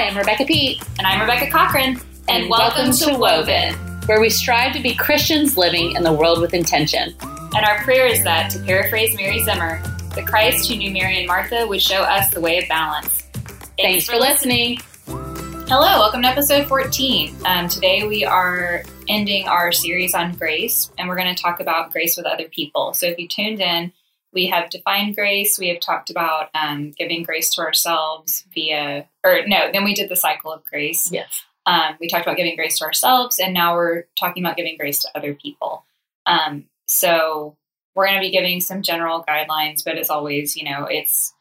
Hi, 0.00 0.06
I'm 0.06 0.16
Rebecca 0.16 0.46
Pete. 0.46 0.82
And 0.96 1.06
I'm 1.06 1.20
Rebecca 1.20 1.50
Cochran. 1.50 2.00
And, 2.26 2.48
welcome, 2.48 2.90
to 2.90 3.18
Woven. 3.18 3.74
where 4.06 4.18
we 4.18 4.30
strive 4.30 4.72
to 4.72 4.80
be 4.80 4.94
Christians 4.94 5.58
living 5.58 5.94
in 5.94 6.02
the 6.02 6.12
world 6.12 6.40
with 6.40 6.54
intention. 6.54 7.14
And 7.20 7.66
our 7.66 7.84
prayer 7.84 8.06
is 8.06 8.24
that, 8.24 8.50
to 8.52 8.60
paraphrase 8.60 9.14
Mary 9.14 9.44
Zimmer, 9.44 9.78
the 10.14 10.22
Christ 10.22 10.70
who 10.70 10.76
knew 10.76 10.90
Mary 10.90 11.18
and 11.18 11.26
Martha 11.26 11.66
would 11.66 11.82
show 11.82 12.00
us 12.00 12.30
the 12.30 12.40
way 12.40 12.62
of 12.62 12.66
balance. 12.66 13.28
Thanks, 13.76 14.08
for 14.08 14.16
listening. 14.16 14.78
Hello, 15.06 15.98
welcome 15.98 16.22
to 16.22 16.28
episode 16.28 16.66
14. 16.66 17.36
Um, 17.44 17.68
today 17.68 18.08
we 18.08 18.24
are 18.24 18.82
ending 19.06 19.48
our 19.48 19.70
series 19.70 20.14
on 20.14 20.32
grace, 20.32 20.90
and 20.96 21.10
we're 21.10 21.16
going 21.16 21.34
to 21.34 21.42
talk 21.42 21.60
about 21.60 21.92
grace 21.92 22.16
with 22.16 22.24
other 22.24 22.48
people. 22.48 22.94
So 22.94 23.04
if 23.04 23.18
you 23.18 23.28
tuned 23.28 23.60
in, 23.60 23.92
we 24.32 24.46
have 24.46 24.70
defined 24.70 25.14
grace. 25.16 25.58
We 25.58 25.68
have 25.68 25.80
talked 25.80 26.10
about 26.10 26.50
um, 26.54 26.92
giving 26.92 27.22
grace 27.22 27.52
to 27.54 27.62
ourselves 27.62 28.44
via, 28.54 29.08
or 29.24 29.40
no, 29.46 29.70
then 29.72 29.84
we 29.84 29.94
did 29.94 30.08
the 30.08 30.16
cycle 30.16 30.52
of 30.52 30.64
grace. 30.64 31.10
Yes. 31.10 31.42
Um, 31.66 31.96
we 32.00 32.08
talked 32.08 32.24
about 32.26 32.36
giving 32.36 32.56
grace 32.56 32.78
to 32.78 32.84
ourselves, 32.84 33.38
and 33.38 33.52
now 33.52 33.74
we're 33.74 34.04
talking 34.18 34.44
about 34.44 34.56
giving 34.56 34.76
grace 34.76 35.00
to 35.02 35.08
other 35.14 35.34
people. 35.34 35.84
Um, 36.26 36.64
so 36.86 37.56
we're 37.94 38.06
going 38.06 38.16
to 38.18 38.20
be 38.20 38.30
giving 38.30 38.60
some 38.60 38.82
general 38.82 39.24
guidelines, 39.28 39.84
but 39.84 39.98
as 39.98 40.10
always, 40.10 40.56
you 40.56 40.64
know, 40.64 40.84
it's 40.84 41.34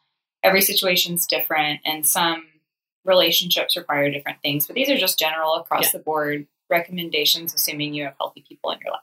every 0.44 0.61
situation's 0.61 1.25
different, 1.25 1.81
and 1.85 2.05
some 2.05 2.47
relationships 3.05 3.77
require 3.77 4.11
different 4.11 4.41
things. 4.41 4.67
But 4.67 4.75
these 4.75 4.89
are 4.89 4.97
just 4.97 5.17
general 5.17 5.55
across 5.55 5.85
Yeah. 5.85 5.91
the 5.94 5.99
board 5.99 6.47
recommendations, 6.69 7.53
assuming 7.53 7.94
you 7.94 8.03
have 8.03 8.16
healthy 8.19 8.44
people 8.47 8.71
in 8.71 8.80
your 8.83 8.91
life. 8.91 9.02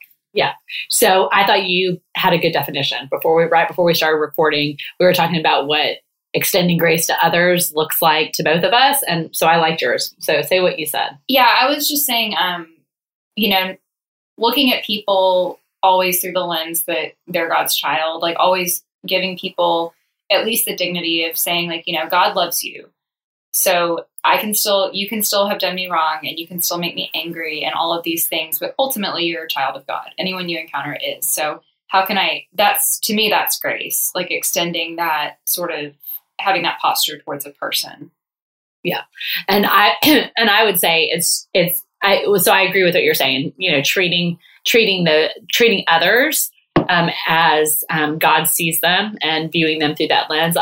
So 0.90 1.28
I 1.32 1.46
thought 1.46 1.66
you 1.66 2.00
had 2.14 2.32
a 2.32 2.38
good 2.38 2.52
definition 2.52 3.08
before 3.10 3.36
we 3.36 3.44
right 3.44 3.68
before 3.68 3.84
we 3.84 3.94
started 3.94 4.18
recording. 4.18 4.76
We 5.00 5.06
were 5.06 5.14
talking 5.14 5.40
about 5.40 5.66
what 5.66 5.98
extending 6.34 6.76
grace 6.76 7.06
to 7.06 7.24
others 7.24 7.72
looks 7.74 8.02
like 8.02 8.32
to 8.32 8.42
both 8.42 8.62
of 8.62 8.72
us, 8.72 9.02
and 9.08 9.34
so 9.34 9.46
I 9.46 9.56
liked 9.56 9.82
yours. 9.82 10.14
So 10.20 10.42
say 10.42 10.60
what 10.60 10.78
you 10.78 10.86
said. 10.86 11.18
Yeah, 11.28 11.48
I 11.58 11.68
was 11.68 11.88
just 11.88 12.06
saying, 12.06 12.34
um, 12.38 12.68
you 13.36 13.50
know, 13.50 13.76
looking 14.38 14.72
at 14.72 14.84
people 14.84 15.58
always 15.82 16.20
through 16.20 16.32
the 16.32 16.40
lens 16.40 16.84
that 16.84 17.12
they're 17.26 17.48
God's 17.48 17.76
child, 17.76 18.22
like 18.22 18.36
always 18.38 18.84
giving 19.06 19.38
people 19.38 19.94
at 20.30 20.44
least 20.44 20.66
the 20.66 20.76
dignity 20.76 21.24
of 21.24 21.38
saying, 21.38 21.68
like, 21.68 21.84
you 21.86 21.96
know, 21.96 22.08
God 22.08 22.34
loves 22.34 22.64
you. 22.64 22.90
So 23.52 24.04
I 24.26 24.38
can 24.38 24.54
still, 24.54 24.90
you 24.92 25.08
can 25.08 25.22
still 25.22 25.48
have 25.48 25.58
done 25.58 25.74
me 25.74 25.88
wrong 25.88 26.20
and 26.24 26.38
you 26.38 26.46
can 26.46 26.60
still 26.60 26.78
make 26.78 26.94
me 26.94 27.10
angry 27.14 27.62
and 27.62 27.74
all 27.74 27.96
of 27.96 28.04
these 28.04 28.28
things, 28.28 28.58
but 28.58 28.74
ultimately 28.78 29.24
you're 29.24 29.44
a 29.44 29.48
child 29.48 29.76
of 29.76 29.86
God. 29.86 30.08
Anyone 30.18 30.48
you 30.48 30.58
encounter 30.58 30.98
is. 31.02 31.26
So 31.26 31.60
how 31.88 32.04
can 32.04 32.18
I, 32.18 32.46
that's, 32.52 32.98
to 33.00 33.14
me, 33.14 33.28
that's 33.30 33.58
grace, 33.58 34.10
like 34.14 34.30
extending 34.30 34.96
that 34.96 35.38
sort 35.44 35.72
of 35.72 35.94
having 36.38 36.62
that 36.62 36.80
posture 36.80 37.18
towards 37.18 37.46
a 37.46 37.50
person. 37.50 38.10
Yeah. 38.82 39.02
And 39.48 39.66
I 39.66 39.94
and 40.36 40.48
I 40.48 40.64
would 40.64 40.78
say 40.78 41.04
it's 41.04 41.48
it's 41.52 41.82
I 42.02 42.24
so 42.36 42.52
I 42.52 42.62
agree 42.62 42.84
with 42.84 42.94
what 42.94 43.02
you're 43.02 43.14
saying. 43.14 43.52
You 43.56 43.72
know, 43.72 43.82
treating 43.82 44.38
treating 44.64 45.04
the 45.04 45.28
treating 45.52 45.84
others 45.88 46.50
um, 46.88 47.10
as 47.26 47.84
um, 47.90 48.18
God 48.18 48.44
sees 48.44 48.80
them 48.80 49.18
and 49.22 49.50
viewing 49.50 49.80
them 49.80 49.96
through 49.96 50.08
that 50.08 50.30
lens. 50.30 50.56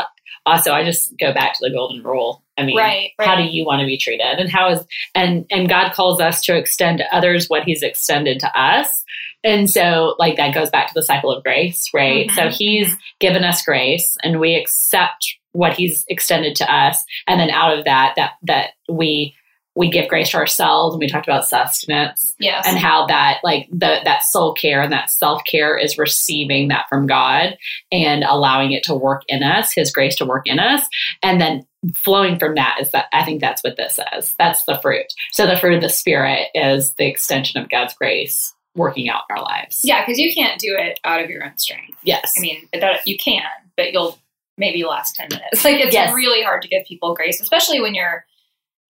Also, 0.45 0.71
I 0.71 0.83
just 0.83 1.17
go 1.19 1.33
back 1.33 1.53
to 1.53 1.59
the 1.61 1.71
golden 1.71 2.03
rule. 2.03 2.43
I 2.57 2.63
mean, 2.63 2.77
Right, 2.77 3.11
right. 3.19 3.27
how 3.27 3.35
do 3.35 3.43
you 3.43 3.65
want 3.65 3.81
to 3.81 3.85
be 3.85 3.97
treated, 3.97 4.39
and 4.39 4.49
how 4.49 4.69
is 4.69 4.85
and 5.13 5.45
and 5.51 5.67
God 5.67 5.91
calls 5.93 6.21
us 6.21 6.41
to 6.43 6.55
extend 6.55 6.99
to 6.99 7.15
others 7.15 7.47
what 7.49 7.63
He's 7.63 7.83
extended 7.83 8.39
to 8.41 8.59
us. 8.59 9.03
And 9.43 9.69
so, 9.69 10.15
like 10.19 10.37
that 10.37 10.53
goes 10.55 10.69
back 10.69 10.87
to 10.87 10.93
the 10.95 11.03
cycle 11.03 11.31
of 11.31 11.43
grace, 11.43 11.89
right? 11.93 12.27
Mhm, 12.29 12.35
So 12.35 12.49
He's 12.49 12.95
given 13.19 13.43
us 13.43 13.63
grace, 13.63 14.17
and 14.23 14.39
we 14.39 14.55
accept 14.55 15.35
what 15.51 15.73
He's 15.73 16.05
extended 16.07 16.55
to 16.57 16.73
us, 16.73 17.03
and 17.27 17.39
then 17.39 17.49
out 17.49 17.77
of 17.77 17.85
that 17.85 18.13
that 18.15 18.33
that 18.43 18.71
we 18.89 19.35
we 19.75 19.89
give 19.91 20.07
grace 20.07 20.31
to 20.31 20.37
ourselves 20.37 20.93
and 20.93 20.99
we 20.99 21.07
talked 21.07 21.27
about 21.27 21.45
sustenance 21.47 22.33
Yes. 22.39 22.65
and 22.67 22.77
how 22.77 23.05
that 23.07 23.39
like 23.43 23.67
the 23.71 23.99
that 24.05 24.23
soul 24.23 24.53
care 24.53 24.81
and 24.81 24.91
that 24.93 25.09
self-care 25.09 25.77
is 25.77 25.97
receiving 25.97 26.69
that 26.69 26.85
from 26.89 27.07
God 27.07 27.57
and 27.91 28.23
allowing 28.23 28.71
it 28.71 28.83
to 28.85 28.95
work 28.95 29.23
in 29.27 29.43
us 29.43 29.73
his 29.73 29.91
grace 29.91 30.15
to 30.17 30.25
work 30.25 30.47
in 30.47 30.59
us 30.59 30.85
and 31.21 31.39
then 31.41 31.65
flowing 31.93 32.39
from 32.39 32.55
that 32.55 32.77
is 32.81 32.91
that 32.91 33.05
I 33.13 33.23
think 33.25 33.41
that's 33.41 33.63
what 33.63 33.75
this 33.77 33.99
is 34.17 34.33
that's 34.39 34.63
the 34.65 34.77
fruit 34.81 35.07
so 35.31 35.45
the 35.45 35.57
fruit 35.57 35.75
of 35.75 35.81
the 35.81 35.89
spirit 35.89 36.47
is 36.55 36.93
the 36.95 37.05
extension 37.07 37.61
of 37.61 37.69
God's 37.69 37.93
grace 37.93 38.53
working 38.75 39.07
out 39.09 39.21
in 39.29 39.37
our 39.37 39.43
lives 39.43 39.81
Yeah, 39.83 40.01
because 40.03 40.17
you 40.19 40.33
can't 40.33 40.59
do 40.59 40.75
it 40.77 40.99
out 41.05 41.21
of 41.23 41.29
your 41.29 41.43
own 41.45 41.57
strength. 41.57 41.97
yes 42.03 42.33
I 42.37 42.41
mean, 42.41 42.67
that 42.73 43.07
you 43.07 43.17
can, 43.17 43.43
but 43.77 43.93
you'll 43.93 44.17
maybe 44.57 44.83
last 44.83 45.15
10 45.15 45.27
minutes. 45.31 45.63
Like, 45.65 45.79
it's 45.79 45.93
Yes. 45.93 46.13
really 46.13 46.41
hard 46.43 46.61
to 46.61 46.67
give 46.69 46.85
people 46.85 47.13
grace, 47.13 47.39
especially 47.41 47.79
when 47.81 47.93
you're 47.95 48.25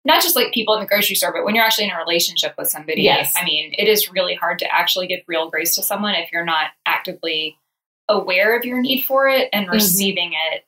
not 0.05 0.21
just 0.21 0.35
like 0.35 0.53
people 0.53 0.73
in 0.75 0.81
the 0.81 0.87
grocery 0.87 1.15
store, 1.15 1.31
but 1.31 1.45
when 1.45 1.55
you're 1.55 1.63
actually 1.63 1.85
in 1.85 1.91
a 1.91 1.97
relationship 1.97 2.53
with 2.57 2.69
somebody. 2.69 3.03
Yes. 3.03 3.33
I 3.37 3.45
mean, 3.45 3.73
it 3.77 3.87
is 3.87 4.11
really 4.11 4.35
hard 4.35 4.59
to 4.59 4.73
actually 4.73 5.07
give 5.07 5.21
real 5.27 5.49
grace 5.49 5.75
to 5.75 5.83
someone 5.83 6.15
if 6.15 6.31
you're 6.31 6.45
not 6.45 6.71
actively 6.85 7.57
aware 8.09 8.57
of 8.57 8.65
your 8.65 8.81
need 8.81 9.03
for 9.05 9.27
it 9.29 9.49
and 9.53 9.65
mm-hmm. 9.65 9.75
receiving 9.75 10.33
it 10.51 10.65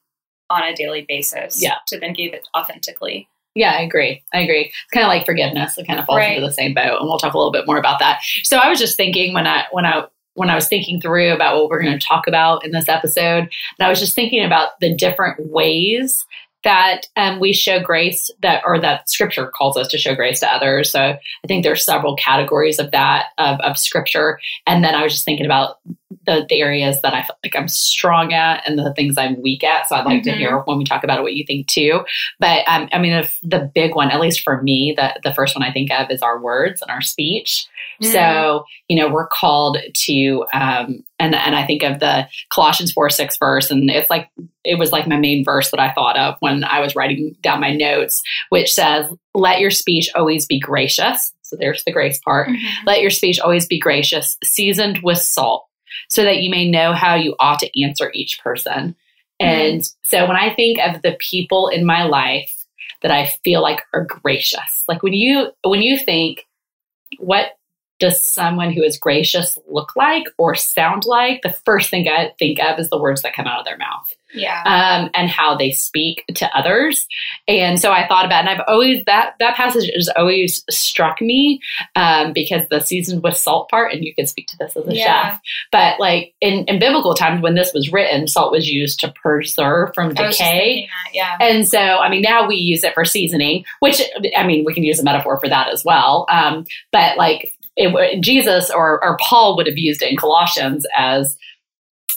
on 0.49 0.63
a 0.63 0.75
daily 0.75 1.05
basis 1.07 1.61
Yeah. 1.61 1.75
to 1.87 1.99
then 1.99 2.13
give 2.13 2.33
it 2.33 2.47
authentically. 2.55 3.27
Yeah, 3.55 3.71
I 3.71 3.81
agree. 3.81 4.21
I 4.33 4.39
agree. 4.39 4.65
It's 4.65 4.91
kind 4.93 5.05
of 5.05 5.07
like 5.07 5.25
forgiveness. 5.25 5.77
It 5.77 5.87
kind 5.87 5.97
of 5.99 6.05
falls 6.05 6.17
Right. 6.17 6.35
into 6.35 6.47
the 6.47 6.53
same 6.53 6.73
boat, 6.73 6.99
and 6.99 7.07
we'll 7.07 7.17
talk 7.17 7.33
a 7.33 7.37
little 7.37 7.53
bit 7.53 7.65
more 7.65 7.77
about 7.77 7.99
that. 7.99 8.19
So 8.43 8.57
I 8.57 8.69
was 8.69 8.79
just 8.79 8.97
thinking 8.97 9.33
when 9.33 9.47
I 9.47 9.65
when 9.71 9.85
I 9.85 10.05
when 10.33 10.49
I 10.49 10.55
was 10.55 10.67
thinking 10.67 10.99
through 10.99 11.33
about 11.33 11.55
what 11.55 11.69
we're 11.69 11.81
going 11.81 11.97
to 11.97 12.05
talk 12.05 12.27
about 12.27 12.65
in 12.65 12.71
this 12.71 12.89
episode, 12.89 13.43
and 13.43 13.49
I 13.79 13.89
was 13.89 14.01
just 14.01 14.13
thinking 14.13 14.43
about 14.43 14.77
the 14.81 14.93
different 14.93 15.49
ways 15.49 16.25
that 16.65 17.07
um, 17.15 17.39
we 17.39 17.53
show 17.53 17.79
grace 17.79 18.29
that 18.41 18.61
or 18.65 18.79
that 18.81 19.09
Scripture 19.09 19.49
calls 19.55 19.77
us 19.77 19.87
to 19.87 19.97
show 19.97 20.13
grace 20.13 20.41
to 20.41 20.53
others. 20.53 20.91
So 20.91 20.99
I 20.99 21.47
think 21.47 21.63
there's 21.63 21.85
several 21.85 22.17
categories 22.17 22.79
of 22.79 22.91
that 22.91 23.27
of, 23.37 23.59
of 23.61 23.77
Scripture, 23.77 24.39
and 24.67 24.83
then 24.83 24.93
I 24.93 25.03
was 25.03 25.13
just 25.13 25.23
thinking 25.23 25.45
about 25.45 25.77
the, 26.25 26.45
the 26.47 26.59
areas 26.61 27.01
that 27.01 27.13
I 27.13 27.23
feel 27.23 27.35
like 27.43 27.55
I'm 27.55 27.67
strong 27.67 28.33
at 28.33 28.67
and 28.67 28.77
the 28.77 28.93
things 28.93 29.17
I'm 29.17 29.41
weak 29.41 29.63
at. 29.63 29.87
So 29.87 29.95
I'd 29.95 30.05
like 30.05 30.23
to 30.23 30.31
Mhm. 30.31 30.37
hear 30.37 30.59
when 30.59 30.77
we 30.77 30.83
talk 30.85 31.03
about 31.03 31.19
it 31.19 31.21
what 31.23 31.35
you 31.35 31.45
think 31.45 31.67
too. 31.67 32.01
But 32.39 32.63
um, 32.67 32.89
I 32.93 32.99
mean, 32.99 33.13
if 33.13 33.39
the 33.43 33.69
big 33.73 33.95
one, 33.95 34.11
at 34.11 34.19
least 34.19 34.41
for 34.41 34.61
me, 34.61 34.93
the 34.95 35.13
the 35.23 35.33
first 35.33 35.55
one 35.55 35.63
I 35.67 35.71
think 35.71 35.91
of 35.91 36.09
is 36.11 36.21
our 36.21 36.39
words 36.41 36.81
and 36.81 36.91
our 36.91 37.01
speech. 37.01 37.65
Mm-hmm. 38.01 38.11
So 38.11 38.65
you 38.89 38.97
know, 38.97 39.09
we're 39.09 39.27
called 39.27 39.77
to, 40.05 40.45
um, 40.53 41.03
and 41.17 41.33
and 41.33 41.55
I 41.55 41.65
think 41.65 41.81
of 41.83 41.99
the 41.99 42.27
Colossians 42.49 42.91
four 42.91 43.09
six 43.09 43.37
verse, 43.37 43.71
and 43.71 43.89
it's 43.89 44.09
like 44.09 44.29
it 44.63 44.77
was 44.77 44.91
like 44.91 45.07
my 45.07 45.17
main 45.17 45.43
verse 45.45 45.71
that 45.71 45.79
I 45.79 45.91
thought 45.93 46.17
of 46.17 46.35
when 46.39 46.63
I 46.63 46.79
was 46.81 46.95
writing 46.95 47.35
down 47.41 47.61
my 47.61 47.71
notes, 47.71 48.21
which 48.49 48.71
says, 48.71 49.05
"Let 49.33 49.59
your 49.59 49.71
speech 49.71 50.09
always 50.15 50.45
be 50.45 50.59
gracious." 50.59 51.31
So 51.43 51.55
there's 51.55 51.83
the 51.83 51.91
grace 51.91 52.19
part. 52.25 52.49
Mhm. 52.49 52.57
Let 52.85 53.01
your 53.01 53.11
speech 53.11 53.39
always 53.39 53.67
be 53.67 53.79
gracious, 53.79 54.35
seasoned 54.43 54.99
with 55.03 55.19
salt, 55.19 55.65
so 56.09 56.23
that 56.23 56.41
you 56.41 56.49
may 56.49 56.69
know 56.69 56.93
how 56.93 57.15
you 57.15 57.35
ought 57.39 57.59
to 57.59 57.83
answer 57.83 58.11
each 58.13 58.39
person. 58.39 58.95
Mm-hmm. 59.41 59.45
And 59.45 59.89
so 60.03 60.27
when 60.27 60.37
I 60.37 60.53
think 60.53 60.79
of 60.79 61.01
the 61.01 61.17
people 61.19 61.67
in 61.67 61.85
my 61.85 62.03
life 62.03 62.51
that 63.01 63.11
I 63.11 63.27
feel 63.43 63.61
like 63.61 63.81
are 63.93 64.05
gracious, 64.05 64.83
like 64.87 65.03
when 65.03 65.13
you 65.13 65.51
when 65.63 65.81
you 65.81 65.97
think 65.97 66.45
what 67.19 67.51
does 67.99 68.19
someone 68.25 68.71
who 68.71 68.83
is 68.83 68.97
gracious 68.97 69.57
look 69.67 69.95
like 69.95 70.25
or 70.37 70.53
sound 70.55 71.03
like? 71.05 71.41
The 71.41 71.55
first 71.65 71.89
thing 71.89 72.07
I 72.09 72.33
think 72.37 72.59
of 72.59 72.77
is 72.79 72.89
the 72.89 72.99
words 73.01 73.21
that 73.21 73.33
come 73.35 73.47
out 73.47 73.59
of 73.59 73.65
their 73.65 73.77
mouth 73.77 74.13
Yeah. 74.33 74.61
um, 74.65 75.09
and 75.13 75.29
how 75.29 75.55
they 75.55 75.71
speak 75.71 76.25
to 76.35 76.57
others. 76.57 77.07
And 77.47 77.79
so 77.79 77.91
I 77.93 78.05
thought 78.07 78.25
about, 78.25 78.43
it, 78.43 78.49
and 78.49 78.59
I've 78.59 78.65
always 78.67 79.03
that 79.05 79.35
that 79.39 79.55
passage 79.55 79.89
has 79.95 80.09
always 80.17 80.63
struck 80.69 81.21
me 81.21 81.61
um, 81.95 82.33
because 82.33 82.67
the 82.69 82.81
seasoned 82.81 83.23
with 83.23 83.37
salt 83.37 83.69
part, 83.69 83.93
and 83.93 84.03
you 84.03 84.13
could 84.13 84.27
speak 84.27 84.47
to 84.47 84.57
this 84.57 84.75
as 84.75 84.85
a 84.87 84.93
Yeah. 84.93 85.31
chef, 85.31 85.41
but 85.71 85.97
like 85.99 86.33
in, 86.41 86.65
in 86.65 86.79
biblical 86.79 87.13
times 87.13 87.41
when 87.41 87.55
this 87.55 87.71
was 87.73 87.93
written, 87.93 88.27
salt 88.27 88.51
was 88.51 88.67
used 88.67 88.99
to 88.99 89.13
preserve 89.21 89.91
from 89.95 90.07
I 90.17 90.27
was 90.27 90.37
just 90.37 90.39
decay. 90.39 90.87
that, 91.05 91.15
yeah. 91.15 91.37
And 91.39 91.65
so, 91.65 91.79
I 91.79 92.09
mean, 92.09 92.21
now 92.23 92.45
we 92.45 92.55
use 92.57 92.83
it 92.83 92.93
for 92.93 93.05
seasoning, 93.05 93.63
which 93.79 94.01
I 94.37 94.45
mean, 94.45 94.65
we 94.65 94.73
can 94.73 94.83
use 94.83 94.99
a 94.99 95.03
metaphor 95.03 95.39
for 95.39 95.47
that 95.47 95.69
as 95.69 95.85
well. 95.85 96.25
Um, 96.29 96.65
but 96.91 97.17
like 97.17 97.53
it, 97.75 98.21
Jesus 98.21 98.69
or, 98.69 99.03
or 99.03 99.17
Paul 99.21 99.55
would 99.57 99.67
have 99.67 99.77
used 99.77 100.01
it 100.01 100.11
in 100.11 100.17
Colossians 100.17 100.85
as 100.95 101.37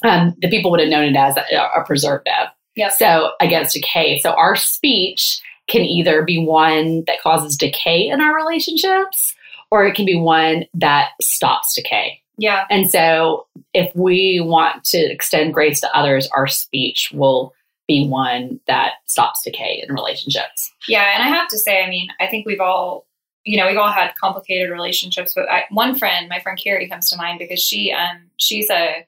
um, 0.05 0.34
the 0.38 0.49
people 0.49 0.70
would 0.70 0.81
have 0.81 0.88
known 0.88 1.05
it 1.05 1.16
as 1.16 1.37
a, 1.37 1.43
a 1.76 1.84
preservative. 1.84 2.49
Yep. 2.76 2.93
So 2.93 3.32
against 3.40 3.75
decay. 3.75 4.20
So 4.20 4.32
our 4.32 4.55
speech 4.55 5.40
can 5.66 5.82
either 5.82 6.25
be 6.25 6.38
one 6.38 7.05
that 7.06 7.20
causes 7.22 7.56
decay 7.56 8.08
in 8.08 8.20
our 8.20 8.34
relationships, 8.34 9.34
or 9.70 9.87
it 9.87 9.94
can 9.94 10.06
be 10.06 10.19
one 10.19 10.64
that 10.75 11.10
stops 11.20 11.75
decay. 11.75 12.22
Yeah. 12.38 12.64
And 12.70 12.88
so, 12.88 13.46
if 13.75 13.94
we 13.94 14.40
want 14.40 14.84
to 14.84 14.99
extend 14.99 15.52
grace 15.52 15.81
to 15.81 15.94
others, 15.96 16.28
our 16.34 16.46
speech 16.46 17.10
will 17.12 17.52
be 17.88 18.06
one 18.06 18.60
that 18.69 18.93
stops 19.06 19.43
decay 19.43 19.84
in 19.87 19.93
relationships. 19.93 20.72
Yeah, 20.87 21.05
and 21.14 21.22
I 21.22 21.28
have 21.28 21.49
to 21.49 21.58
say, 21.58 21.82
I 21.82 21.88
mean, 21.88 22.08
I 22.20 22.28
think 22.28 22.46
we've 22.46 22.60
all, 22.60 23.06
you 23.48 23.56
know, 23.56 23.66
we've 23.66 23.76
all 23.78 23.90
had 23.90 24.14
complicated 24.16 24.70
relationships. 24.70 25.32
But 25.34 25.48
I, 25.50 25.64
one 25.70 25.94
friend, 25.98 26.28
my 26.28 26.40
friend 26.40 26.58
Carrie, 26.62 26.88
comes 26.88 27.08
to 27.10 27.16
mind 27.16 27.38
because 27.38 27.60
she, 27.60 27.92
um, 27.92 28.30
she's 28.36 28.68
a, 28.70 29.06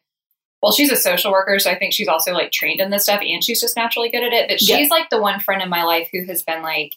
well, 0.63 0.73
she's 0.73 0.91
a 0.93 0.97
social 0.97 1.31
worker, 1.33 1.59
so 1.59 1.71
I 1.71 1.79
think 1.79 1.93
she's 1.93 2.09
also 2.09 2.33
like 2.33 2.51
trained 2.53 2.81
in 2.81 2.91
this 2.91 3.05
stuff, 3.05 3.21
and 3.23 3.43
she's 3.45 3.61
just 3.61 3.77
naturally 3.77 4.09
good 4.11 4.23
at 4.25 4.33
it. 4.33 4.49
But 4.49 4.61
she's 4.61 4.69
Yeah. 4.69 4.87
like 4.91 5.11
the 5.11 5.21
one 5.21 5.41
friend 5.41 5.63
in 5.63 5.69
my 5.69 5.85
life 5.85 6.09
who 6.13 6.25
has 6.25 6.43
been 6.43 6.63
like, 6.63 6.97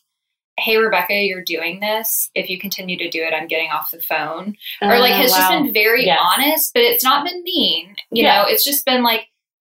hey 0.60 0.78
rebecca 0.78 1.16
you're 1.16 1.42
doing 1.44 1.80
this 1.80 2.30
if 2.36 2.48
you 2.48 2.60
continue 2.60 2.96
to 2.96 3.10
do 3.10 3.24
it 3.24 3.34
i'm 3.34 3.48
getting 3.48 3.72
off 3.72 3.90
the 3.90 4.00
phone 4.00 4.56
or 4.84 5.00
like 5.00 5.16
has 5.16 5.32
Oh, 5.34 5.36
just 5.38 5.50
been 5.50 5.74
very 5.74 6.06
Yes. 6.06 6.20
honest 6.22 6.74
but 6.76 6.84
it's 6.84 7.04
not 7.04 7.26
been 7.26 7.42
mean 7.42 7.96
you 8.12 8.22
Yeah. 8.22 8.44
know 8.44 8.48
it's 8.48 8.64
just 8.64 8.86
been 8.86 9.02
like 9.02 9.26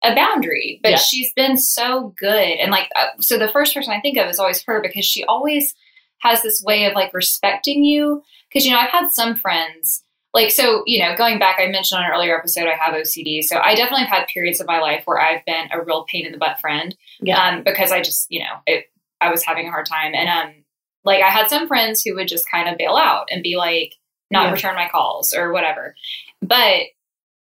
a 0.02 0.14
boundary 0.14 0.80
but 0.82 0.92
Yeah. 0.92 0.96
she's 0.96 1.34
been 1.34 1.58
so 1.58 2.14
good 2.16 2.32
and 2.62 2.70
like 2.70 2.88
uh, 2.96 3.08
so 3.20 3.36
the 3.36 3.48
first 3.52 3.74
person 3.74 3.92
i 3.92 4.00
think 4.00 4.16
of 4.16 4.26
is 4.30 4.38
always 4.38 4.62
her 4.64 4.80
because 4.80 5.04
she 5.04 5.22
always 5.24 5.74
has 6.20 6.42
this 6.42 6.62
way 6.62 6.84
of 6.86 6.94
like 6.94 7.12
respecting 7.12 7.84
you. 7.84 8.22
Because 8.48 8.66
you 8.66 8.72
know 8.72 8.78
i've 8.78 8.90
had 8.90 9.08
some 9.10 9.36
friends 9.36 10.02
like 10.34 10.50
so 10.50 10.82
you 10.84 10.98
know 10.98 11.14
going 11.16 11.38
back 11.38 11.58
i 11.60 11.66
mentioned 11.68 11.98
on 12.00 12.04
an 12.04 12.10
earlier 12.12 12.36
episode 12.36 12.66
i 12.66 12.74
have 12.74 12.94
ocd 12.94 13.44
so 13.44 13.58
i 13.58 13.76
definitely 13.76 14.04
have 14.06 14.18
had 14.18 14.26
periods 14.26 14.60
of 14.60 14.66
my 14.66 14.80
life 14.80 15.02
where 15.04 15.20
i've 15.20 15.44
been 15.44 15.68
a 15.72 15.80
real 15.80 16.04
pain 16.08 16.26
in 16.26 16.32
the 16.32 16.38
butt 16.38 16.58
friend 16.60 16.96
Yeah. 17.20 17.40
um, 17.40 17.62
because 17.62 17.92
i 17.92 18.00
just 18.02 18.26
you 18.28 18.40
know 18.40 18.56
it, 18.66 18.86
i 19.20 19.30
was 19.30 19.44
having 19.44 19.68
a 19.68 19.70
hard 19.70 19.86
time. 19.86 20.14
And 20.16 20.28
um 20.28 20.54
like 21.04 21.22
i 21.22 21.28
had 21.30 21.48
some 21.48 21.68
friends 21.68 22.02
who 22.02 22.16
would 22.16 22.26
just 22.26 22.50
kind 22.50 22.68
of 22.68 22.76
bail 22.76 22.96
out 22.96 23.28
and 23.30 23.40
be 23.42 23.56
like 23.56 23.94
not 24.32 24.46
Yeah. 24.46 24.52
return 24.52 24.74
my 24.74 24.88
calls 24.88 25.32
or 25.32 25.52
whatever. 25.52 25.94
But 26.42 26.82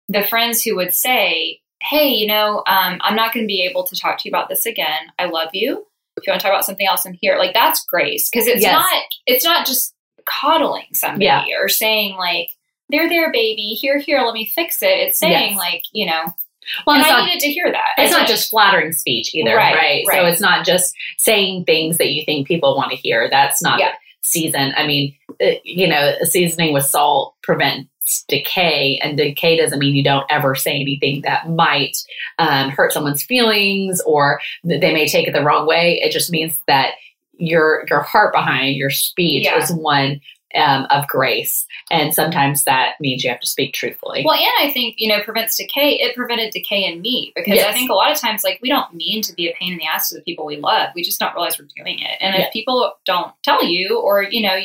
the 0.08 0.22
friends 0.22 0.62
who 0.62 0.76
would 0.76 0.94
say 0.94 1.60
hey 1.82 2.08
you 2.08 2.26
know 2.26 2.62
um, 2.66 2.98
i'm 3.02 3.14
not 3.16 3.34
going 3.34 3.44
to 3.44 3.46
be 3.46 3.62
able 3.66 3.84
to 3.84 3.94
talk 3.96 4.16
to 4.18 4.28
you 4.28 4.30
about 4.30 4.48
this 4.48 4.64
again. 4.64 5.02
I 5.18 5.26
love 5.26 5.50
you 5.52 5.86
if 6.24 6.26
you 6.26 6.32
want 6.32 6.40
to 6.40 6.44
talk 6.46 6.52
about 6.54 6.64
something 6.64 6.86
else 6.86 7.04
i'm 7.06 7.12
here 7.20 7.36
like 7.38 7.52
that's 7.54 7.84
grace 7.86 8.28
because 8.30 8.46
it's 8.46 8.62
Yes. 8.62 8.72
not 8.72 9.02
it's 9.26 9.44
not 9.44 9.66
just 9.66 9.94
coddling 10.26 10.86
somebody 10.92 11.26
Yeah. 11.26 11.44
or 11.60 11.68
saying 11.68 12.16
like 12.16 12.50
they're 12.90 13.08
there 13.08 13.30
baby 13.30 13.76
here 13.80 13.98
here 13.98 14.20
let 14.22 14.34
me 14.34 14.46
fix 14.54 14.82
it 14.82 14.86
it's 14.86 15.18
saying 15.18 15.50
Yes. 15.52 15.58
like 15.58 15.82
you 15.92 16.06
know 16.06 16.34
well, 16.86 16.96
and 16.96 17.04
i 17.04 17.10
not, 17.10 17.26
needed 17.26 17.40
to 17.40 17.48
hear 17.48 17.70
that 17.70 17.90
it's 17.98 18.10
not 18.12 18.26
just 18.26 18.48
flattering 18.48 18.92
speech 18.92 19.34
either, 19.34 19.54
Right, 19.54 19.74
right? 19.76 20.04
So 20.10 20.24
it's 20.24 20.40
not 20.40 20.64
just 20.64 20.94
saying 21.18 21.64
things 21.64 21.98
that 21.98 22.12
you 22.12 22.24
think 22.24 22.48
people 22.48 22.74
want 22.74 22.90
to 22.90 22.96
hear. 22.96 23.28
That's 23.30 23.60
not 23.62 23.78
Yeah. 23.80 23.92
season. 24.22 24.72
I 24.74 24.86
mean, 24.86 25.14
you 25.62 25.86
know, 25.86 26.14
seasoning 26.22 26.72
with 26.72 26.86
salt 26.86 27.34
prevents 27.42 27.90
decay, 28.28 28.98
and 29.02 29.16
decay 29.16 29.56
doesn't 29.56 29.78
mean 29.78 29.94
you 29.94 30.04
don't 30.04 30.26
ever 30.30 30.54
say 30.54 30.72
anything 30.80 31.22
that 31.22 31.48
might 31.50 31.96
um, 32.38 32.70
hurt 32.70 32.92
someone's 32.92 33.22
feelings 33.22 34.00
or 34.06 34.40
that 34.64 34.80
they 34.80 34.92
may 34.92 35.06
take 35.08 35.26
it 35.28 35.32
the 35.32 35.42
wrong 35.42 35.66
way. 35.66 36.00
It 36.02 36.12
just 36.12 36.30
means 36.30 36.56
that 36.66 36.92
your 37.36 37.84
your 37.88 38.00
heart 38.02 38.32
behind 38.32 38.76
your 38.76 38.90
speech 38.90 39.44
Yeah. 39.44 39.60
is 39.62 39.72
one 39.72 40.20
um, 40.54 40.86
of 40.90 41.04
grace, 41.08 41.66
and 41.90 42.14
sometimes 42.14 42.62
that 42.62 42.92
means 43.00 43.24
you 43.24 43.30
have 43.30 43.40
to 43.40 43.46
speak 43.46 43.74
truthfully. 43.74 44.22
Well, 44.24 44.38
and 44.38 44.68
I 44.68 44.72
think, 44.72 44.94
you 44.98 45.08
know, 45.08 45.20
prevents 45.20 45.56
decay. 45.56 45.94
It 45.94 46.14
prevented 46.14 46.52
decay 46.52 46.84
in 46.84 47.00
me 47.00 47.32
because 47.34 47.58
I 47.58 47.72
think 47.72 47.90
a 47.90 47.94
lot 47.94 48.12
of 48.12 48.20
times, 48.20 48.44
like, 48.44 48.60
we 48.62 48.68
don't 48.68 48.94
mean 48.94 49.20
to 49.22 49.32
be 49.34 49.48
a 49.48 49.54
pain 49.58 49.72
in 49.72 49.78
the 49.78 49.86
ass 49.86 50.10
to 50.10 50.14
the 50.14 50.22
people 50.22 50.46
we 50.46 50.58
love. 50.58 50.90
We 50.94 51.02
just 51.02 51.18
don't 51.18 51.34
realize 51.34 51.58
we're 51.58 51.66
doing 51.76 51.98
it. 51.98 52.18
And 52.20 52.36
Yeah. 52.36 52.42
if 52.46 52.52
people 52.52 52.92
don't 53.04 53.32
tell 53.42 53.64
you, 53.64 53.98
or, 53.98 54.22
you 54.22 54.42
know, 54.42 54.60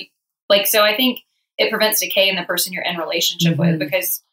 like, 0.48 0.68
so 0.68 0.84
I 0.84 0.96
think 0.96 1.22
it 1.60 1.70
prevents 1.70 2.00
decay 2.00 2.28
in 2.30 2.36
the 2.36 2.44
person 2.44 2.74
you're 2.74 2.84
in 2.84 2.98
relationship 2.98 3.54
Mhm. 3.56 3.58
with 3.60 3.80
because 3.80 4.24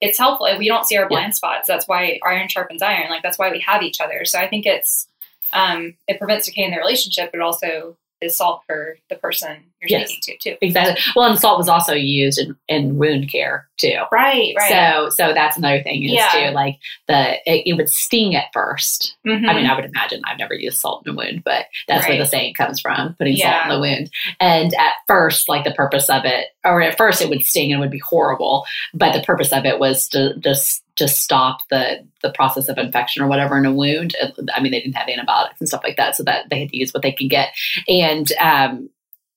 it's 0.00 0.18
helpful. 0.18 0.46
If 0.46 0.58
we 0.58 0.68
don't 0.68 0.84
see 0.86 0.96
our 0.96 1.04
Yeah. 1.04 1.08
blind 1.08 1.34
spots, 1.34 1.66
that's 1.66 1.88
why 1.88 2.20
iron 2.24 2.48
sharpens 2.48 2.82
iron. 2.82 3.08
Like, 3.10 3.22
that's 3.22 3.38
why 3.38 3.50
we 3.50 3.60
have 3.60 3.82
each 3.82 4.00
other. 4.00 4.24
So 4.24 4.38
I 4.38 4.46
think 4.48 4.66
it's, 4.66 5.08
um, 5.52 5.96
it 6.06 6.18
prevents 6.18 6.46
decay 6.46 6.62
in 6.64 6.70
the 6.72 6.76
relationship, 6.78 7.30
but 7.32 7.40
also 7.40 7.96
is 8.20 8.36
salt 8.36 8.62
for 8.66 8.96
the 9.10 9.16
person 9.16 9.64
you're 9.82 10.00
Yes. 10.00 10.08
speaking 10.10 10.36
to, 10.40 10.50
too. 10.52 10.56
exactly. 10.62 10.96
Well, 11.14 11.28
and 11.30 11.38
salt 11.38 11.58
was 11.58 11.68
also 11.68 11.92
used 11.92 12.38
in, 12.38 12.56
in 12.68 12.96
wound 12.96 13.30
care 13.30 13.68
too. 13.76 13.98
Right, 14.10 14.54
right. 14.58 14.70
So, 14.70 15.10
so 15.10 15.34
that's 15.34 15.58
another 15.58 15.82
thing 15.82 16.04
is 16.04 16.12
Yeah. 16.12 16.30
too, 16.48 16.54
like 16.54 16.78
the 17.06 17.34
it, 17.44 17.64
it 17.66 17.72
would 17.74 17.90
sting 17.90 18.34
at 18.34 18.46
1st 18.54 19.16
Mhm. 19.26 19.46
I 19.46 19.52
mean, 19.52 19.66
I 19.66 19.74
would 19.74 19.84
imagine 19.84 20.22
I've 20.26 20.38
never 20.38 20.54
used 20.54 20.78
salt 20.78 21.06
in 21.06 21.12
a 21.12 21.16
wound, 21.16 21.42
but 21.44 21.66
that's 21.86 22.08
where 22.08 22.16
the 22.16 22.24
saying 22.24 22.54
comes 22.54 22.80
from, 22.80 23.14
putting 23.18 23.36
salt 23.36 23.64
in 23.64 23.68
the 23.68 23.80
wound. 23.80 24.10
And 24.40 24.72
at 24.74 24.94
first, 25.06 25.48
like 25.50 25.64
the 25.64 25.72
purpose 25.74 26.08
of 26.08 26.24
it, 26.24 26.46
or 26.64 26.80
at 26.82 26.96
first 26.96 27.22
it 27.22 27.28
would 27.28 27.42
sting 27.42 27.72
and 27.72 27.80
would 27.80 27.90
be 27.90 27.98
horrible, 27.98 28.64
but 28.92 29.12
the 29.12 29.24
purpose 29.24 29.52
of 29.52 29.64
it 29.64 29.78
was 29.78 30.08
to 30.08 30.36
just 30.38 30.82
to 30.96 31.08
stop 31.08 31.68
the 31.68 32.06
the 32.22 32.32
process 32.32 32.68
of 32.68 32.78
infection 32.78 33.22
or 33.22 33.26
whatever 33.26 33.58
in 33.58 33.66
a 33.66 33.72
wound. 33.72 34.14
I 34.54 34.60
mean, 34.60 34.72
they 34.72 34.80
didn't 34.80 34.96
have 34.96 35.08
antibiotics 35.08 35.60
and 35.60 35.68
stuff 35.68 35.82
like 35.84 35.96
that, 35.96 36.16
so 36.16 36.22
that 36.24 36.48
they 36.50 36.60
had 36.60 36.70
to 36.70 36.76
use 36.76 36.92
what 36.92 37.02
they 37.02 37.12
could 37.12 37.30
get. 37.30 37.48
And 37.88 38.30
um, 38.40 38.90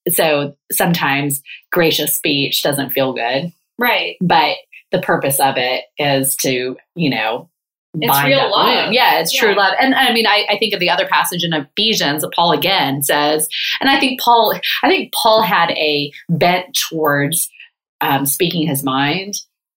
so 0.10 0.56
sometimes 0.72 1.42
gracious 1.72 2.14
speech 2.14 2.64
doesn't 2.64 2.92
feel 2.92 3.14
good 3.14 3.52
right. 3.78 4.16
but 4.22 4.58
the 4.92 5.02
purpose 5.02 5.40
of 5.40 5.56
it 5.58 5.84
is 5.98 6.36
to 6.38 6.78
you 6.96 7.10
know 7.10 7.50
It's 8.02 8.24
real 8.24 8.52
love. 8.52 8.92
yeah 8.94 9.20
it's 9.20 9.36
true 9.38 9.56
love 9.56 9.74
and 9.80 9.96
i 9.96 10.14
mean 10.14 10.26
I, 10.28 10.46
I 10.50 10.58
think 10.58 10.74
of 10.74 10.80
the 10.80 10.90
other 10.90 11.08
passage 11.08 11.44
in 11.44 11.54
ephesians 11.54 12.22
that 12.22 12.32
paul 12.36 12.52
again 12.52 13.02
says 13.04 13.48
and 13.82 13.90
i 13.90 14.00
think 14.00 14.20
paul 14.22 14.54
i 14.84 14.88
think 14.90 15.14
paul 15.14 15.42
had 15.42 15.72
a 15.72 16.12
bent 16.30 16.78
towards 16.90 17.50
um, 18.02 18.26
speaking 18.26 18.68
his 18.68 18.84
mind 18.84 19.34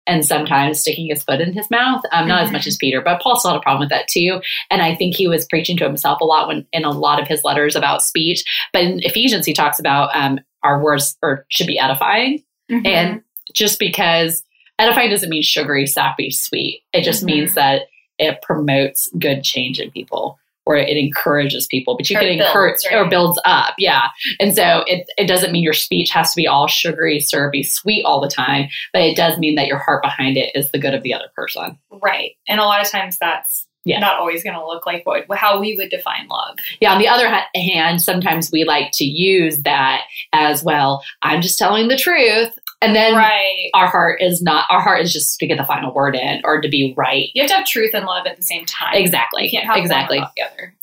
and 0.06 0.24
sometimes 0.24 0.80
sticking 0.80 1.06
his 1.08 1.22
foot 1.22 1.40
in 1.40 1.52
his 1.52 1.70
mouth 1.70 2.02
um, 2.12 2.26
not 2.28 2.42
as 2.42 2.48
Mhm. 2.50 2.52
much 2.54 2.66
as 2.66 2.76
peter 2.76 3.00
but 3.00 3.20
paul 3.20 3.38
still 3.38 3.52
had 3.52 3.58
a 3.58 3.62
problem 3.62 3.80
with 3.80 3.90
that 3.90 4.08
too 4.08 4.40
and 4.70 4.82
i 4.82 4.94
think 4.94 5.14
he 5.14 5.26
was 5.28 5.46
preaching 5.46 5.76
to 5.78 5.84
himself 5.84 6.20
a 6.20 6.24
lot 6.24 6.48
when 6.48 6.66
in 6.72 6.84
a 6.84 6.90
lot 6.90 7.20
of 7.20 7.28
his 7.28 7.42
letters 7.44 7.76
about 7.76 8.02
speech 8.02 8.42
but 8.72 8.82
in 8.82 9.00
ephesians 9.02 9.46
he 9.46 9.52
talks 9.54 9.78
about 9.78 10.14
um, 10.14 10.38
our 10.62 10.82
words 10.82 11.16
or 11.22 11.46
should 11.48 11.66
be 11.66 11.78
edifying 11.78 12.42
Mhm. 12.70 12.86
and 12.86 13.20
just 13.54 13.78
because 13.78 14.42
edifying 14.78 15.10
doesn't 15.10 15.28
mean 15.28 15.42
sugary, 15.42 15.86
sappy, 15.86 16.30
sweet. 16.30 16.82
It 16.94 17.02
just 17.02 17.22
Mhm. 17.22 17.26
means 17.26 17.54
that 17.54 17.82
it 18.20 18.40
promotes 18.42 19.08
good 19.18 19.42
change 19.42 19.80
in 19.80 19.90
people 19.90 20.38
or 20.66 20.76
it 20.76 20.96
encourages 20.96 21.66
people. 21.66 21.96
But 21.96 22.08
you 22.10 22.16
Or 22.16 22.20
can 22.20 22.28
builds, 22.36 22.46
encourage 22.48 22.76
right? 22.92 22.94
or 23.00 23.08
builds 23.08 23.40
up. 23.44 23.74
Yeah. 23.78 24.08
And 24.38 24.54
so 24.54 24.84
it, 24.86 25.08
it 25.16 25.26
doesn't 25.26 25.50
mean 25.52 25.64
your 25.64 25.72
speech 25.72 26.10
has 26.10 26.30
to 26.32 26.36
be 26.36 26.46
all 26.46 26.68
sugary, 26.68 27.18
syrupy, 27.18 27.62
sweet 27.64 28.04
all 28.04 28.20
the 28.20 28.28
time, 28.28 28.68
but 28.92 29.02
it 29.02 29.16
does 29.16 29.38
mean 29.38 29.54
that 29.56 29.66
your 29.66 29.78
heart 29.78 30.02
behind 30.02 30.36
it 30.36 30.54
is 30.54 30.70
the 30.70 30.78
good 30.78 30.94
of 30.94 31.02
the 31.02 31.14
other 31.14 31.28
person. 31.34 31.76
Right. 32.02 32.32
And 32.46 32.60
a 32.60 32.64
lot 32.64 32.82
of 32.84 32.90
times 32.90 33.18
that's 33.18 33.66
Yeah. 33.84 33.98
not 34.00 34.18
always 34.20 34.44
going 34.44 34.54
to 34.54 34.64
look 34.64 34.84
like 34.86 35.04
what 35.06 35.24
how 35.36 35.58
we 35.58 35.74
would 35.76 35.88
define 35.90 36.28
love. 36.28 36.56
Yeah. 36.80 36.92
On 36.92 36.98
the 37.00 37.08
other 37.08 37.28
hand, 37.54 38.02
sometimes 38.02 38.52
we 38.52 38.64
like 38.64 38.90
to 38.92 39.04
use 39.04 39.62
that 39.62 40.02
as 40.34 40.62
well. 40.62 41.02
I'm 41.22 41.40
just 41.40 41.58
telling 41.58 41.88
the 41.88 41.96
truth. 41.96 42.56
And 42.82 42.96
then 42.96 43.14
right. 43.14 43.70
our 43.74 43.86
heart 43.86 44.22
is 44.22 44.40
not, 44.40 44.64
our 44.70 44.80
heart 44.80 45.02
is 45.02 45.12
just 45.12 45.38
to 45.38 45.46
get 45.46 45.58
the 45.58 45.64
final 45.64 45.92
word 45.92 46.16
in 46.16 46.40
or 46.44 46.60
to 46.60 46.68
be 46.68 46.94
right. 46.96 47.28
You 47.34 47.42
have 47.42 47.50
to 47.50 47.56
have 47.58 47.66
truth 47.66 47.92
and 47.92 48.06
love 48.06 48.26
at 48.26 48.36
the 48.36 48.42
same 48.42 48.64
time. 48.64 48.94
Exactly. 48.94 49.44
You 49.44 49.50
can't 49.50 49.66
have 49.66 49.76
exactly. 49.76 50.18
one 50.18 50.28
the 50.36 50.42
other. 50.44 50.74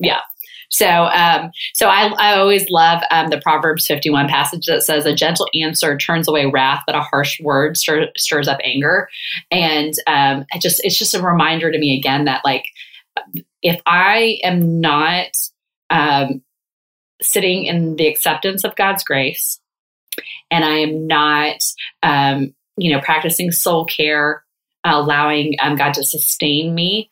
So, 0.69 1.05
um, 1.05 1.51
so 1.73 1.87
I, 1.87 2.07
I 2.17 2.37
always 2.37 2.69
love 2.69 3.01
um, 3.09 3.29
the 3.29 3.39
Proverbs 3.39 3.87
51 3.87 4.27
passage 4.27 4.65
that 4.65 4.83
says, 4.83 5.05
"A 5.05 5.15
gentle 5.15 5.47
answer 5.59 5.97
turns 5.97 6.27
away 6.27 6.45
wrath, 6.45 6.83
but 6.85 6.95
a 6.95 7.01
harsh 7.01 7.39
word 7.39 7.77
stir, 7.77 8.09
stirs 8.17 8.47
up 8.47 8.59
anger." 8.63 9.07
And 9.49 9.93
um, 10.07 10.45
it 10.51 10.61
just 10.61 10.83
it's 10.83 10.97
just 10.97 11.15
a 11.15 11.21
reminder 11.21 11.71
to 11.71 11.79
me 11.79 11.97
again 11.97 12.25
that 12.25 12.41
like 12.43 12.65
if 13.61 13.81
I 13.85 14.39
am 14.43 14.81
not 14.81 15.29
um, 15.89 16.41
sitting 17.21 17.65
in 17.65 17.95
the 17.95 18.07
acceptance 18.07 18.63
of 18.63 18.75
God's 18.75 19.03
grace, 19.03 19.59
and 20.51 20.63
I 20.65 20.77
am 20.79 21.07
not, 21.07 21.57
um, 22.03 22.53
you 22.77 22.91
know, 22.91 23.01
practicing 23.01 23.51
soul 23.51 23.85
care, 23.85 24.43
allowing 24.83 25.55
um, 25.59 25.75
God 25.75 25.93
to 25.95 26.03
sustain 26.03 26.73
me, 26.75 27.09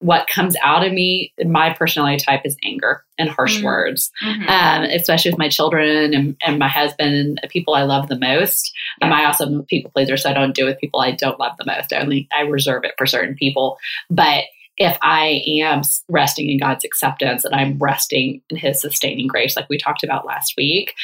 what 0.00 0.28
comes 0.28 0.54
out 0.62 0.86
of 0.86 0.92
me, 0.92 1.32
my 1.44 1.72
personality 1.72 2.22
type 2.24 2.42
is 2.44 2.56
anger 2.64 3.04
and 3.18 3.28
harsh 3.28 3.58
Mm. 3.58 3.64
words, 3.64 4.12
Mhm. 4.22 4.48
um, 4.48 4.84
especially 4.84 5.32
with 5.32 5.38
my 5.40 5.48
children 5.48 6.14
and, 6.14 6.36
and 6.46 6.58
my 6.58 6.68
husband 6.68 7.16
and 7.16 7.40
the 7.42 7.48
people 7.48 7.74
I 7.74 7.82
love 7.82 8.06
the 8.08 8.18
most. 8.18 8.72
Um, 9.02 9.12
I 9.12 9.24
also 9.24 9.46
am 9.46 9.60
a 9.60 9.62
people 9.64 9.90
pleaser, 9.90 10.16
so 10.16 10.30
I 10.30 10.34
don't 10.34 10.54
do 10.54 10.64
with 10.66 10.78
people 10.78 11.00
I 11.00 11.10
don't 11.10 11.40
love 11.40 11.56
the 11.58 11.64
most. 11.66 11.92
I 11.92 11.98
only 12.00 12.28
I 12.32 12.42
reserve 12.42 12.84
it 12.84 12.94
for 12.96 13.06
certain 13.06 13.34
people. 13.34 13.78
But 14.08 14.44
if 14.76 14.96
I 15.02 15.42
am 15.64 15.82
resting 16.08 16.48
in 16.48 16.58
God's 16.58 16.84
acceptance 16.84 17.44
and 17.44 17.52
I'm 17.52 17.76
resting 17.80 18.40
in 18.50 18.56
His 18.56 18.80
sustaining 18.80 19.26
grace, 19.26 19.56
like 19.56 19.68
we 19.68 19.78
talked 19.78 20.04
about 20.04 20.24
last 20.26 20.54
week, 20.56 20.94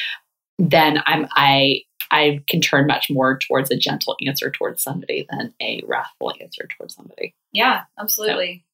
then 0.59 0.99
I'm 1.07 1.27
I 1.35 1.83
I 2.11 2.41
can 2.49 2.61
turn 2.61 2.87
much 2.87 3.07
more 3.11 3.39
towards 3.39 3.71
a 3.71 3.77
gentle 3.77 4.17
answer 4.27 4.51
towards 4.51 4.83
somebody 4.83 5.27
than 5.31 5.53
a 5.61 5.83
wrathful 5.87 6.33
answer 6.41 6.69
towards 6.77 6.95
somebody. 6.95 7.35
yeah, 7.53 7.83
absolutely. 7.99 8.65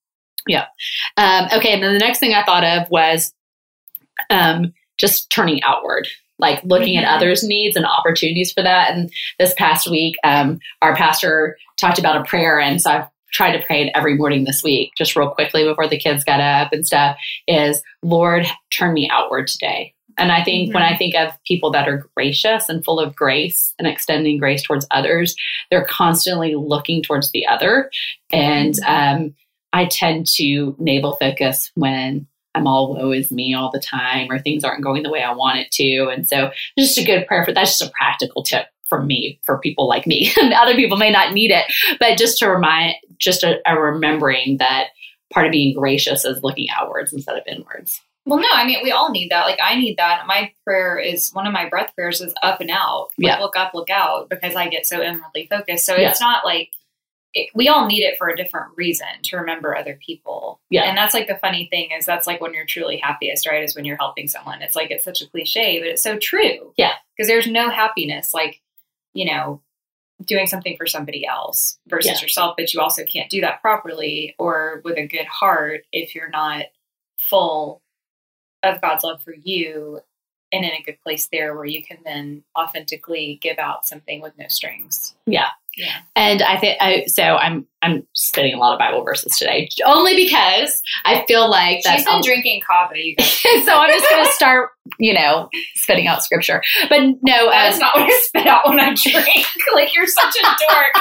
Um, 1.16 1.48
okay, 1.52 1.72
and 1.74 1.82
then 1.82 1.92
the 1.92 1.98
next 1.98 2.18
thing 2.18 2.34
I 2.34 2.44
thought 2.44 2.64
of 2.64 2.90
was 2.90 3.32
um, 4.30 4.72
just 4.98 5.30
turning 5.30 5.62
outward, 5.62 6.08
like 6.38 6.62
looking 6.64 6.94
Mhm. 6.98 7.02
at 7.02 7.16
others' 7.16 7.42
needs 7.44 7.76
and 7.76 7.86
opportunities 7.86 8.52
for 8.52 8.62
that. 8.62 8.90
And 8.92 9.10
this 9.38 9.54
past 9.54 9.88
week, 9.88 10.16
um, 10.24 10.58
our 10.82 10.94
pastor 10.96 11.56
talked 11.78 11.98
about 11.98 12.16
a 12.16 12.24
prayer, 12.24 12.58
and 12.60 12.80
so 12.80 12.90
I've 12.90 13.06
tried 13.32 13.56
to 13.56 13.64
pray 13.64 13.82
it 13.86 13.92
every 13.94 14.16
morning 14.16 14.44
this 14.44 14.62
week, 14.62 14.92
just 14.98 15.14
real 15.14 15.30
quickly 15.30 15.64
before 15.64 15.86
the 15.86 15.98
kids 15.98 16.24
got 16.24 16.40
up 16.40 16.72
and 16.72 16.84
stuff. 16.86 17.16
Is 17.46 17.82
Lord, 18.02 18.46
turn 18.76 18.92
me 18.92 19.08
outward 19.10 19.46
today. 19.46 19.94
And 20.20 20.30
I 20.30 20.44
think 20.44 20.74
when 20.74 20.82
I 20.82 20.96
think 20.96 21.14
of 21.14 21.32
people 21.46 21.70
that 21.72 21.88
are 21.88 22.06
gracious 22.14 22.68
and 22.68 22.84
full 22.84 23.00
of 23.00 23.16
grace 23.16 23.74
and 23.78 23.88
extending 23.88 24.38
grace 24.38 24.62
towards 24.62 24.86
others, 24.90 25.34
they're 25.70 25.86
constantly 25.86 26.54
looking 26.54 27.02
towards 27.02 27.30
the 27.32 27.46
other. 27.46 27.90
And 28.30 28.74
um, 28.86 29.34
I 29.72 29.86
tend 29.86 30.26
to 30.36 30.76
navel 30.78 31.16
focus 31.16 31.70
when 31.74 32.26
I'm 32.54 32.66
all 32.66 32.94
woe 32.94 33.12
is 33.12 33.30
me 33.30 33.54
all 33.54 33.70
the 33.70 33.80
time, 33.80 34.28
or 34.30 34.38
things 34.38 34.64
aren't 34.64 34.82
going 34.82 35.02
the 35.02 35.10
way 35.10 35.22
I 35.22 35.32
want 35.32 35.58
it 35.58 35.70
to. 35.72 36.08
And 36.08 36.28
so, 36.28 36.50
just 36.78 36.98
a 36.98 37.04
good 37.04 37.26
prayer 37.26 37.44
for 37.44 37.52
that's 37.52 37.78
just 37.78 37.90
a 37.90 37.92
practical 37.96 38.42
tip 38.42 38.66
for 38.88 39.02
me, 39.02 39.40
for 39.44 39.58
people 39.58 39.88
like 39.88 40.06
me. 40.06 40.32
Other 40.54 40.74
people 40.74 40.96
may 40.96 41.10
not 41.10 41.32
need 41.32 41.52
it, 41.52 41.64
but 42.00 42.18
just 42.18 42.38
to 42.38 42.50
remind, 42.50 42.96
just 43.18 43.44
a, 43.44 43.60
a 43.64 43.80
remembering 43.80 44.56
that 44.58 44.88
part 45.32 45.46
of 45.46 45.52
being 45.52 45.74
gracious 45.74 46.24
is 46.24 46.42
looking 46.42 46.68
outwards 46.70 47.12
instead 47.12 47.36
of 47.36 47.44
inwards. 47.46 48.00
Well, 48.30 48.38
no, 48.38 48.48
I 48.52 48.64
mean, 48.64 48.78
we 48.84 48.92
all 48.92 49.10
need 49.10 49.30
that. 49.30 49.44
Like, 49.44 49.58
I 49.60 49.74
need 49.74 49.96
that. 49.96 50.26
My 50.28 50.52
prayer 50.64 50.98
is 50.98 51.30
one 51.32 51.48
of 51.48 51.52
my 51.52 51.68
breath 51.68 51.92
prayers 51.96 52.20
is 52.20 52.32
up 52.42 52.60
and 52.60 52.70
out. 52.70 53.08
Like, 53.18 53.26
Yeah. 53.26 53.38
look 53.40 53.56
up, 53.56 53.74
look 53.74 53.90
out, 53.90 54.28
because 54.30 54.54
I 54.54 54.68
get 54.68 54.86
so 54.86 55.02
inwardly 55.02 55.48
focused. 55.50 55.84
So 55.84 55.96
Yeah. 55.96 56.10
it's 56.10 56.20
not 56.20 56.44
like 56.44 56.70
it, 57.34 57.48
we 57.54 57.68
all 57.68 57.86
need 57.86 58.02
it 58.02 58.18
for 58.18 58.28
a 58.28 58.36
different 58.36 58.68
reason 58.76 59.06
to 59.22 59.36
remember 59.36 59.76
other 59.76 59.98
people. 60.04 60.60
Yeah. 60.70 60.82
And 60.82 60.96
that's 60.98 61.14
like 61.14 61.26
the 61.28 61.36
funny 61.38 61.66
thing 61.70 61.90
is 61.96 62.04
that's 62.06 62.26
like 62.26 62.40
when 62.40 62.54
you're 62.54 62.66
truly 62.66 62.96
happiest, 62.98 63.46
right? 63.48 63.62
Is 63.64 63.74
when 63.76 63.84
you're 63.84 63.96
helping 63.98 64.26
someone. 64.28 64.62
It's 64.62 64.74
like 64.76 64.90
it's 64.90 65.04
such 65.04 65.22
a 65.22 65.28
cliche, 65.28 65.78
but 65.80 65.86
it's 65.88 66.02
so 66.02 66.16
true. 66.18 66.72
Yeah. 66.76 66.92
Because 67.16 67.28
there's 67.28 67.46
no 67.48 67.68
happiness 67.70 68.32
like, 68.34 68.60
you 69.12 69.24
know, 69.26 69.60
doing 70.24 70.46
something 70.48 70.76
for 70.76 70.86
somebody 70.86 71.24
else 71.26 71.78
versus 71.88 72.12
Yeah. 72.18 72.20
yourself, 72.22 72.54
but 72.56 72.72
you 72.74 72.80
also 72.80 73.04
can't 73.04 73.30
do 73.30 73.40
that 73.42 73.60
properly 73.62 74.34
or 74.38 74.80
with 74.84 74.98
a 74.98 75.06
good 75.06 75.26
heart 75.26 75.84
if 75.92 76.14
you're 76.16 76.30
not 76.30 76.66
full 77.16 77.80
of 78.62 78.80
God's 78.80 79.04
love 79.04 79.22
for 79.22 79.34
you 79.34 80.00
and 80.52 80.64
in 80.64 80.70
a 80.70 80.82
good 80.82 81.00
place 81.02 81.28
there 81.30 81.54
where 81.54 81.64
you 81.64 81.84
can 81.84 81.98
then 82.04 82.42
authentically 82.58 83.38
give 83.40 83.58
out 83.58 83.86
something 83.86 84.20
with 84.20 84.36
no 84.38 84.46
strings. 84.48 85.14
Yeah. 85.26 85.48
Yeah. 85.76 85.98
And 86.16 86.42
I 86.42 86.58
think 86.58 86.78
I 86.80 87.04
so 87.06 87.22
I'm 87.22 87.66
I'm 87.80 88.04
spitting 88.12 88.54
a 88.54 88.58
lot 88.58 88.72
of 88.72 88.80
Bible 88.80 89.04
verses 89.04 89.36
today, 89.38 89.68
only 89.86 90.16
because 90.16 90.82
I 91.04 91.24
feel 91.28 91.48
like 91.48 91.82
that's 91.84 92.02
She's 92.02 92.06
been 92.06 92.22
drinking 92.22 92.62
coffee, 92.66 93.14
so 93.20 93.72
I'm 93.72 93.90
just 93.90 94.10
going 94.10 94.24
to 94.24 94.32
start, 94.32 94.70
you 94.98 95.14
know, 95.14 95.48
spitting 95.76 96.08
out 96.08 96.24
scripture. 96.24 96.60
But 96.88 97.00
no, 97.22 97.50
uh, 97.50 97.68
is 97.68 97.78
not 97.78 97.94
what 97.94 98.10
I 98.10 98.20
spit 98.22 98.48
out 98.48 98.68
when 98.68 98.80
I 98.80 98.94
drink. 98.94 99.46
like 99.72 99.94
you're 99.94 100.08
such 100.08 100.34
a 100.36 100.42
dork. 100.42 100.96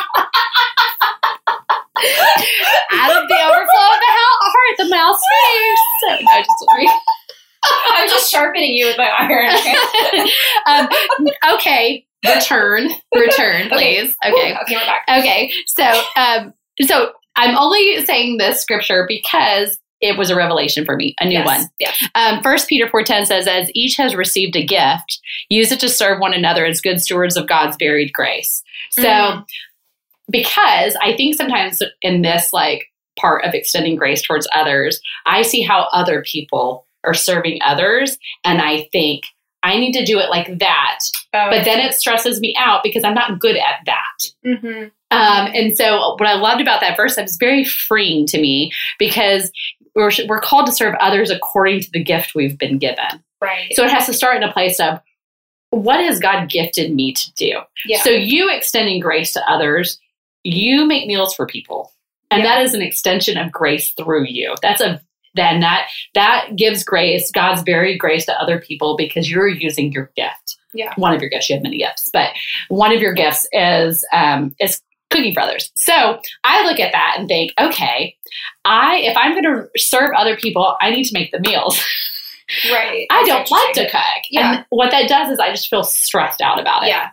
out 2.93 3.23
of 3.23 3.27
the 3.27 3.35
overflow 3.35 3.89
of 3.89 3.99
the 3.99 4.11
heart, 4.15 4.77
the 4.77 4.87
mouth 4.87 5.17
speaks. 5.17 5.81
So, 6.01 6.09
no, 6.23 6.37
just 6.37 7.18
I'm 7.63 8.07
just 8.09 8.31
sharpening 8.31 8.73
you 8.73 8.85
with 8.87 8.97
my 8.97 9.09
iron. 9.09 10.29
um, 10.67 11.55
okay, 11.55 12.05
return, 12.25 12.89
return, 13.13 13.69
please. 13.69 14.15
Okay, 14.25 14.55
Okay, 14.61 14.75
we're 14.75 14.85
back. 14.85 15.03
okay. 15.09 15.51
So, 15.67 15.83
um, 16.15 16.53
so 16.81 17.11
I'm 17.35 17.57
only 17.57 18.03
saying 18.05 18.37
this 18.37 18.61
scripture 18.61 19.05
because 19.07 19.77
it 20.01 20.17
was 20.17 20.29
a 20.29 20.35
revelation 20.35 20.85
for 20.85 20.95
me, 20.95 21.13
a 21.19 21.25
new 21.25 21.33
yes. 21.39 21.45
one. 21.45 21.65
Yes. 21.79 22.01
Um, 22.15 22.41
First 22.41 22.69
Peter 22.69 22.87
four 22.89 23.03
ten 23.03 23.25
says, 23.25 23.47
"As 23.47 23.69
each 23.73 23.97
has 23.97 24.15
received 24.15 24.55
a 24.55 24.65
gift, 24.65 25.19
use 25.49 25.71
it 25.73 25.79
to 25.81 25.89
serve 25.89 26.19
one 26.19 26.33
another 26.33 26.65
as 26.65 26.79
good 26.79 27.01
stewards 27.01 27.35
of 27.35 27.47
God's 27.49 27.75
varied 27.77 28.13
grace." 28.13 28.63
So, 28.91 29.03
Mhm. 29.03 29.45
because 30.31 30.95
I 31.01 31.15
think 31.17 31.35
sometimes 31.35 31.81
in 32.01 32.21
this 32.21 32.53
like 32.53 32.85
part 33.19 33.43
of 33.43 33.53
extending 33.53 33.97
grace 33.97 34.21
towards 34.21 34.47
others, 34.55 35.01
I 35.25 35.41
see 35.41 35.61
how 35.63 35.87
other 35.91 36.23
people 36.25 36.85
are 37.03 37.13
serving 37.13 37.59
others, 37.63 38.17
and 38.43 38.61
I 38.61 38.87
think 38.91 39.23
I 39.63 39.77
need 39.77 39.93
to 39.93 40.05
do 40.05 40.19
it 40.19 40.29
like 40.29 40.59
that. 40.59 40.99
Oh, 41.33 41.47
But 41.49 41.65
then 41.65 41.79
it 41.79 41.93
stresses 41.93 42.39
me 42.39 42.55
out 42.57 42.81
because 42.83 43.03
I'm 43.03 43.13
not 43.13 43.39
good 43.39 43.57
at 43.57 43.85
that. 43.85 44.57
hmm 44.57 44.83
Um, 45.11 45.49
and 45.53 45.75
so, 45.75 46.15
what 46.17 46.27
I 46.27 46.35
loved 46.35 46.61
about 46.61 46.81
that 46.81 46.95
verse, 46.97 47.17
it's 47.17 47.37
very 47.37 47.63
freeing 47.63 48.25
to 48.27 48.39
me 48.39 48.71
because 48.97 49.51
we're, 49.95 50.11
we're 50.27 50.39
called 50.39 50.67
to 50.67 50.71
serve 50.71 50.95
others 50.99 51.29
according 51.29 51.81
to 51.81 51.91
the 51.91 52.03
gift 52.03 52.35
we've 52.35 52.57
been 52.57 52.77
given. 52.77 53.23
right. 53.41 53.73
So, 53.73 53.83
it 53.83 53.91
has 53.91 54.05
to 54.05 54.13
start 54.13 54.37
in 54.37 54.43
a 54.43 54.51
place 54.53 54.79
of 54.79 54.99
what 55.71 55.99
has 56.03 56.19
God 56.19 56.49
gifted 56.49 56.93
me 56.93 57.13
to 57.13 57.33
do? 57.35 57.59
yeah. 57.85 58.01
So, 58.01 58.09
you 58.11 58.49
extending 58.55 58.99
grace 59.01 59.33
to 59.33 59.41
others, 59.51 59.99
you 60.43 60.85
make 60.85 61.05
meals 61.07 61.33
for 61.35 61.45
people. 61.45 61.91
And 62.31 62.43
Yeah. 62.43 62.55
that 62.55 62.61
is 62.63 62.73
an 62.73 62.81
extension 62.81 63.37
of 63.37 63.51
grace 63.51 63.91
through 63.93 64.25
you. 64.27 64.55
That's 64.61 64.81
a 64.81 65.01
then 65.35 65.59
that 65.61 65.87
that 66.15 66.55
gives 66.55 66.83
grace, 66.83 67.31
God's 67.31 67.61
very 67.63 67.97
grace 67.97 68.25
to 68.25 68.41
other 68.41 68.59
people 68.59 68.95
because 68.97 69.29
you're 69.29 69.47
using 69.47 69.91
your 69.91 70.11
gift. 70.15 70.57
Yeah. 70.73 70.93
One 70.97 71.13
of 71.13 71.21
your 71.21 71.29
gifts, 71.29 71.49
you 71.49 71.55
have 71.55 71.63
many 71.63 71.79
gifts, 71.79 72.09
but 72.13 72.29
one 72.67 72.93
of 72.93 73.01
your 73.01 73.13
gifts 73.13 73.47
is 73.51 74.05
um, 74.13 74.55
is 74.59 74.81
cooking 75.09 75.33
brothers. 75.33 75.71
So 75.75 76.19
I 76.43 76.63
look 76.65 76.79
at 76.79 76.91
that 76.91 77.15
and 77.17 77.27
think, 77.27 77.53
okay, 77.59 78.15
I 78.65 78.97
if 78.97 79.17
I'm 79.17 79.31
going 79.31 79.43
to 79.43 79.67
serve 79.79 80.11
other 80.15 80.35
people, 80.37 80.75
I 80.79 80.91
need 80.91 81.05
to 81.05 81.13
make 81.13 81.31
the 81.31 81.39
meals. 81.39 81.83
right. 82.71 83.07
I 83.09 83.23
don't 83.25 83.49
like 83.49 83.73
to 83.75 83.89
cook, 83.89 84.23
Yeah. 84.29 84.55
and 84.57 84.65
what 84.69 84.91
that 84.91 85.07
does 85.09 85.31
is 85.31 85.39
I 85.39 85.49
just 85.51 85.69
feel 85.69 85.83
stressed 85.83 86.41
out 86.41 86.59
about 86.59 86.83
it. 86.83 86.89
Yeah. 86.89 87.09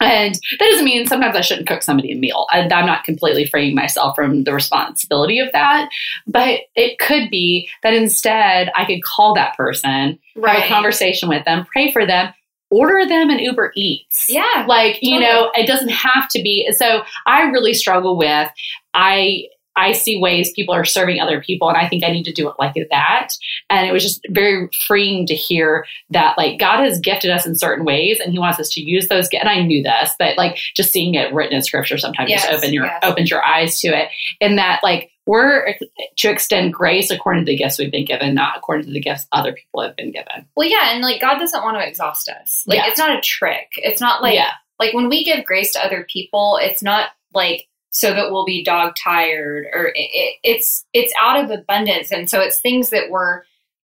And 0.00 0.34
that 0.34 0.70
doesn't 0.70 0.84
mean 0.84 1.06
sometimes 1.06 1.36
I 1.36 1.40
shouldn't 1.40 1.68
cook 1.68 1.82
somebody 1.82 2.12
a 2.12 2.16
meal. 2.16 2.46
And 2.52 2.72
I'm 2.72 2.86
not 2.86 3.04
completely 3.04 3.46
freeing 3.46 3.74
myself 3.74 4.14
from 4.14 4.44
the 4.44 4.52
responsibility 4.52 5.38
of 5.38 5.50
that. 5.52 5.88
But 6.26 6.60
it 6.74 6.98
could 6.98 7.30
be 7.30 7.68
that 7.82 7.94
instead 7.94 8.70
I 8.74 8.84
could 8.84 9.02
call 9.02 9.34
that 9.34 9.56
person, 9.56 10.18
have 10.44 10.64
a 10.64 10.68
conversation 10.68 11.28
with 11.28 11.44
them, 11.44 11.64
pray 11.72 11.92
for 11.92 12.06
them, 12.06 12.32
order 12.70 13.06
them 13.08 13.30
an 13.30 13.38
Uber 13.38 13.72
Eats. 13.74 14.26
Yeah. 14.28 14.66
Like, 14.68 14.98
you 15.00 15.18
know, 15.18 15.50
it 15.54 15.66
doesn't 15.66 15.88
have 15.88 16.28
to 16.30 16.42
be. 16.42 16.70
So 16.76 17.02
I 17.24 17.44
really 17.44 17.74
struggle 17.74 18.18
with, 18.18 18.50
I, 18.92 19.44
I 19.76 19.92
see 19.92 20.18
ways 20.20 20.52
people 20.54 20.74
are 20.74 20.84
serving 20.84 21.20
other 21.20 21.40
people, 21.40 21.68
and 21.68 21.76
I 21.76 21.88
think 21.88 22.02
I 22.04 22.10
need 22.10 22.24
to 22.24 22.32
do 22.32 22.48
it 22.48 22.56
like 22.58 22.74
that. 22.90 23.28
And 23.70 23.86
it 23.86 23.92
was 23.92 24.02
just 24.02 24.20
very 24.30 24.68
freeing 24.86 25.26
to 25.26 25.34
hear 25.34 25.84
that, 26.10 26.36
like, 26.38 26.58
God 26.58 26.80
has 26.82 26.98
gifted 26.98 27.30
us 27.30 27.46
in 27.46 27.54
certain 27.56 27.84
ways, 27.84 28.18
and 28.20 28.32
He 28.32 28.38
wants 28.38 28.58
us 28.58 28.70
to 28.70 28.80
use 28.80 29.08
those. 29.08 29.28
And 29.32 29.48
I 29.48 29.60
knew 29.60 29.82
this, 29.82 30.14
but 30.18 30.36
like, 30.36 30.56
just 30.74 30.92
seeing 30.92 31.14
it 31.14 31.32
written 31.32 31.54
in 31.56 31.62
Scripture 31.62 31.98
sometimes 31.98 32.30
Yes, 32.30 32.42
just 32.46 32.54
open 32.54 32.72
your 32.72 32.86
yes. 32.86 33.00
opens 33.02 33.30
your 33.30 33.44
eyes 33.44 33.80
to 33.80 33.88
it. 33.88 34.08
And 34.40 34.58
that, 34.58 34.80
like, 34.82 35.10
we're 35.26 35.74
to 36.18 36.30
extend 36.30 36.72
grace 36.72 37.10
according 37.10 37.44
to 37.44 37.50
the 37.50 37.56
gifts 37.56 37.78
we've 37.78 37.90
been 37.90 38.04
given, 38.04 38.34
not 38.34 38.56
according 38.56 38.86
to 38.86 38.92
the 38.92 39.00
gifts 39.00 39.26
other 39.32 39.52
people 39.52 39.82
have 39.82 39.96
been 39.96 40.12
given. 40.12 40.46
Well, 40.56 40.68
yeah, 40.68 40.92
and 40.92 41.02
like 41.02 41.20
God 41.20 41.38
doesn't 41.38 41.62
want 41.64 41.76
to 41.76 41.86
exhaust 41.86 42.28
us. 42.28 42.62
Like 42.66 42.78
Yeah. 42.78 42.86
it's 42.86 42.98
not 42.98 43.16
a 43.16 43.20
trick. 43.20 43.70
It's 43.76 44.00
not 44.00 44.22
like 44.22 44.34
yeah, 44.34 44.52
like 44.78 44.94
when 44.94 45.08
we 45.08 45.24
give 45.24 45.44
grace 45.44 45.72
to 45.72 45.84
other 45.84 46.06
people, 46.08 46.58
it's 46.62 46.82
not 46.82 47.10
like 47.34 47.66
so 47.98 48.12
that 48.12 48.30
we'll 48.30 48.44
be 48.44 48.62
dog 48.62 48.94
tired 49.02 49.64
or 49.72 49.86
it, 49.88 49.94
it, 49.96 50.36
it's 50.44 50.84
it's 50.92 51.14
out 51.18 51.42
of 51.42 51.50
abundance, 51.50 52.12
and 52.12 52.28
so 52.28 52.40
it's 52.40 52.58
things 52.60 52.90
that 52.90 53.08
we're 53.10 53.42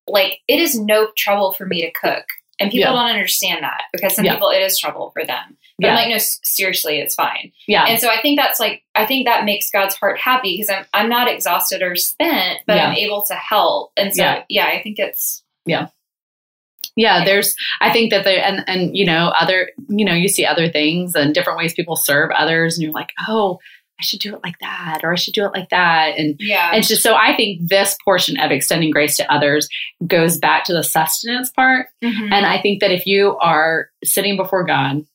like. 0.07 0.39
It 0.47 0.59
is 0.59 0.79
no 0.79 1.09
trouble 1.15 1.53
for 1.53 1.65
me 1.67 1.81
to 1.81 1.91
cook, 1.91 2.25
and 2.59 2.71
people 2.71 2.91
Yeah. 2.91 2.99
don't 3.01 3.11
understand 3.11 3.63
that 3.63 3.83
because 3.93 4.15
some 4.15 4.25
Yeah. 4.25 4.33
people 4.33 4.49
it 4.49 4.61
is 4.63 4.79
trouble 4.79 5.11
for 5.11 5.23
them. 5.25 5.57
But 5.77 5.85
Yeah. 5.87 5.91
I'm 5.91 5.95
like, 5.95 6.09
no, 6.09 6.17
seriously, 6.43 6.99
it's 6.99 7.15
fine. 7.15 7.53
yeah, 7.67 7.85
And 7.87 8.01
so 8.01 8.09
I 8.09 8.19
think 8.21 8.37
that's 8.39 8.59
like 8.59 8.83
I 8.95 9.05
think 9.05 9.27
that 9.27 9.45
makes 9.45 9.69
God's 9.69 9.95
heart 9.95 10.17
happy 10.19 10.55
because 10.57 10.69
I'm 10.75 10.85
I'm 10.93 11.07
not 11.09 11.27
exhausted 11.29 11.81
or 11.83 11.95
spent, 11.95 12.59
but 12.67 12.77
I'm 12.79 12.95
able 12.95 13.23
to 13.25 13.35
help. 13.35 13.91
And 13.95 14.13
so 14.13 14.23
Yeah. 14.23 14.43
yeah, 14.49 14.65
I 14.65 14.81
think 14.81 14.97
it's 14.99 15.43
yeah 15.65 15.87
Yeah, 16.95 17.23
there's 17.23 17.55
i 17.79 17.91
think 17.93 18.09
that 18.11 18.23
there 18.25 18.43
and 18.43 18.63
and 18.67 18.97
you 18.97 19.05
know 19.05 19.31
other 19.39 19.69
you 19.87 20.03
know 20.03 20.13
you 20.13 20.27
see 20.27 20.45
other 20.45 20.67
things 20.67 21.15
and 21.15 21.33
different 21.33 21.57
ways 21.59 21.73
people 21.73 21.95
serve 21.95 22.31
others 22.31 22.75
and 22.75 22.83
you're 22.83 22.91
like 22.91 23.13
oh 23.27 23.59
i 23.99 24.03
should 24.03 24.19
do 24.19 24.33
it 24.35 24.41
like 24.43 24.57
that 24.59 25.01
or 25.03 25.11
i 25.11 25.15
should 25.15 25.33
do 25.33 25.45
it 25.45 25.51
like 25.53 25.69
that 25.69 26.17
and 26.17 26.35
yeah. 26.39 26.71
and 26.73 26.85
just 26.87 27.03
so 27.03 27.15
i 27.15 27.35
think 27.35 27.59
this 27.67 27.97
portion 28.05 28.39
of 28.39 28.51
extending 28.51 28.91
grace 28.91 29.17
to 29.17 29.31
others 29.31 29.67
goes 30.07 30.37
back 30.37 30.63
to 30.63 30.73
the 30.73 30.83
sustenance 30.83 31.49
part 31.49 31.87
Mhm. 32.03 32.31
and 32.31 32.45
i 32.45 32.61
think 32.61 32.79
that 32.81 32.91
if 32.91 33.05
you 33.05 33.37
are 33.37 33.89
sitting 34.03 34.37
before 34.37 34.63
god 34.63 35.05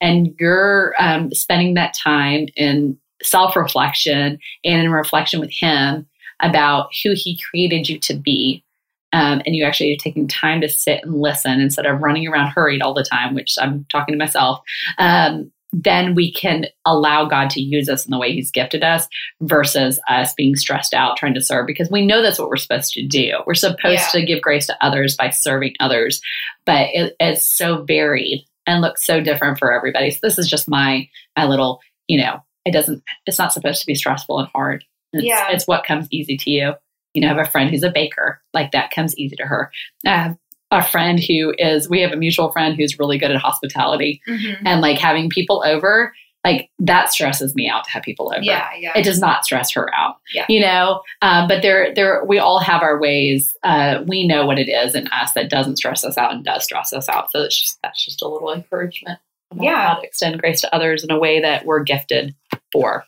and 0.00 0.34
you're 0.40 0.94
um, 0.98 1.30
spending 1.34 1.74
that 1.74 1.92
time 1.94 2.46
in 2.56 2.98
self-reflection 3.22 4.38
and 4.64 4.82
in 4.82 4.90
reflection 4.90 5.40
with 5.40 5.50
him 5.52 6.06
about 6.40 6.88
who 7.04 7.12
he 7.14 7.38
created 7.50 7.88
you 7.88 7.98
to 7.98 8.14
be 8.14 8.64
um, 9.12 9.42
and 9.44 9.56
you 9.56 9.64
actually 9.64 9.92
are 9.92 9.96
taking 9.98 10.28
time 10.28 10.60
to 10.60 10.68
sit 10.68 11.02
and 11.04 11.20
listen 11.20 11.60
instead 11.60 11.84
of 11.84 12.00
running 12.00 12.28
around 12.28 12.50
hurried 12.52 12.80
all 12.80 12.94
the 12.94 13.02
time, 13.04 13.34
which 13.34 13.56
I'm 13.60 13.84
talking 13.90 14.12
to 14.14 14.18
myself, 14.18 14.60
um, 14.98 15.50
then 15.72 16.14
we 16.14 16.32
can 16.32 16.66
allow 16.84 17.24
God 17.26 17.50
to 17.50 17.60
use 17.60 17.88
us 17.88 18.04
in 18.04 18.10
the 18.10 18.18
way 18.18 18.32
He's 18.32 18.50
gifted 18.50 18.82
us 18.82 19.06
versus 19.40 20.00
us 20.08 20.34
being 20.34 20.56
stressed 20.56 20.92
out 20.94 21.16
trying 21.16 21.34
to 21.34 21.40
serve 21.42 21.66
because 21.66 21.90
we 21.90 22.04
know 22.04 22.22
that's 22.22 22.38
what 22.38 22.48
we're 22.48 22.56
supposed 22.56 22.92
to 22.94 23.06
do. 23.06 23.34
We're 23.46 23.54
supposed 23.54 23.84
Yeah. 24.14 24.20
to 24.20 24.24
give 24.26 24.42
grace 24.42 24.66
to 24.66 24.76
others 24.84 25.16
by 25.16 25.30
serving 25.30 25.74
others, 25.80 26.20
but 26.66 26.88
it, 26.92 27.16
it's 27.20 27.46
so 27.46 27.82
varied 27.84 28.44
and 28.66 28.80
looks 28.80 29.06
so 29.06 29.20
different 29.20 29.58
for 29.58 29.72
everybody. 29.72 30.10
So 30.10 30.18
this 30.22 30.38
is 30.38 30.48
just 30.48 30.68
my 30.68 31.08
my 31.36 31.46
little, 31.46 31.80
you 32.08 32.20
know, 32.20 32.40
it 32.64 32.72
doesn't. 32.72 33.02
It's 33.26 33.38
not 33.38 33.52
supposed 33.52 33.80
to 33.80 33.86
be 33.86 33.94
stressful 33.94 34.38
and 34.40 34.48
hard. 34.54 34.84
It's, 35.12 35.24
Yeah. 35.24 35.48
it's 35.50 35.66
what 35.66 35.84
comes 35.84 36.08
easy 36.10 36.36
to 36.36 36.50
you 36.50 36.74
you 37.12 37.20
know, 37.22 37.26
I 37.26 37.34
have 37.36 37.44
a 37.44 37.50
friend 37.50 37.68
who's 37.70 37.82
a 37.82 37.90
baker. 37.90 38.40
Like 38.54 38.70
that 38.70 38.92
comes 38.92 39.18
easy 39.18 39.34
to 39.34 39.42
her. 39.44 39.72
I 40.06 40.10
have 40.10 40.36
a 40.70 40.82
friend 40.84 41.18
who 41.18 41.52
is, 41.58 41.88
we 41.90 42.00
have 42.00 42.12
a 42.12 42.16
mutual 42.16 42.50
friend 42.52 42.76
who's 42.76 42.98
really 42.98 43.18
good 43.18 43.30
at 43.30 43.36
hospitality 43.40 44.20
Mhm. 44.28 44.58
and 44.64 44.80
like 44.80 44.98
having 44.98 45.28
people 45.30 45.62
over. 45.66 46.12
like 46.42 46.70
that 46.78 47.12
stresses 47.12 47.54
me 47.54 47.68
out 47.68 47.84
to 47.84 47.90
have 47.90 48.02
people 48.02 48.32
over. 48.34 48.42
Yeah, 48.42 48.66
yeah. 48.78 48.92
It 48.96 49.02
does 49.04 49.18
not 49.20 49.44
stress 49.44 49.70
her 49.72 49.94
out. 49.94 50.16
Yeah. 50.32 50.46
You 50.48 50.60
know, 50.60 51.02
um, 51.20 51.48
but 51.48 51.60
there, 51.60 51.94
there, 51.94 52.24
we 52.24 52.38
all 52.38 52.60
have 52.60 52.80
our 52.80 52.98
ways. 52.98 53.54
Uh, 53.62 54.02
we 54.06 54.26
know 54.26 54.46
what 54.46 54.58
it 54.58 54.70
is 54.70 54.94
in 54.94 55.06
us 55.08 55.32
that 55.34 55.50
doesn't 55.50 55.76
stress 55.76 56.02
us 56.02 56.16
out 56.16 56.32
and 56.32 56.42
does 56.42 56.64
stress 56.64 56.94
us 56.94 57.10
out. 57.10 57.30
So 57.30 57.42
it's 57.42 57.60
just, 57.60 57.78
that's 57.82 58.02
just 58.02 58.22
a 58.22 58.26
little 58.28 58.50
encouragement. 58.54 59.18
about 59.50 59.62
Yeah. 59.64 59.88
How 59.88 59.94
to 59.96 60.06
extend 60.06 60.40
grace 60.40 60.62
to 60.62 60.74
others 60.74 61.04
in 61.04 61.10
a 61.10 61.18
way 61.18 61.40
that 61.42 61.66
we're 61.66 61.82
gifted 61.82 62.34
for. 62.72 63.04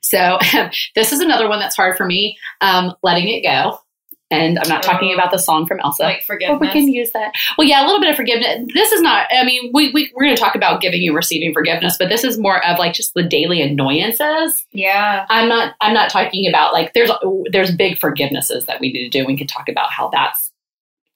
So 0.00 0.38
this 0.96 1.12
is 1.12 1.20
another 1.20 1.48
one 1.48 1.60
that's 1.60 1.76
hard 1.76 1.96
for 1.96 2.06
me. 2.06 2.36
Um, 2.60 2.92
letting 3.04 3.28
it 3.28 3.42
go. 3.42 3.78
And 4.30 4.58
I'm 4.58 4.68
not 4.68 4.82
talking 4.82 5.14
about 5.14 5.30
the 5.30 5.38
song 5.38 5.66
from 5.66 5.78
Elsa. 5.80 6.02
like 6.02 6.18
Or 6.18 6.22
forgiveness. 6.22 6.60
we 6.60 6.68
can 6.68 6.88
use 6.88 7.12
that. 7.12 7.32
Well, 7.56 7.66
yeah, 7.66 7.84
a 7.84 7.86
little 7.86 8.00
bit 8.00 8.10
of 8.10 8.16
forgiveness. 8.16 8.68
This 8.74 8.90
is 8.90 9.00
not. 9.00 9.28
I 9.30 9.44
mean, 9.44 9.70
we, 9.72 9.92
we 9.92 10.12
we're 10.14 10.24
going 10.24 10.34
to 10.36 10.40
talk 10.42 10.56
about 10.56 10.80
giving 10.80 11.06
and 11.06 11.14
receiving 11.14 11.52
forgiveness, 11.52 11.96
but 11.98 12.08
this 12.08 12.24
is 12.24 12.36
more 12.36 12.64
of 12.64 12.78
like 12.78 12.92
just 12.92 13.14
the 13.14 13.22
daily 13.22 13.62
annoyances. 13.62 14.66
yeah. 14.72 15.26
I'm 15.28 15.48
not. 15.48 15.74
I'm 15.80 15.94
not 15.94 16.10
talking 16.10 16.48
about 16.48 16.72
like 16.72 16.92
there's 16.92 17.10
there's 17.52 17.74
big 17.74 17.98
forgivenesses 17.98 18.66
that 18.66 18.80
we 18.80 18.92
need 18.92 19.04
to 19.04 19.18
do. 19.18 19.26
We 19.26 19.36
can 19.36 19.46
talk 19.46 19.68
about 19.68 19.92
how 19.92 20.08
that's 20.08 20.45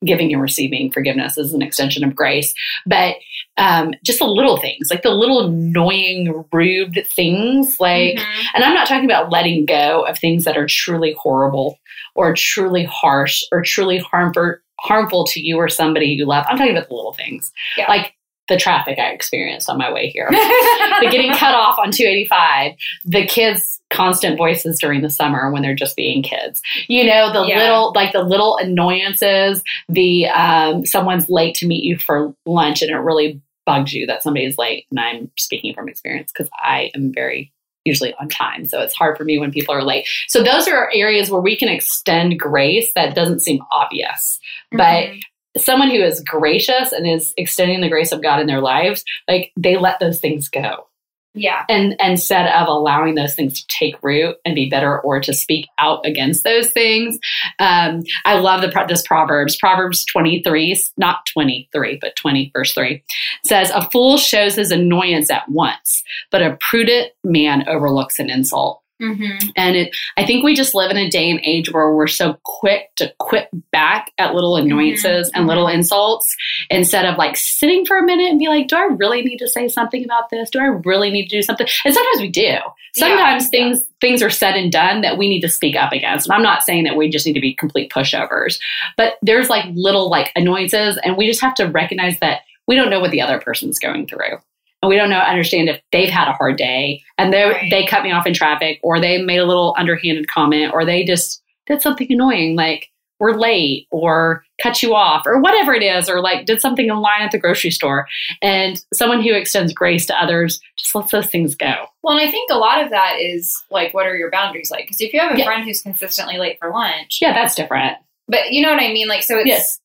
giving 0.04 0.32
and 0.32 0.40
receiving 0.40 0.90
forgiveness 0.90 1.36
is 1.36 1.52
an 1.52 1.62
extension 1.62 2.04
of 2.04 2.14
grace, 2.14 2.54
but 2.86 3.16
um, 3.56 3.92
just 4.04 4.18
the 4.18 4.24
little 4.26 4.56
things, 4.56 4.88
like 4.90 5.02
the 5.02 5.10
little 5.10 5.46
annoying, 5.46 6.44
rude 6.52 7.06
things, 7.14 7.78
like. 7.78 8.16
Mhm. 8.16 8.24
And 8.54 8.64
I'm 8.64 8.74
not 8.74 8.86
talking 8.86 9.04
about 9.04 9.30
letting 9.30 9.66
go 9.66 10.06
of 10.06 10.18
things 10.18 10.44
that 10.44 10.56
are 10.56 10.66
truly 10.66 11.14
horrible 11.18 11.78
or 12.14 12.34
truly 12.34 12.84
harsh 12.84 13.42
or 13.52 13.62
truly 13.62 13.98
harmful 13.98 14.54
harmful 14.80 15.26
to 15.26 15.40
you 15.40 15.58
or 15.58 15.68
somebody 15.68 16.06
you 16.06 16.24
love. 16.24 16.44
I'm 16.48 16.56
talking 16.56 16.74
about 16.74 16.88
the 16.88 16.94
little 16.94 17.12
things. 17.12 17.52
Yeah. 17.76 17.86
Like 17.86 18.14
the 18.50 18.58
traffic 18.58 18.98
I 18.98 19.10
experienced 19.12 19.70
on 19.70 19.78
my 19.78 19.90
way 19.90 20.08
here. 20.10 20.28
the 20.30 21.08
getting 21.10 21.32
cut 21.32 21.54
off 21.54 21.78
on 21.78 21.90
285, 21.90 22.72
the 23.06 23.24
kids' 23.26 23.80
constant 23.88 24.36
voices 24.36 24.78
during 24.78 25.00
the 25.00 25.08
summer 25.08 25.50
when 25.50 25.62
they're 25.62 25.74
just 25.74 25.96
being 25.96 26.22
kids. 26.22 26.60
You 26.88 27.06
know, 27.06 27.32
the 27.32 27.46
Yeah. 27.48 27.58
little 27.62 27.92
like 27.94 28.12
the 28.12 28.22
little 28.22 28.56
annoyances, 28.58 29.62
the 29.88 30.26
um 30.28 30.84
someone's 30.84 31.28
late 31.30 31.54
to 31.56 31.66
meet 31.66 31.84
you 31.84 31.96
for 31.98 32.34
lunch 32.44 32.82
and 32.82 32.90
it 32.90 32.96
really 32.98 33.40
bugs 33.66 33.92
you 33.92 34.06
that 34.06 34.22
somebody's 34.22 34.58
late. 34.58 34.86
And 34.90 35.00
I'm 35.00 35.30
speaking 35.38 35.74
from 35.74 35.88
experience 35.88 36.32
because 36.32 36.50
I 36.54 36.90
am 36.94 37.12
very 37.14 37.52
usually 37.84 38.12
on 38.20 38.28
time. 38.28 38.64
So 38.66 38.80
it's 38.80 38.94
hard 38.94 39.16
for 39.16 39.24
me 39.24 39.38
when 39.38 39.50
people 39.50 39.74
are 39.74 39.82
late. 39.82 40.06
So 40.28 40.42
those 40.42 40.68
are 40.68 40.90
areas 40.94 41.30
where 41.30 41.40
we 41.40 41.56
can 41.56 41.68
extend 41.68 42.38
grace 42.38 42.92
that 42.94 43.14
doesn't 43.14 43.40
seem 43.40 43.60
obvious. 43.72 44.38
But 44.70 45.04
Mhm. 45.06 45.20
Someone 45.56 45.90
who 45.90 46.00
is 46.00 46.22
gracious 46.22 46.92
and 46.92 47.06
is 47.08 47.34
extending 47.36 47.80
the 47.80 47.88
grace 47.88 48.12
of 48.12 48.22
God 48.22 48.40
in 48.40 48.46
their 48.46 48.60
lives, 48.60 49.04
like 49.28 49.52
they 49.56 49.76
let 49.76 50.00
those 50.00 50.20
things 50.20 50.48
go. 50.48 50.86
yeah. 51.34 51.64
And 51.68 51.94
instead 52.00 52.48
of 52.48 52.66
allowing 52.66 53.14
those 53.14 53.34
things 53.34 53.60
to 53.60 53.66
take 53.68 54.02
root 54.02 54.36
and 54.44 54.54
be 54.54 54.68
better 54.68 55.00
or 55.00 55.20
to 55.20 55.32
speak 55.32 55.68
out 55.78 56.04
against 56.04 56.42
those 56.42 56.70
things. 56.70 57.18
Um, 57.60 58.02
I 58.24 58.38
love 58.38 58.62
the 58.62 58.86
this 58.88 59.06
Proverbs. 59.06 59.56
Proverbs 59.56 60.04
23, 60.06 60.76
not 60.96 61.26
23, 61.26 61.98
but 62.00 62.16
20, 62.16 62.50
verse 62.52 62.72
3 62.72 63.02
says, 63.44 63.70
A 63.70 63.88
fool 63.90 64.16
shows 64.16 64.56
his 64.56 64.72
annoyance 64.72 65.30
at 65.30 65.48
once, 65.48 66.02
but 66.32 66.42
a 66.42 66.58
prudent 66.68 67.12
man 67.22 67.68
overlooks 67.68 68.18
an 68.18 68.28
insult. 68.28 68.82
Mm-hmm. 69.00 69.48
And 69.56 69.76
it, 69.76 69.96
I 70.16 70.26
think 70.26 70.44
we 70.44 70.54
just 70.54 70.74
live 70.74 70.90
in 70.90 70.96
a 70.96 71.08
day 71.08 71.30
and 71.30 71.40
age 71.42 71.72
where 71.72 71.92
we're 71.94 72.06
so 72.06 72.36
quick 72.44 72.94
to 72.96 73.12
quit 73.18 73.48
back 73.72 74.12
at 74.18 74.34
little 74.34 74.56
annoyances 74.56 75.30
and 75.34 75.46
little 75.46 75.68
insults 75.68 76.34
instead 76.68 77.06
of 77.06 77.16
like 77.16 77.36
sitting 77.36 77.86
for 77.86 77.98
a 77.98 78.04
minute 78.04 78.30
and 78.30 78.38
be 78.38 78.48
like, 78.48 78.68
do 78.68 78.76
I 78.76 78.88
really 78.98 79.22
need 79.22 79.38
to 79.38 79.48
say 79.48 79.68
something 79.68 80.04
about 80.04 80.30
this? 80.30 80.50
Do 80.50 80.60
I 80.60 80.66
really 80.66 81.10
need 81.10 81.28
to 81.28 81.36
do 81.36 81.42
something? 81.42 81.66
And 81.84 81.94
sometimes 81.94 82.20
we 82.20 82.28
do. 82.28 82.56
Sometimes 82.94 83.44
Yeah. 83.44 83.50
things 83.50 83.84
things 84.00 84.22
are 84.22 84.30
said 84.30 84.56
and 84.56 84.72
done 84.72 85.02
that 85.02 85.18
we 85.18 85.28
need 85.28 85.42
to 85.42 85.48
speak 85.48 85.76
up 85.76 85.92
against. 85.92 86.26
And 86.26 86.34
I'm 86.34 86.42
not 86.42 86.62
saying 86.62 86.84
that 86.84 86.96
we 86.96 87.08
just 87.10 87.26
need 87.26 87.34
to 87.34 87.40
be 87.40 87.54
complete 87.54 87.90
pushovers, 87.92 88.58
but 88.96 89.14
there's 89.22 89.48
like 89.50 89.66
little 89.74 90.08
like 90.10 90.32
annoyances, 90.34 90.98
and 91.04 91.16
we 91.16 91.26
just 91.26 91.40
have 91.42 91.54
to 91.56 91.64
recognize 91.66 92.18
that 92.20 92.40
we 92.66 92.76
don't 92.76 92.90
know 92.90 93.00
what 93.00 93.10
the 93.10 93.20
other 93.20 93.38
person's 93.40 93.78
going 93.78 94.06
through 94.06 94.38
we 94.86 94.96
don't 94.96 95.10
know 95.10 95.18
understand 95.18 95.68
if 95.68 95.80
they've 95.92 96.08
had 96.08 96.28
a 96.28 96.32
hard 96.32 96.56
day 96.56 97.02
and 97.18 97.32
they 97.32 97.44
Right. 97.44 97.70
they 97.70 97.86
cut 97.86 98.02
me 98.02 98.12
off 98.12 98.26
in 98.26 98.34
traffic 98.34 98.80
or 98.82 99.00
they 99.00 99.20
made 99.22 99.38
a 99.38 99.44
little 99.46 99.74
underhanded 99.78 100.28
comment 100.28 100.72
or 100.72 100.84
they 100.84 101.04
just 101.04 101.42
did 101.66 101.82
something 101.82 102.06
annoying 102.10 102.56
like 102.56 102.88
we're 103.18 103.36
late 103.36 103.86
or 103.90 104.42
cut 104.62 104.82
you 104.82 104.94
off 104.94 105.24
or 105.26 105.38
whatever 105.38 105.74
it 105.74 105.82
is 105.82 106.08
or 106.08 106.22
like 106.22 106.46
did 106.46 106.58
something 106.60 106.86
in 106.88 106.96
line 107.00 107.20
at 107.20 107.30
the 107.30 107.38
grocery 107.38 107.70
store 107.70 108.06
and 108.40 108.82
someone 108.94 109.20
who 109.22 109.34
extends 109.34 109.74
grace 109.74 110.06
to 110.06 110.18
others 110.22 110.58
just 110.78 110.94
lets 110.94 111.10
those 111.12 111.26
things 111.26 111.54
go 111.54 111.74
Well, 112.02 112.16
and 112.16 112.26
I 112.26 112.30
think 112.30 112.50
a 112.50 112.56
lot 112.56 112.82
of 112.82 112.88
that 112.88 113.16
is 113.20 113.54
like, 113.70 113.92
what 113.92 114.06
are 114.06 114.16
your 114.16 114.30
boundaries 114.30 114.70
like? 114.70 114.84
Because 114.84 115.02
if 115.02 115.12
you 115.12 115.20
have 115.20 115.32
a 115.34 115.38
Yeah. 115.38 115.44
friend 115.44 115.64
who's 115.64 115.82
consistently 115.82 116.38
late 116.38 116.58
for 116.58 116.70
lunch, 116.70 117.18
yeah 117.20 117.34
that's 117.34 117.54
different 117.54 117.98
but 118.26 118.52
you 118.52 118.62
know 118.62 118.70
what 118.72 118.80
I 118.82 118.90
mean? 118.92 119.08
Like, 119.08 119.22
so 119.24 119.36
it's 119.38 119.46
yes 119.48 119.80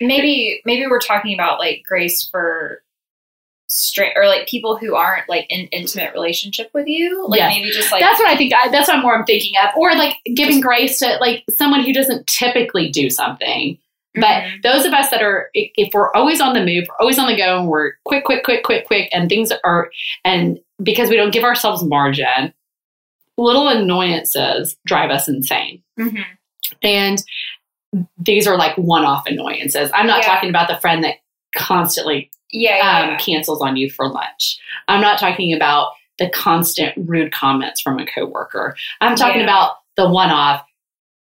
maybe 0.00 0.60
maybe 0.66 0.86
we're 0.86 0.98
talking 1.00 1.32
about 1.32 1.58
like 1.60 1.82
grace 1.86 2.28
for 2.30 2.82
straight 3.76 4.12
or 4.16 4.26
like 4.26 4.46
people 4.46 4.76
who 4.76 4.94
aren't 4.94 5.28
like 5.28 5.46
in 5.50 5.66
intimate 5.66 6.12
relationship 6.14 6.70
with 6.72 6.86
you. 6.86 7.26
Like 7.28 7.40
Yes. 7.40 7.52
maybe 7.54 7.70
just 7.70 7.90
like 7.92 8.00
that's 8.00 8.18
what 8.20 8.28
I 8.28 8.36
think. 8.36 8.52
I, 8.54 8.68
that's 8.68 8.88
what 8.88 9.00
more 9.02 9.16
I'm 9.18 9.24
thinking 9.24 9.52
of, 9.62 9.70
or 9.76 9.94
like 9.94 10.16
giving 10.34 10.60
grace 10.60 10.98
to 11.00 11.16
like 11.20 11.44
someone 11.50 11.84
who 11.84 11.92
doesn't 11.92 12.26
typically 12.26 12.90
do 12.90 13.10
something. 13.10 13.78
But 14.14 14.44
Mhm. 14.44 14.62
those 14.62 14.84
of 14.84 14.92
us 14.92 15.10
that 15.10 15.22
are, 15.22 15.50
if 15.54 15.92
we're 15.92 16.12
always 16.12 16.40
on 16.40 16.54
the 16.54 16.64
move, 16.64 16.84
we're 16.88 17.00
always 17.00 17.18
on 17.18 17.26
the 17.26 17.36
go, 17.36 17.58
and 17.58 17.68
we're 17.68 17.94
quick, 18.04 18.24
quick, 18.24 18.44
quick, 18.44 18.62
quick, 18.62 18.86
quick, 18.86 19.08
and 19.12 19.28
things 19.28 19.50
are, 19.64 19.90
and 20.24 20.60
because 20.82 21.10
we 21.10 21.16
don't 21.16 21.32
give 21.32 21.42
ourselves 21.42 21.82
margin, 21.84 22.54
little 23.36 23.66
annoyances 23.68 24.76
drive 24.86 25.10
us 25.10 25.26
insane. 25.28 25.82
Mhm. 25.98 26.24
And 26.82 27.22
these 28.18 28.46
are 28.46 28.56
like 28.56 28.76
one-off 28.76 29.26
annoyances. 29.26 29.90
I'm 29.92 30.06
not 30.06 30.18
Yeah. 30.20 30.26
talking 30.34 30.48
about 30.48 30.68
the 30.68 30.76
friend 30.76 31.02
that 31.02 31.16
constantly 31.56 32.30
yeah, 32.54 32.76
yeah, 33.06 33.12
um, 33.12 33.18
cancels 33.18 33.60
on 33.60 33.76
you 33.76 33.90
for 33.90 34.08
lunch. 34.08 34.58
I'm 34.88 35.00
not 35.00 35.18
talking 35.18 35.52
about 35.52 35.92
the 36.18 36.28
constant 36.30 36.92
rude 36.96 37.32
comments 37.32 37.80
from 37.80 37.98
a 37.98 38.06
coworker. 38.06 38.76
I'm 39.00 39.16
talking 39.16 39.40
Yeah. 39.40 39.46
about 39.46 39.76
the 39.96 40.08
one-off. 40.08 40.62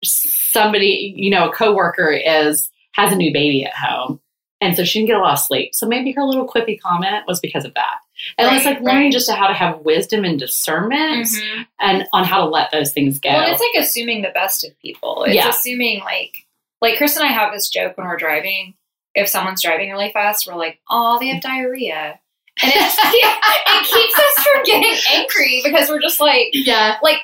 Somebody, 0.04 1.14
you 1.16 1.30
know, 1.32 1.50
a 1.50 1.54
coworker 1.54 2.12
is 2.12 2.70
has 2.94 3.12
a 3.12 3.16
new 3.16 3.34
baby 3.34 3.66
at 3.66 3.74
home, 3.74 4.20
and 4.62 4.76
so 4.76 4.84
she 4.84 5.00
didn't 5.00 5.08
get 5.08 5.18
a 5.18 5.22
lot 5.22 5.34
of 5.34 5.40
sleep. 5.40 5.74
So 5.74 5.88
maybe 5.88 6.12
her 6.12 6.24
little 6.24 6.48
quippy 6.48 6.80
comment 6.80 7.24
was 7.28 7.40
because 7.40 7.66
of 7.66 7.74
that. 7.74 7.96
And 8.38 8.56
it's 8.56 8.66
like 8.66 8.82
learning 8.82 9.06
right. 9.06 9.12
just 9.12 9.32
how 9.32 9.48
to 9.48 9.54
have 9.54 9.80
wisdom 9.80 10.24
and 10.24 10.38
discernment 10.40 11.26
Mhm. 11.28 11.66
and 11.80 12.08
on 12.14 12.24
how 12.26 12.38
to 12.40 12.46
let 12.46 12.72
those 12.72 12.94
things 12.94 13.18
go. 13.20 13.30
Well, 13.32 13.52
it's 13.52 13.60
like 13.60 13.84
assuming 13.84 14.22
the 14.22 14.30
best 14.30 14.64
of 14.64 14.78
people. 14.80 15.24
It's 15.24 15.36
Yeah. 15.36 15.50
assuming 15.50 16.02
like 16.02 16.46
like 16.82 16.98
Chris 16.98 17.16
and 17.16 17.26
I 17.26 17.32
have 17.32 17.54
this 17.54 17.70
joke 17.70 17.98
when 17.98 18.06
we're 18.06 18.18
driving. 18.18 18.74
If 19.16 19.28
someone's 19.30 19.62
driving 19.62 19.92
really 19.92 20.12
fast, 20.12 20.48
we're 20.48 20.56
like, 20.56 20.80
"Oh, 20.90 21.20
they 21.20 21.28
have 21.28 21.42
diarrhea," 21.42 22.20
and 22.64 22.72
it, 22.74 22.76
it 23.04 23.84
keeps 23.86 24.20
us 24.20 24.46
from 24.46 24.64
getting 24.64 24.98
angry 25.14 25.62
because 25.64 25.90
we're 25.90 26.02
just 26.02 26.20
like, 26.20 26.48
yeah. 26.54 26.98
like 27.04 27.20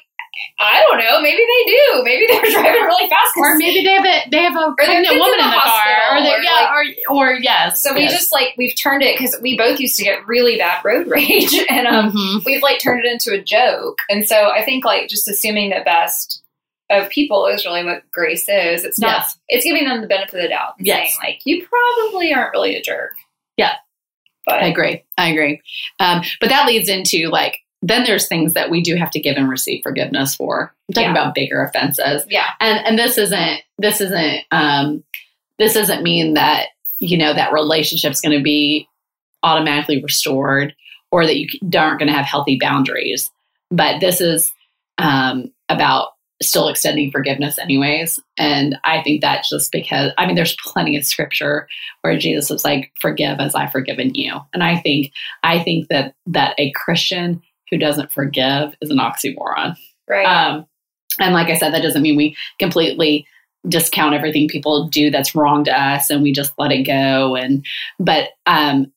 I 0.58 0.84
don't 0.88 0.98
know, 1.00 1.22
maybe 1.22 1.38
they 1.42 1.72
do, 1.72 2.04
maybe 2.04 2.26
they're 2.30 2.42
driving 2.52 2.82
really 2.84 3.10
fast, 3.10 3.32
Or 3.38 3.56
maybe 3.58 3.84
they 3.86 3.94
have 3.94 4.06
a 4.06 4.30
they 4.30 4.42
have 4.44 4.56
a 4.56 4.74
pregnant 4.78 5.08
woman 5.20 5.40
in 5.40 5.46
in 5.46 5.50
the 5.50 5.56
the, 5.56 5.62
car, 5.62 6.18
or 6.18 6.22
they, 6.24 6.34
or 6.34 6.40
yeah, 6.40 6.72
or 6.74 7.16
or 7.18 7.34
yes. 7.34 7.82
So 7.82 7.94
we 7.94 8.02
yes. 8.02 8.12
just 8.14 8.32
like 8.34 8.54
we've 8.58 8.76
turned 8.76 9.02
it 9.04 9.18
because 9.18 9.36
we 9.42 9.58
both 9.58 9.80
used 9.80 9.96
to 9.98 10.04
get 10.04 10.26
really 10.28 10.58
bad 10.58 10.84
road 10.84 11.08
rage, 11.08 11.54
and 11.70 11.88
um, 11.88 12.12
Mhm. 12.12 12.46
we've 12.46 12.62
like 12.64 12.80
turned 12.80 13.04
it 13.06 13.12
into 13.12 13.32
a 13.34 13.42
joke. 13.42 14.00
And 14.10 14.28
so 14.28 14.50
I 14.50 14.64
think 14.64 14.86
like 14.86 15.08
just 15.10 15.28
assuming 15.28 15.70
the 15.72 15.82
best 15.84 16.42
of 16.90 17.10
people 17.10 17.46
is 17.48 17.66
really 17.66 17.84
what 17.84 18.10
grace 18.12 18.48
is. 18.50 18.84
It's 18.84 19.00
not. 19.00 19.10
Yes. 19.20 19.38
It's 19.48 19.64
giving 19.66 19.86
them 19.86 20.02
the 20.02 20.08
benefit 20.08 20.36
of 20.36 20.42
the 20.42 20.48
doubt 20.50 20.74
and 20.78 20.88
Yes. 20.88 21.10
saying 21.10 21.18
like 21.24 21.42
you 21.46 21.66
probably 21.68 22.34
aren't 22.34 22.52
really 22.54 22.76
a 22.76 22.82
jerk. 22.82 23.14
Yeah. 23.58 23.74
but 24.46 24.64
I 24.64 24.68
agree. 24.68 25.04
I 25.18 25.30
agree. 25.30 25.62
Um, 26.00 26.24
but 26.40 26.50
that 26.50 26.66
leads 26.68 26.90
into 26.90 27.28
like 27.30 27.60
then 27.82 28.04
there's 28.04 28.28
things 28.28 28.54
that 28.56 28.70
we 28.70 28.82
do 28.82 28.96
have 28.96 29.10
to 29.12 29.20
give 29.22 29.38
and 29.38 29.48
receive 29.50 29.82
forgiveness 29.84 30.36
for. 30.36 30.74
I'm 30.90 30.94
talking 30.94 31.06
Yeah. 31.06 31.22
about 31.22 31.36
bigger 31.36 31.64
offenses, 31.64 32.26
yeah, 32.30 32.48
and 32.60 32.86
and 32.86 32.98
this 33.00 33.18
isn't 33.18 33.62
this 33.78 34.02
isn't 34.02 34.42
um, 34.52 35.04
this 35.60 35.76
doesn't 35.76 36.04
mean 36.04 36.34
that 36.34 36.68
you 37.00 37.18
know 37.18 37.34
that 37.34 37.54
relationship's 37.54 38.20
going 38.22 38.38
to 38.38 38.44
be 38.44 38.88
automatically 39.44 40.02
restored 40.02 40.74
or 41.12 41.26
that 41.26 41.38
you 41.38 41.48
aren't 41.78 42.00
going 42.00 42.08
to 42.10 42.14
have 42.14 42.26
healthy 42.26 42.58
boundaries. 42.60 43.32
But 43.72 44.00
this 44.02 44.20
is 44.20 44.52
um, 44.98 45.52
about 45.70 46.10
still 46.42 46.70
extending 46.70 47.12
forgiveness 47.12 47.60
anyways. 47.60 48.20
And 48.38 48.78
I 48.84 49.02
think 49.02 49.22
that's 49.22 49.50
just 49.50 49.72
because, 49.72 50.12
I 50.18 50.26
mean, 50.26 50.36
there's 50.36 50.56
plenty 50.64 50.96
of 50.96 51.06
scripture 51.06 51.68
where 52.02 52.18
Jesus 52.18 52.50
was 52.50 52.64
like, 52.64 52.92
forgive 53.02 53.40
as 53.40 53.56
I've 53.56 53.72
forgiven 53.72 54.16
you. 54.16 54.40
And 54.54 54.64
I 54.64 54.78
think, 54.78 55.12
I 55.44 55.60
think 55.60 55.90
that, 55.90 56.16
that 56.28 56.56
a 56.58 56.72
Christian 56.72 57.42
who 57.70 57.78
doesn't 57.78 58.12
forgive 58.12 58.74
is 58.82 58.90
an 58.90 59.00
oxymoron. 59.00 59.76
right. 60.08 60.26
Um, 60.26 60.66
and 61.20 61.34
like 61.34 61.48
I 61.48 61.58
said, 61.58 61.74
that 61.74 61.82
doesn't 61.82 62.02
mean 62.02 62.16
we 62.16 62.36
completely 62.58 63.28
discount 63.68 64.16
everything 64.16 64.48
people 64.48 64.88
do 64.88 65.12
that's 65.12 65.36
wrong 65.36 65.66
to 65.66 65.78
us 65.78 66.10
and 66.10 66.24
we 66.24 66.32
just 66.32 66.54
let 66.58 66.72
it 66.72 66.84
go. 66.84 67.36
And, 67.36 67.66
but, 68.00 68.30
um, 68.46 68.92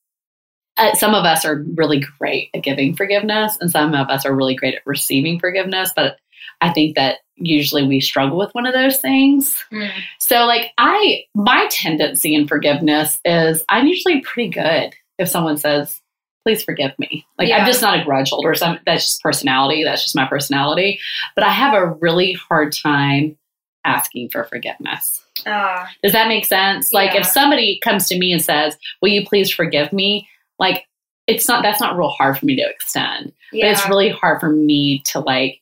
uh, 0.83 0.95
some 0.95 1.15
of 1.15 1.25
us 1.25 1.45
are 1.45 1.65
really 1.75 2.05
great 2.19 2.51
at 2.55 2.63
giving 2.63 2.95
forgiveness, 2.97 3.57
and 3.61 3.71
some 3.71 3.95
of 3.95 4.09
us 4.09 4.25
are 4.27 4.35
really 4.35 4.55
great 4.55 4.75
at 4.75 4.83
receiving 4.87 5.39
forgiveness. 5.39 5.93
But 5.95 6.17
I 6.61 6.73
think 6.73 6.97
that 6.97 7.19
usually 7.37 7.87
we 7.87 8.01
struggle 8.01 8.39
with 8.39 8.55
one 8.55 8.67
of 8.67 8.73
those 8.75 8.99
things. 8.99 9.57
Mm. 9.73 9.91
So, 10.21 10.45
like, 10.45 10.71
I, 10.79 11.25
my 11.35 11.67
tendency 11.71 12.35
in 12.35 12.47
forgiveness 12.47 13.19
is 13.25 13.65
I'm 13.69 13.87
usually 13.87 14.21
pretty 14.21 14.51
good 14.51 14.95
if 15.19 15.29
someone 15.29 15.57
says, 15.57 16.01
please 16.45 16.63
forgive 16.63 16.93
me. 16.99 17.25
Like, 17.39 17.49
Yeah. 17.49 17.59
I'm 17.59 17.67
just 17.67 17.83
not 17.83 17.99
a 18.01 18.05
grudge 18.05 18.31
holder. 18.31 18.55
So 18.55 18.67
I'm, 18.67 18.79
that's 18.87 19.05
just 19.05 19.23
personality. 19.23 19.85
That's 19.85 20.03
just 20.03 20.17
my 20.17 20.27
personality. 20.27 20.99
But 21.35 21.45
I 21.45 21.51
have 21.51 21.75
a 21.75 21.87
really 22.01 22.33
hard 22.33 22.73
time 22.73 23.37
asking 23.85 24.31
for 24.31 24.45
forgiveness. 24.45 25.25
Ah, 25.47 25.89
Does 26.03 26.13
that 26.13 26.29
make 26.29 26.45
sense? 26.45 26.93
Like, 26.93 27.15
Yeah. 27.15 27.21
if 27.21 27.27
somebody 27.27 27.81
comes 27.83 28.09
to 28.09 28.19
me 28.19 28.33
and 28.33 28.43
says, 28.43 28.77
will 29.01 29.09
you 29.11 29.25
please 29.27 29.51
forgive 29.53 29.93
me? 29.93 30.29
Like, 30.59 30.85
it's 31.27 31.49
not, 31.49 31.63
that's 31.63 31.81
not 31.81 31.97
real 31.97 32.09
hard 32.11 32.39
for 32.39 32.47
me 32.47 32.57
to 32.57 32.63
extend. 32.69 33.33
yeah. 33.53 33.67
But 33.67 33.73
it's 33.79 33.89
really 33.89 34.11
hard 34.11 34.41
for 34.41 34.51
me 34.51 35.03
to, 35.07 35.21
like, 35.21 35.61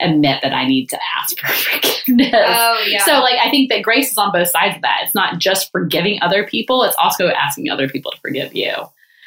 admit 0.00 0.40
that 0.42 0.52
I 0.52 0.66
need 0.66 0.88
to 0.90 0.98
ask 1.16 1.38
for 1.38 1.46
forgiveness. 1.52 2.32
oh 2.34 2.84
yeah. 2.88 3.04
So, 3.04 3.20
like, 3.20 3.36
I 3.42 3.50
think 3.50 3.70
that 3.70 3.82
grace 3.82 4.10
is 4.10 4.18
on 4.18 4.32
both 4.32 4.48
sides 4.48 4.76
of 4.76 4.82
that. 4.82 5.00
It's 5.04 5.14
not 5.14 5.38
just 5.38 5.70
forgiving 5.70 6.20
other 6.22 6.44
people; 6.46 6.82
it's 6.82 6.96
also 6.98 7.28
asking 7.28 7.70
other 7.70 7.88
people 7.88 8.10
to 8.10 8.18
forgive 8.20 8.54
you. 8.56 8.72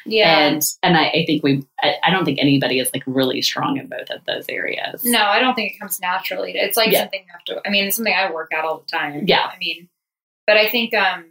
yeah. 0.04 0.38
And 0.48 0.62
and 0.82 0.96
I, 0.98 1.06
I 1.08 1.24
think 1.26 1.42
we, 1.42 1.64
I, 1.82 1.94
I 2.04 2.10
don't 2.10 2.26
think 2.26 2.38
anybody 2.38 2.78
is 2.78 2.90
like 2.92 3.02
really 3.06 3.40
strong 3.40 3.78
in 3.78 3.86
both 3.86 4.10
of 4.10 4.22
those 4.26 4.44
areas. 4.50 5.02
no, 5.04 5.20
I 5.22 5.38
don't 5.38 5.54
think 5.54 5.72
it 5.72 5.78
comes 5.78 5.98
naturally. 6.00 6.52
It's 6.54 6.76
like 6.76 6.92
Yeah. 6.92 7.00
something 7.04 7.20
you 7.26 7.32
have 7.32 7.44
to. 7.44 7.66
I 7.66 7.70
mean, 7.70 7.86
it's 7.86 7.96
something 7.96 8.14
I 8.14 8.30
work 8.30 8.52
out 8.54 8.66
all 8.66 8.78
the 8.78 8.86
time. 8.86 9.24
Yeah. 9.26 9.50
I 9.52 9.56
mean, 9.58 9.88
but 10.46 10.58
I 10.58 10.68
think, 10.68 10.92
um, 10.94 11.24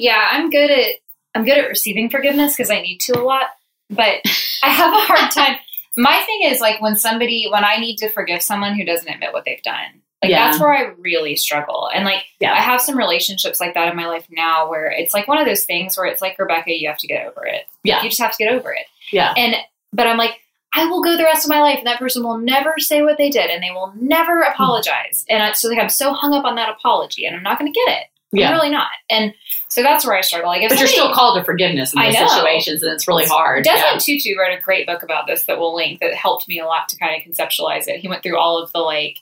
yeah, 0.00 0.28
I'm 0.32 0.50
good 0.50 0.70
at 0.70 0.96
I'm 1.34 1.44
good 1.44 1.58
at 1.58 1.68
receiving 1.68 2.10
forgiveness 2.10 2.56
because 2.56 2.70
I 2.70 2.80
need 2.80 2.98
to 3.02 3.18
a 3.18 3.22
lot, 3.22 3.46
but 3.88 4.16
I 4.62 4.68
have 4.70 4.92
a 4.92 5.00
hard 5.00 5.30
time. 5.30 5.56
My 5.96 6.20
thing 6.26 6.40
is 6.50 6.60
like 6.60 6.80
when 6.80 6.96
somebody 6.96 7.46
when 7.50 7.64
I 7.64 7.76
need 7.76 7.96
to 7.98 8.08
forgive 8.10 8.42
someone 8.42 8.74
who 8.74 8.84
doesn't 8.84 9.08
admit 9.08 9.32
what 9.32 9.44
they've 9.44 9.62
done. 9.62 10.02
Like 10.22 10.30
Yeah. 10.30 10.48
that's 10.48 10.60
where 10.60 10.72
I 10.72 10.92
really 10.98 11.36
struggle. 11.36 11.88
And 11.94 12.04
like 12.04 12.24
Yeah. 12.40 12.52
I 12.52 12.60
have 12.60 12.80
some 12.80 12.96
relationships 12.96 13.60
like 13.60 13.74
that 13.74 13.88
in 13.88 13.96
my 13.96 14.06
life 14.06 14.26
now 14.30 14.68
where 14.68 14.90
it's 14.90 15.14
like 15.14 15.26
one 15.28 15.38
of 15.38 15.46
those 15.46 15.64
things 15.64 15.96
where 15.96 16.06
it's 16.06 16.20
like 16.22 16.38
Rebecca, 16.38 16.72
you 16.78 16.88
have 16.88 16.98
to 16.98 17.06
get 17.06 17.26
over 17.26 17.44
it. 17.46 17.64
Yeah. 17.84 18.02
You 18.02 18.08
just 18.10 18.20
have 18.20 18.32
to 18.36 18.44
get 18.44 18.52
over 18.52 18.72
it. 18.72 18.86
Yeah. 19.12 19.32
And 19.36 19.54
but 19.92 20.06
I'm 20.06 20.16
like, 20.18 20.38
I 20.72 20.86
will 20.86 21.02
go 21.02 21.16
the 21.16 21.24
rest 21.24 21.44
of 21.44 21.48
my 21.50 21.60
life 21.60 21.78
and 21.78 21.86
that 21.88 21.98
person 21.98 22.22
will 22.22 22.38
never 22.38 22.74
say 22.78 23.02
what 23.02 23.18
they 23.18 23.28
did 23.30 23.50
and 23.50 23.62
they 23.62 23.70
will 23.72 23.92
never 24.00 24.44
Hmm. 24.44 24.52
apologize. 24.52 25.24
And 25.28 25.56
so 25.56 25.68
like 25.68 25.78
I'm 25.78 25.88
so 25.88 26.12
hung 26.12 26.34
up 26.34 26.44
on 26.44 26.54
that 26.56 26.68
apology 26.70 27.24
and 27.26 27.34
I'm 27.36 27.42
not 27.42 27.58
gonna 27.58 27.72
get 27.72 27.88
it. 27.88 28.04
Yeah. 28.32 28.48
I'm 28.50 28.54
really 28.54 28.70
not. 28.70 28.90
And 29.10 29.34
so 29.70 29.82
that's 29.82 30.04
where 30.06 30.16
I 30.16 30.20
struggle. 30.20 30.48
Like 30.48 30.62
if 30.62 30.68
But 30.70 30.78
you're 30.78 30.88
still 30.88 31.12
called 31.14 31.38
to 31.38 31.44
forgiveness 31.44 31.92
in 31.92 31.98
I 32.00 32.12
those 32.12 32.32
situations, 32.34 32.82
and 32.82 32.92
it's 32.92 33.06
really 33.08 33.24
hard. 33.26 33.64
Desmond 33.64 34.00
Tutu 34.00 34.36
wrote 34.38 34.56
a 34.58 34.60
great 34.60 34.86
book 34.86 35.02
about 35.02 35.26
this 35.26 35.44
that 35.44 35.58
we'll 35.58 35.74
link 35.74 36.00
that 36.00 36.14
helped 36.14 36.48
me 36.48 36.58
a 36.60 36.66
lot 36.66 36.88
to 36.90 36.96
kind 36.98 37.14
of 37.16 37.22
conceptualize 37.26 37.86
it. 37.88 38.00
He 38.00 38.08
went 38.08 38.22
through 38.22 38.36
all 38.38 38.62
of 38.62 38.72
the 38.72 38.80
like, 38.80 39.18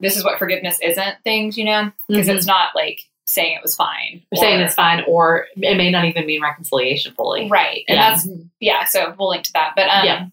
this 0.00 0.16
is 0.16 0.24
what 0.24 0.38
forgiveness 0.38 0.78
isn't 0.82 1.16
things, 1.24 1.56
you 1.58 1.64
know, 1.64 1.92
because 2.08 2.26
Mhm. 2.28 2.36
it's 2.36 2.46
not 2.46 2.70
like 2.74 3.02
saying 3.26 3.52
it 3.54 3.62
was 3.62 3.76
fine. 3.76 4.22
You're 4.32 4.40
saying 4.42 4.60
it's 4.60 4.74
fine, 4.74 5.04
or 5.06 5.46
it 5.56 5.76
may 5.76 5.90
not 5.90 6.04
even 6.06 6.26
mean 6.26 6.42
reconciliation 6.42 7.12
fully. 7.14 7.48
right, 7.48 7.84
and 7.86 7.96
Yeah. 7.96 8.10
that's 8.10 8.28
yeah. 8.58 8.84
So 8.86 9.14
we'll 9.18 9.28
link 9.28 9.44
to 9.44 9.52
that, 9.52 9.74
but 9.76 9.88
um, 9.88 10.04
Yeah. 10.06 10.26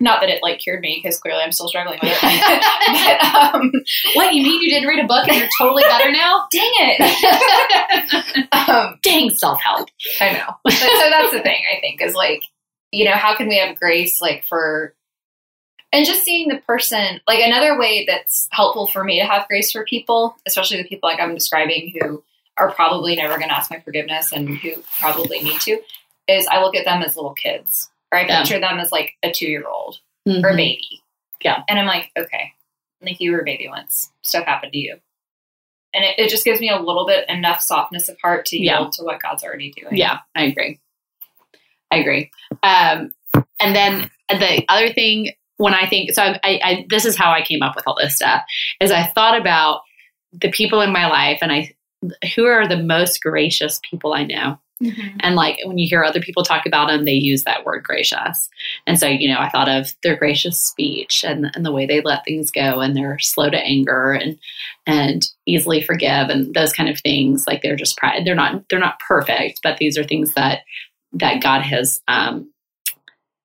Not 0.00 0.20
that 0.20 0.30
it 0.30 0.42
like 0.42 0.58
cured 0.58 0.80
me 0.80 1.00
because 1.02 1.18
clearly 1.18 1.42
I'm 1.42 1.52
still 1.52 1.68
struggling 1.68 1.98
with 2.02 2.12
it. 2.12 2.20
but, 3.52 3.54
um, 3.54 3.72
What 4.14 4.32
you 4.32 4.42
mean? 4.42 4.62
You 4.62 4.70
didn't 4.70 4.88
read 4.88 5.04
a 5.04 5.08
book 5.08 5.26
and 5.28 5.36
you're 5.36 5.48
totally 5.58 5.82
better 5.82 6.10
now? 6.12 6.46
dang 6.52 6.70
it. 6.76 8.48
um, 8.68 8.98
Dang 9.02 9.30
self 9.30 9.60
help. 9.60 9.88
I 10.20 10.32
know. 10.32 10.54
But, 10.62 10.72
so 10.74 11.10
that's 11.10 11.32
the 11.32 11.40
thing, 11.42 11.62
I 11.74 11.80
think, 11.80 12.00
is 12.00 12.14
like, 12.14 12.44
you 12.92 13.04
know, 13.04 13.16
how 13.16 13.36
can 13.36 13.48
we 13.48 13.58
have 13.58 13.78
grace, 13.78 14.20
like, 14.20 14.44
for, 14.44 14.94
and 15.92 16.06
just 16.06 16.22
seeing 16.22 16.48
the 16.48 16.58
person, 16.58 17.20
like, 17.26 17.40
another 17.40 17.78
way 17.78 18.04
that's 18.06 18.48
helpful 18.52 18.86
for 18.86 19.02
me 19.04 19.18
to 19.20 19.26
have 19.26 19.48
grace 19.48 19.72
for 19.72 19.84
people, 19.84 20.36
especially 20.46 20.76
the 20.80 20.88
people 20.88 21.08
like 21.08 21.20
I'm 21.20 21.34
describing 21.34 21.92
who 22.00 22.22
are 22.56 22.70
probably 22.70 23.16
never 23.16 23.36
going 23.36 23.48
to 23.48 23.56
ask 23.56 23.70
my 23.70 23.80
forgiveness 23.80 24.32
and 24.32 24.58
who 24.58 24.82
probably 25.00 25.40
need 25.40 25.60
to, 25.62 25.78
is 26.28 26.46
I 26.50 26.62
look 26.62 26.74
at 26.74 26.84
them 26.84 27.02
as 27.02 27.16
little 27.16 27.34
kids, 27.34 27.90
or 28.12 28.18
I 28.18 28.26
Yeah. 28.26 28.40
picture 28.40 28.60
them 28.60 28.78
as 28.78 28.92
like 28.92 29.14
a 29.22 29.30
two 29.32 29.46
year 29.48 29.66
old 29.66 29.98
or 30.26 30.32
a 30.32 30.52
Mhm. 30.52 30.56
baby. 30.56 31.02
Yeah. 31.42 31.62
And 31.68 31.78
I'm 31.78 31.86
like, 31.86 32.10
okay, 32.18 32.52
like 33.02 33.20
you 33.20 33.32
were 33.32 33.40
a 33.40 33.44
baby 33.44 33.68
once, 33.68 34.10
stuff 34.22 34.44
happened 34.46 34.72
to 34.72 34.78
you. 34.78 34.98
And 35.94 36.04
it, 36.04 36.18
it 36.18 36.28
just 36.28 36.44
gives 36.44 36.60
me 36.60 36.68
a 36.68 36.78
little 36.80 37.06
bit 37.06 37.28
enough 37.28 37.60
softness 37.60 38.08
of 38.08 38.18
heart 38.20 38.44
to 38.46 38.58
Yeah. 38.62 38.78
yield 38.80 38.92
to 38.92 39.02
what 39.04 39.22
God's 39.22 39.42
already 39.44 39.70
doing. 39.72 39.96
Yeah, 39.96 40.18
I 40.34 40.44
agree. 40.44 40.80
I 41.90 41.96
agree. 41.98 42.30
Um, 42.62 43.12
and 43.60 43.74
then 43.74 44.10
the 44.28 44.64
other 44.68 44.92
thing, 44.92 45.32
when 45.56 45.74
I 45.74 45.86
think, 45.88 46.12
so 46.12 46.22
I, 46.22 46.38
I, 46.44 46.60
I, 46.62 46.86
this 46.88 47.04
is 47.06 47.16
how 47.16 47.30
I 47.32 47.42
came 47.42 47.62
up 47.62 47.74
with 47.74 47.84
all 47.86 47.96
this 47.98 48.16
stuff, 48.16 48.42
is 48.80 48.90
I 48.90 49.04
thought 49.04 49.40
about 49.40 49.80
the 50.32 50.50
people 50.50 50.80
in 50.82 50.92
my 50.92 51.06
life 51.08 51.38
and 51.40 51.50
I, 51.50 51.74
who 52.34 52.44
are 52.44 52.68
the 52.68 52.76
most 52.82 53.22
gracious 53.22 53.80
people 53.88 54.12
I 54.12 54.24
know. 54.24 54.58
Mhm. 54.82 55.16
And 55.20 55.34
like 55.34 55.58
when 55.64 55.76
you 55.78 55.88
hear 55.88 56.04
other 56.04 56.20
people 56.20 56.44
talk 56.44 56.64
about 56.64 56.86
them, 56.88 57.04
they 57.04 57.12
use 57.12 57.44
that 57.44 57.64
word 57.64 57.82
gracious. 57.82 58.48
And 58.86 58.98
so, 58.98 59.08
you 59.08 59.28
know, 59.28 59.40
I 59.40 59.48
thought 59.48 59.68
of 59.68 59.92
their 60.02 60.16
gracious 60.16 60.58
speech 60.58 61.24
and, 61.26 61.50
and 61.54 61.66
the 61.66 61.72
way 61.72 61.84
they 61.84 62.00
let 62.00 62.24
things 62.24 62.50
go 62.52 62.80
and 62.80 62.96
they're 62.96 63.18
slow 63.18 63.50
to 63.50 63.58
anger 63.58 64.12
and 64.12 64.38
and 64.86 65.28
easily 65.46 65.82
forgive 65.82 66.28
and 66.28 66.54
those 66.54 66.72
kind 66.72 66.88
of 66.88 67.00
things. 67.00 67.46
Like 67.46 67.62
they're 67.62 67.76
just 67.76 67.96
pride. 67.96 68.24
They're 68.24 68.34
not 68.36 68.68
they're 68.68 68.78
not 68.78 69.00
perfect, 69.00 69.60
but 69.62 69.78
these 69.78 69.98
are 69.98 70.04
things 70.04 70.34
that 70.34 70.60
that 71.12 71.42
God 71.42 71.62
has 71.62 72.00
um, 72.06 72.52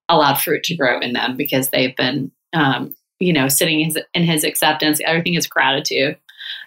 allowed 0.09 0.39
fruit 0.39 0.63
to 0.63 0.75
grow 0.75 0.99
in 0.99 1.13
them 1.13 1.35
because 1.35 1.69
they've 1.69 1.95
been 1.95 2.31
um, 2.53 2.95
you 3.19 3.33
know 3.33 3.47
sitting 3.47 3.79
in 3.79 3.85
his, 3.87 3.99
in 4.13 4.23
his 4.23 4.43
acceptance. 4.43 4.99
Everything 5.05 5.33
is 5.33 5.47
gratitude. 5.47 6.17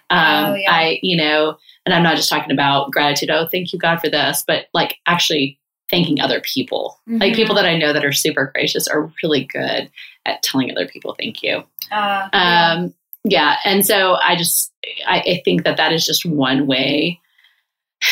Um, 0.09 0.45
Oh, 0.51 0.55
yeah. 0.55 0.71
I 0.71 0.99
you 1.01 1.17
know 1.17 1.57
and 1.87 1.93
I'm 1.93 2.03
not 2.03 2.17
just 2.17 2.29
talking 2.29 2.51
about 2.51 2.91
gratitude. 2.91 3.29
Oh, 3.29 3.47
thank 3.47 3.71
you, 3.71 3.79
God, 3.79 4.01
for 4.01 4.09
this, 4.09 4.43
but 4.45 4.65
like 4.73 4.97
actually 5.05 5.57
thanking 5.89 6.19
other 6.19 6.41
people. 6.41 6.99
Like 7.07 7.31
Mhm. 7.31 7.35
people 7.37 7.55
that 7.55 7.63
I 7.65 7.77
know 7.77 7.93
that 7.93 8.03
are 8.03 8.11
super 8.11 8.51
gracious 8.53 8.89
are 8.89 9.09
really 9.23 9.45
good 9.45 9.89
at 10.25 10.43
telling 10.43 10.69
other 10.69 10.85
people 10.85 11.15
thank 11.17 11.41
you. 11.41 11.63
Uh, 11.89 12.27
yeah. 12.33 12.73
Um, 12.77 12.93
yeah. 13.23 13.55
And 13.63 13.85
so 13.85 14.17
I 14.21 14.35
just, 14.35 14.73
I, 15.07 15.19
I 15.21 15.41
think 15.45 15.63
that 15.63 15.77
that 15.77 15.93
is 15.93 16.05
just 16.05 16.25
one 16.25 16.67
way. 16.67 17.21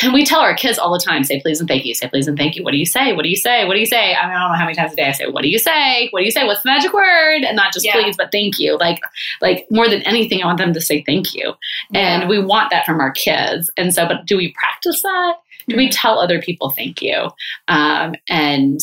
And 0.04 0.14
we 0.14 0.26
tell 0.26 0.40
our 0.40 0.56
kids 0.56 0.80
all 0.80 0.92
the 0.92 1.04
time, 1.04 1.24
say 1.24 1.40
please 1.42 1.60
and 1.60 1.70
thank 1.70 1.86
you, 1.86 1.94
say 1.94 2.08
please 2.08 2.28
and 2.28 2.38
thank 2.38 2.56
you. 2.56 2.64
What 2.64 2.72
do 2.72 2.78
you 2.78 2.86
say? 2.88 3.14
What 3.14 3.22
do 3.22 3.30
you 3.30 3.36
say? 3.36 3.66
What 3.66 3.76
do 3.76 3.80
you 3.80 3.86
say? 3.86 4.16
I 4.16 4.26
mean, 4.28 4.36
I 4.36 4.40
don't 4.42 4.52
know 4.52 4.58
how 4.58 4.66
many 4.66 4.76
times 4.76 4.94
a 4.94 4.96
day 4.96 5.08
I 5.08 5.12
say, 5.12 5.28
what 5.28 5.44
do 5.44 5.48
you 5.50 5.60
say? 5.60 6.08
What 6.10 6.22
do 6.22 6.26
you 6.26 6.32
say? 6.32 6.44
What's 6.46 6.64
the 6.64 6.70
magic 6.72 6.92
word? 6.92 7.44
And 7.44 7.56
not 7.56 7.72
just 7.72 7.86
Yeah. 7.86 7.94
please, 7.94 8.18
but 8.18 8.32
thank 8.32 8.58
you. 8.60 8.78
Like, 8.80 9.00
like 9.42 9.68
more 9.70 9.88
than 9.88 10.02
anything, 10.02 10.42
I 10.42 10.48
want 10.48 10.58
them 10.58 10.74
to 10.74 10.82
say 10.82 11.04
thank 11.06 11.36
you. 11.36 11.54
And 11.94 12.28
we 12.28 12.40
want 12.44 12.72
that 12.72 12.86
from 12.86 13.00
our 13.00 13.12
kids. 13.12 13.70
And 13.78 13.94
so, 13.94 14.08
but 14.08 14.26
do 14.26 14.38
we 14.38 14.54
practice 14.60 15.02
that? 15.04 15.36
Do 15.68 15.78
we 15.78 15.88
Mhm. 15.88 15.92
tell 15.94 16.20
other 16.20 16.42
people 16.42 16.72
thank 16.72 17.02
you? 17.02 17.30
Um, 17.68 18.16
and 18.28 18.80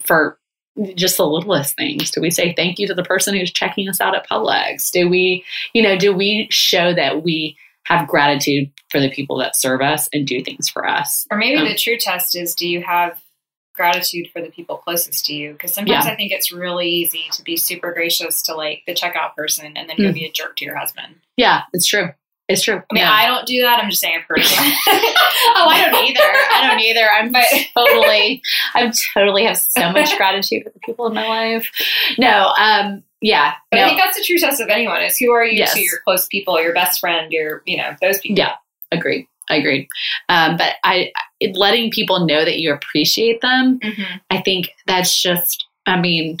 for 0.00 0.38
just 0.94 1.16
the 1.16 1.26
littlest 1.26 1.74
things, 1.74 2.10
do 2.10 2.20
we 2.20 2.30
say 2.30 2.52
thank 2.54 2.78
you 2.78 2.86
to 2.86 2.94
the 2.94 3.02
person 3.02 3.34
who's 3.34 3.52
checking 3.52 3.88
us 3.88 4.00
out 4.00 4.14
at 4.14 4.28
Publix? 4.28 4.90
Do 4.90 5.08
we, 5.08 5.42
you 5.72 5.82
know, 5.82 5.96
do 5.96 6.12
we 6.14 6.48
show 6.50 6.92
that 6.92 7.22
we 7.22 7.56
have 7.86 8.08
gratitude 8.08 8.70
for 8.90 9.00
the 9.00 9.10
people 9.10 9.36
that 9.38 9.54
serve 9.56 9.80
us 9.80 10.08
and 10.12 10.26
do 10.26 10.42
things 10.42 10.68
for 10.68 10.86
us? 10.88 11.26
Or 11.30 11.38
maybe 11.38 11.58
Um, 11.60 11.68
the 11.68 11.74
true 11.76 11.96
test 11.98 12.36
is 12.36 12.54
do 12.54 12.68
you 12.68 12.82
have 12.82 13.20
gratitude 13.74 14.28
for 14.32 14.40
the 14.42 14.48
people 14.50 14.76
closest 14.78 15.26
to 15.26 15.34
you? 15.34 15.52
Because 15.52 15.72
sometimes 15.74 16.04
Yeah. 16.06 16.12
I 16.12 16.16
think 16.16 16.32
it's 16.32 16.50
really 16.50 16.88
easy 16.88 17.26
to 17.32 17.42
be 17.42 17.56
super 17.56 17.92
gracious 17.92 18.42
to 18.44 18.54
like 18.54 18.82
the 18.86 18.94
checkout 18.94 19.34
person 19.36 19.76
and 19.76 19.88
then 19.88 19.96
go 19.98 20.04
Mm. 20.10 20.14
be 20.14 20.24
a 20.24 20.32
jerk 20.32 20.56
to 20.56 20.64
your 20.64 20.76
husband. 20.76 21.16
Yeah, 21.36 21.62
it's 21.72 21.86
true. 21.86 22.10
It's 22.48 22.62
true. 22.62 22.76
I 22.76 22.94
mean, 22.94 23.02
Yeah. 23.02 23.10
I 23.12 23.26
don't 23.26 23.46
do 23.46 23.60
that. 23.62 23.80
I'm 23.82 23.90
just 23.90 24.00
saying 24.00 24.14
I've 24.18 24.24
heard 24.28 24.38
of 24.38 24.44
that. 24.44 24.84
oh, 25.56 25.68
I 25.68 25.90
don't 25.90 26.04
either. 26.04 26.20
I 26.22 26.68
don't 26.68 26.80
either. 26.80 27.08
I'm 27.10 27.32
But- 27.32 27.44
totally, 27.76 28.42
I 28.74 28.92
totally 29.14 29.44
have 29.44 29.58
so 29.58 29.90
much 29.90 30.16
gratitude 30.16 30.62
for 30.64 30.70
the 30.70 30.78
people 30.80 31.06
in 31.08 31.14
my 31.14 31.26
life. 31.26 31.70
No, 32.18 32.52
um, 32.58 33.02
yeah, 33.20 33.54
But 33.70 33.78
no, 33.78 33.84
I 33.84 33.88
think 33.88 33.98
that's 34.00 34.16
the 34.16 34.24
true 34.24 34.38
test 34.38 34.60
of 34.60 34.68
anyone 34.68 35.02
is 35.02 35.16
who 35.16 35.32
are 35.32 35.44
you 35.44 35.58
Yes. 35.58 35.74
to 35.74 35.80
your 35.80 35.98
close 36.04 36.26
people, 36.28 36.60
your 36.62 36.74
best 36.74 37.00
friend, 37.00 37.32
your, 37.32 37.62
you 37.66 37.76
know, 37.78 37.96
those 38.00 38.20
people. 38.20 38.38
Yeah. 38.38 38.54
agreed. 38.92 39.26
I 39.48 39.56
agreed. 39.56 39.88
Um, 40.28 40.56
but 40.56 40.74
I, 40.84 41.12
letting 41.54 41.90
people 41.90 42.26
know 42.26 42.44
that 42.44 42.58
you 42.58 42.72
appreciate 42.72 43.40
them, 43.40 43.78
Mhm. 43.80 44.20
I 44.30 44.40
think 44.42 44.70
that's 44.86 45.20
just, 45.20 45.64
I 45.86 45.98
mean, 46.00 46.38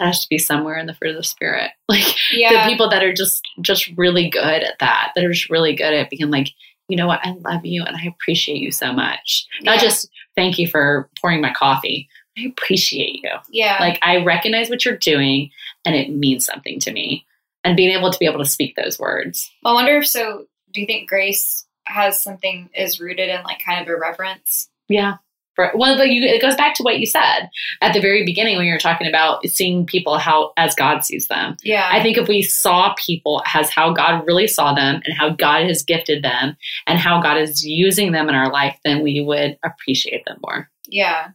has 0.00 0.22
to 0.22 0.28
be 0.28 0.38
somewhere 0.38 0.76
in 0.78 0.86
the 0.86 0.94
fruit 0.94 1.10
of 1.10 1.16
the 1.16 1.22
spirit. 1.24 1.70
Like 1.88 2.04
Yeah. 2.32 2.62
the 2.64 2.68
people 2.70 2.88
that 2.90 3.02
are 3.02 3.12
just, 3.14 3.42
just 3.60 3.88
really 3.96 4.28
good 4.28 4.62
at 4.62 4.78
that, 4.80 5.12
that 5.14 5.24
are 5.24 5.32
just 5.32 5.48
really 5.50 5.74
good 5.74 5.94
at 5.94 6.10
being 6.10 6.30
like, 6.30 6.48
you 6.88 6.96
know 6.96 7.06
what, 7.06 7.20
I 7.24 7.32
love 7.32 7.64
you 7.66 7.82
and 7.84 7.96
I 7.96 8.04
appreciate 8.04 8.58
you 8.58 8.70
so 8.70 8.92
much. 8.92 9.46
Not 9.62 9.80
just 9.80 10.08
thank 10.36 10.58
you 10.58 10.68
for 10.68 11.08
pouring 11.20 11.40
my 11.40 11.52
coffee. 11.52 12.08
I 12.36 12.42
appreciate 12.42 13.20
you. 13.22 13.30
yeah. 13.50 13.76
Like 13.80 13.98
I 14.02 14.22
recognize 14.24 14.70
what 14.70 14.84
you're 14.84 14.96
doing 14.96 15.50
and 15.84 15.94
it 15.96 16.10
means 16.10 16.46
something 16.46 16.78
to 16.80 16.92
me. 16.92 17.26
And 17.64 17.76
being 17.76 17.90
able 17.90 18.10
to 18.12 18.18
be 18.18 18.26
able 18.26 18.38
to 18.38 18.48
speak 18.48 18.76
those 18.76 18.98
words. 18.98 19.50
I 19.64 19.72
wonder 19.72 19.98
if 19.98 20.06
so, 20.06 20.46
do 20.72 20.80
you 20.80 20.86
think 20.86 21.08
grace 21.08 21.66
has 21.84 22.22
something, 22.22 22.70
is 22.74 23.00
rooted 23.00 23.28
in 23.28 23.42
like 23.42 23.60
kind 23.64 23.80
of 23.82 23.88
a 23.88 23.98
reverence? 23.98 24.68
Yeah. 24.88 25.16
For, 25.58 25.72
well, 25.74 25.96
but 25.96 26.10
you, 26.10 26.22
it 26.22 26.40
goes 26.40 26.54
back 26.54 26.74
to 26.74 26.84
what 26.84 27.00
you 27.00 27.06
said 27.06 27.48
at 27.82 27.92
the 27.92 28.00
very 28.00 28.24
beginning 28.24 28.56
when 28.56 28.66
you 28.66 28.72
were 28.72 28.78
talking 28.78 29.08
about 29.08 29.44
seeing 29.48 29.84
people 29.84 30.16
how 30.16 30.52
as 30.56 30.72
God 30.76 31.04
sees 31.04 31.26
them. 31.26 31.56
Yeah. 31.64 31.88
I 31.90 32.00
think 32.00 32.16
if 32.16 32.28
we 32.28 32.42
saw 32.42 32.94
people 32.96 33.42
as 33.52 33.68
how 33.68 33.92
God 33.92 34.24
really 34.24 34.46
saw 34.46 34.72
them 34.72 35.02
and 35.04 35.18
how 35.18 35.30
God 35.30 35.66
has 35.66 35.82
gifted 35.82 36.22
them 36.22 36.56
and 36.86 37.00
how 37.00 37.20
God 37.20 37.38
is 37.38 37.64
using 37.64 38.12
them 38.12 38.28
in 38.28 38.36
our 38.36 38.52
life, 38.52 38.78
then 38.84 39.02
we 39.02 39.20
would 39.20 39.58
appreciate 39.64 40.24
them 40.26 40.38
more. 40.46 40.70
yeah. 40.86 41.30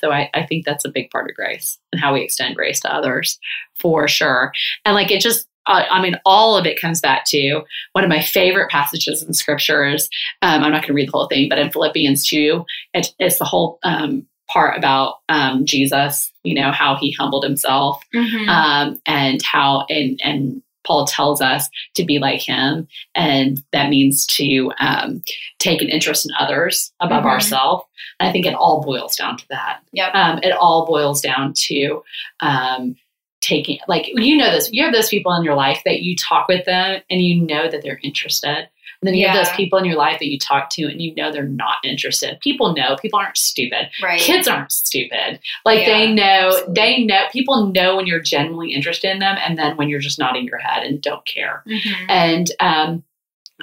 So 0.00 0.10
I, 0.10 0.28
I 0.34 0.44
think 0.44 0.64
that's 0.64 0.84
a 0.84 0.90
big 0.90 1.12
part 1.12 1.30
of 1.30 1.36
grace 1.36 1.78
and 1.92 2.00
how 2.00 2.14
we 2.14 2.22
extend 2.22 2.56
grace 2.56 2.80
to 2.80 2.92
others 2.92 3.38
for 3.78 4.08
sure. 4.08 4.50
And 4.84 4.96
like 4.96 5.12
it 5.12 5.20
just, 5.20 5.46
uh, 5.66 5.82
I 5.90 6.00
mean, 6.00 6.16
all 6.24 6.56
of 6.56 6.66
it 6.66 6.80
comes 6.80 7.00
back 7.00 7.24
to 7.28 7.62
one 7.92 8.04
of 8.04 8.10
my 8.10 8.20
favorite 8.22 8.70
passages 8.70 9.22
in 9.22 9.32
scriptures. 9.34 10.08
Um, 10.42 10.62
I'm 10.64 10.70
not 10.72 10.82
going 10.82 10.88
to 10.88 10.92
read 10.94 11.08
the 11.08 11.12
whole 11.12 11.28
thing, 11.28 11.48
but 11.48 11.58
in 11.58 11.70
Philippians 11.70 12.26
2, 12.28 12.64
it, 12.94 13.12
it's 13.18 13.38
the 13.38 13.44
whole 13.44 13.78
um, 13.82 14.26
part 14.48 14.78
about 14.78 15.16
um, 15.28 15.64
Jesus, 15.66 16.32
you 16.44 16.54
know, 16.54 16.70
how 16.70 16.96
he 16.96 17.12
humbled 17.18 17.44
himself 17.44 18.02
Mhm. 18.14 18.48
um, 18.48 19.00
and 19.06 19.40
how 19.42 19.86
and 19.88 20.20
and 20.22 20.62
Paul 20.86 21.04
tells 21.04 21.40
us 21.42 21.68
to 21.96 22.04
be 22.04 22.20
like 22.20 22.40
him, 22.40 22.86
and 23.16 23.58
that 23.72 23.88
means 23.88 24.24
to 24.36 24.70
um, 24.78 25.20
take 25.58 25.82
an 25.82 25.88
interest 25.88 26.24
in 26.26 26.30
others 26.38 26.92
above 27.00 27.24
Mhm. 27.24 27.28
ourselves. 27.30 27.82
I 28.20 28.30
think 28.30 28.46
it 28.46 28.54
all 28.54 28.82
boils 28.84 29.16
down 29.16 29.36
to 29.36 29.44
that. 29.50 29.80
Yep. 29.92 30.14
Um, 30.14 30.38
it 30.44 30.52
all 30.52 30.86
boils 30.86 31.20
down 31.20 31.54
to 31.66 32.02
um, 32.38 32.94
taking, 33.40 33.78
like 33.88 34.06
you 34.14 34.36
know 34.36 34.50
this. 34.50 34.68
You 34.72 34.84
have 34.84 34.94
those 34.94 35.08
people 35.08 35.32
in 35.34 35.44
your 35.44 35.54
life 35.54 35.82
that 35.84 36.02
you 36.02 36.16
talk 36.16 36.48
with 36.48 36.64
them, 36.64 37.00
and 37.10 37.22
you 37.22 37.42
know 37.42 37.70
that 37.70 37.82
they're 37.82 38.00
interested. 38.02 38.68
And 39.02 39.08
then 39.08 39.14
you 39.14 39.26
have 39.28 39.36
those 39.36 39.54
people 39.54 39.78
in 39.78 39.84
your 39.84 39.96
life 39.96 40.18
that 40.20 40.28
you 40.30 40.38
talk 40.38 40.70
to, 40.70 40.84
and 40.84 41.02
you 41.02 41.14
know 41.14 41.30
they're 41.30 41.44
not 41.46 41.76
interested. 41.84 42.38
People 42.40 42.74
know. 42.74 42.96
People 43.00 43.18
aren't 43.20 43.36
stupid 43.36 43.88
right. 44.02 44.18
kids 44.20 44.48
aren't 44.48 44.72
stupid 44.72 45.38
like 45.66 45.80
Yeah, 45.80 45.86
they 45.86 46.12
know 46.12 46.48
absolutely. 46.48 46.74
they 46.74 47.04
know 47.04 47.22
people 47.30 47.66
know 47.72 47.96
when 47.96 48.06
you're 48.06 48.20
genuinely 48.20 48.72
interested 48.72 49.10
in 49.10 49.18
them 49.18 49.36
and 49.44 49.58
then 49.58 49.76
when 49.76 49.88
you're 49.90 50.00
just 50.00 50.18
nodding 50.18 50.44
your 50.46 50.58
head 50.58 50.82
and 50.82 51.00
don't 51.02 51.26
care 51.26 51.62
Mhm. 51.66 52.06
and 52.08 52.46
um, 52.60 53.04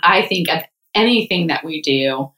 i 0.03 0.21
think 0.21 0.49
of 0.49 0.61
anything 0.93 1.47
that 1.47 1.63
we 1.65 1.81
do 1.81 2.31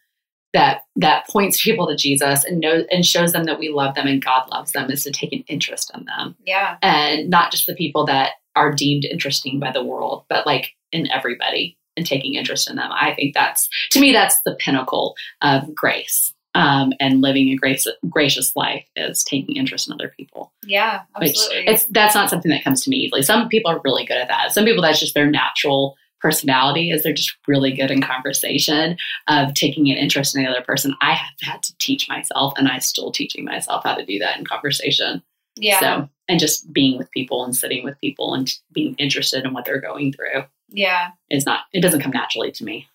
that 0.56 0.82
that 0.96 1.28
points 1.30 1.62
people 1.64 1.86
to 1.88 1.96
jesus 1.96 2.44
and 2.46 2.60
knows 2.60 2.86
and 2.90 3.06
shows 3.06 3.32
them 3.34 3.44
that 3.44 3.60
we 3.60 3.70
love 3.70 3.94
them 3.96 4.08
and 4.08 4.24
god 4.26 4.50
loves 4.50 4.72
them 4.72 4.90
is 4.90 5.04
to 5.04 5.12
take 5.12 5.32
an 5.34 5.44
interest 5.48 5.92
in 5.96 6.06
them 6.06 6.36
Yeah. 6.46 6.78
and 6.82 7.30
not 7.30 7.52
just 7.52 7.68
the 7.68 7.76
people 7.76 8.06
that 8.08 8.32
are 8.56 8.74
deemed 8.74 9.06
interesting 9.06 9.60
by 9.60 9.72
the 9.72 9.84
world 9.84 10.24
but 10.30 10.46
like 10.48 10.72
in 10.92 11.12
everybody 11.12 11.78
and 11.98 12.06
taking 12.06 12.34
interest 12.36 12.70
in 12.70 12.76
them 12.78 12.90
i 12.92 13.14
think 13.14 13.34
that's 13.36 13.70
to 13.92 14.00
me 14.00 14.12
that's 14.12 14.40
the 14.46 14.56
pinnacle 14.60 15.16
of 15.42 15.74
grace 15.76 16.32
um, 16.58 16.94
and 17.02 17.20
living 17.20 17.50
a 17.50 17.58
grace, 17.58 17.86
gracious 18.10 18.56
life 18.56 18.86
is 18.96 19.26
taking 19.26 19.58
interest 19.58 19.90
in 19.90 19.94
other 19.94 20.14
people 20.18 20.54
Yeah. 20.66 21.02
which 21.18 21.32
Absolutely. 21.32 21.68
it's 21.68 21.86
that's 21.88 22.16
not 22.16 22.30
something 22.30 22.50
that 22.52 22.64
comes 22.64 22.82
to 22.86 22.90
me 22.90 22.96
easily 22.98 23.24
some 23.24 23.50
people 23.50 23.70
are 23.72 23.82
really 23.84 24.06
good 24.06 24.16
at 24.18 24.30
that 24.30 24.54
some 24.54 24.64
people 24.64 24.82
that's 24.82 25.02
just 25.02 25.14
their 25.16 25.30
natural 25.30 25.98
personality 26.22 26.90
is 26.90 27.04
they're 27.04 27.14
just 27.14 27.36
really 27.48 27.72
good 27.72 27.92
in 27.92 28.02
conversation 28.02 28.98
of 29.28 29.54
taking 29.54 29.90
an 29.92 29.98
interest 29.98 30.36
in 30.36 30.44
the 30.44 30.50
other 30.50 30.64
person 30.64 30.96
i 31.02 31.14
have 31.14 31.34
had 31.42 31.62
to 31.64 31.76
teach 31.78 32.08
myself 32.10 32.54
and 32.58 32.68
i 32.68 32.80
still 32.80 33.12
teaching 33.12 33.46
myself 33.46 33.84
how 33.84 33.94
to 33.94 34.06
do 34.06 34.18
that 34.20 34.38
in 34.38 34.46
conversation 34.46 35.22
yeah. 35.58 35.80
so, 35.80 36.10
and 36.28 36.40
just 36.40 36.72
being 36.72 36.98
with 36.98 37.10
people 37.12 37.44
and 37.44 37.56
sitting 37.56 37.84
with 37.84 38.00
people 38.02 38.34
and 38.34 38.52
being 38.74 38.96
interested 38.96 39.46
in 39.46 39.54
what 39.54 39.66
they're 39.66 39.82
going 39.82 40.12
through 40.12 40.44
yeah. 40.70 41.10
is 41.30 41.46
not, 41.46 41.62
it 41.74 41.82
doesn't 41.82 42.02
come 42.02 42.12
naturally 42.12 42.52
to 42.52 42.64
me. 42.64 42.88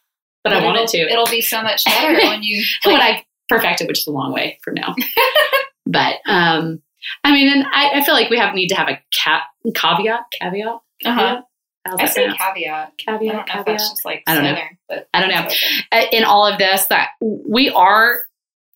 But, 0.42 0.54
I 0.54 0.64
want 0.64 0.76
it'll, 0.76 0.86
to. 0.88 0.98
It'll 0.98 1.26
be 1.26 1.42
so 1.42 1.62
much 1.62 1.84
better 1.84 2.14
when 2.26 2.42
you. 2.42 2.64
when 2.84 3.00
I 3.00 3.24
perfect 3.48 3.82
it, 3.82 3.88
which 3.88 4.00
is 4.00 4.06
a 4.06 4.10
long 4.10 4.32
way 4.32 4.58
from 4.62 4.74
now. 4.74 4.94
but, 5.86 6.16
um, 6.26 6.82
I 7.24 7.32
mean, 7.32 7.52
and 7.52 7.66
I, 7.72 8.00
I 8.00 8.04
feel 8.04 8.14
like 8.14 8.30
we 8.30 8.38
have 8.38 8.54
need 8.54 8.68
to 8.68 8.74
have 8.74 8.88
a 8.88 9.00
cat 9.12 9.42
caveat, 9.74 10.20
caveat. 10.40 10.80
Uh-huh. 11.04 11.42
How's 11.86 11.98
I 12.00 12.04
that 12.04 12.12
say 12.14 12.20
pronounced? 12.26 12.40
caveat. 12.44 12.88
I 12.88 12.90
caveat, 12.98 13.20
don't 13.20 13.34
know 13.36 13.40
if 13.40 13.46
caveat. 13.46 13.66
that's 13.66 13.90
just 13.90 14.04
like 14.04 14.22
I 14.26 14.34
don't 14.34 14.44
know. 14.44 14.58
but 14.88 15.08
I 15.14 15.20
don't 15.20 15.30
know. 15.30 15.42
it's 15.46 15.62
open. 15.64 15.84
Uh, 15.92 16.06
in 16.12 16.24
all 16.24 16.46
of 16.46 16.58
this 16.58 16.86
that 16.88 17.08
we 17.20 17.70
are 17.70 18.24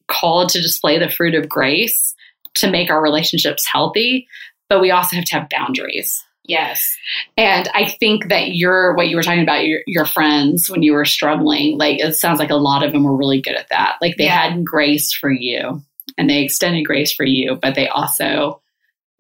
called 0.08 0.50
to 0.50 0.60
display 0.60 0.98
the 0.98 1.08
fruit 1.10 1.34
of 1.34 1.48
grace 1.48 2.14
to 2.54 2.70
make 2.70 2.90
our 2.90 3.02
relationships 3.02 3.66
healthy, 3.70 4.26
but 4.68 4.80
we 4.80 4.90
also 4.90 5.16
have 5.16 5.24
to 5.26 5.34
have 5.38 5.48
boundaries. 5.48 6.22
Yes. 6.46 6.94
And 7.38 7.68
I 7.74 7.86
think 7.86 8.28
that 8.28 8.54
your 8.54 8.94
what 8.94 9.08
you 9.08 9.16
were 9.16 9.22
talking 9.22 9.42
about 9.42 9.66
your 9.66 9.80
your 9.86 10.04
friends 10.04 10.68
when 10.70 10.82
you 10.82 10.92
were 10.92 11.06
struggling, 11.06 11.78
like 11.78 11.98
it 12.00 12.14
sounds 12.16 12.38
like 12.38 12.50
a 12.50 12.56
lot 12.56 12.82
of 12.82 12.92
them 12.92 13.04
were 13.04 13.16
really 13.16 13.40
good 13.40 13.54
at 13.54 13.68
that. 13.70 13.96
Like 14.02 14.16
they 14.18 14.24
Yeah. 14.24 14.50
had 14.50 14.64
grace 14.64 15.12
for 15.12 15.30
you 15.30 15.82
and 16.18 16.28
they 16.28 16.42
extended 16.42 16.82
grace 16.84 17.12
for 17.12 17.24
you, 17.24 17.56
but 17.60 17.74
they 17.74 17.88
also 17.88 18.60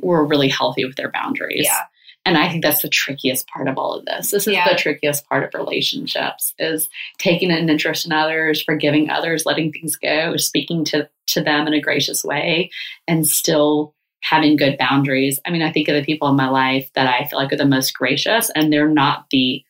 were 0.02 0.26
really 0.26 0.48
healthy 0.48 0.84
with 0.84 0.96
their 0.96 1.10
boundaries. 1.10 1.64
Yeah. 1.64 1.78
And 2.26 2.38
I 2.38 2.48
think 2.48 2.62
that's 2.62 2.82
the 2.82 2.88
trickiest 2.88 3.46
part 3.48 3.68
of 3.68 3.76
all 3.76 3.92
of 3.94 4.06
this. 4.06 4.30
This 4.30 4.46
is 4.46 4.54
Yeah. 4.54 4.68
the 4.68 4.76
trickiest 4.76 5.28
part 5.28 5.44
of 5.44 5.52
relationships 5.60 6.54
is 6.58 6.88
taking 7.18 7.50
an 7.50 7.68
interest 7.68 8.06
in 8.06 8.12
others, 8.12 8.62
forgiving 8.62 9.10
others, 9.10 9.44
letting 9.44 9.72
things 9.72 9.96
go, 9.96 10.36
speaking 10.36 10.84
to, 10.86 11.08
to 11.28 11.42
them 11.42 11.66
in 11.66 11.74
a 11.74 11.80
gracious 11.80 12.24
way, 12.24 12.70
and 13.06 13.26
still 13.26 13.94
having 14.22 14.56
good 14.56 14.78
boundaries. 14.78 15.38
I 15.44 15.50
mean, 15.50 15.60
I 15.60 15.70
think 15.70 15.88
of 15.88 15.94
the 15.96 16.04
people 16.04 16.28
in 16.28 16.36
my 16.36 16.48
life 16.48 16.90
that 16.94 17.06
I 17.06 17.26
feel 17.26 17.38
like 17.38 17.52
are 17.52 17.56
the 17.56 17.66
most 17.66 17.92
gracious, 17.92 18.50
and 18.54 18.72
they're 18.72 18.88
not 18.88 19.26
the 19.30 19.62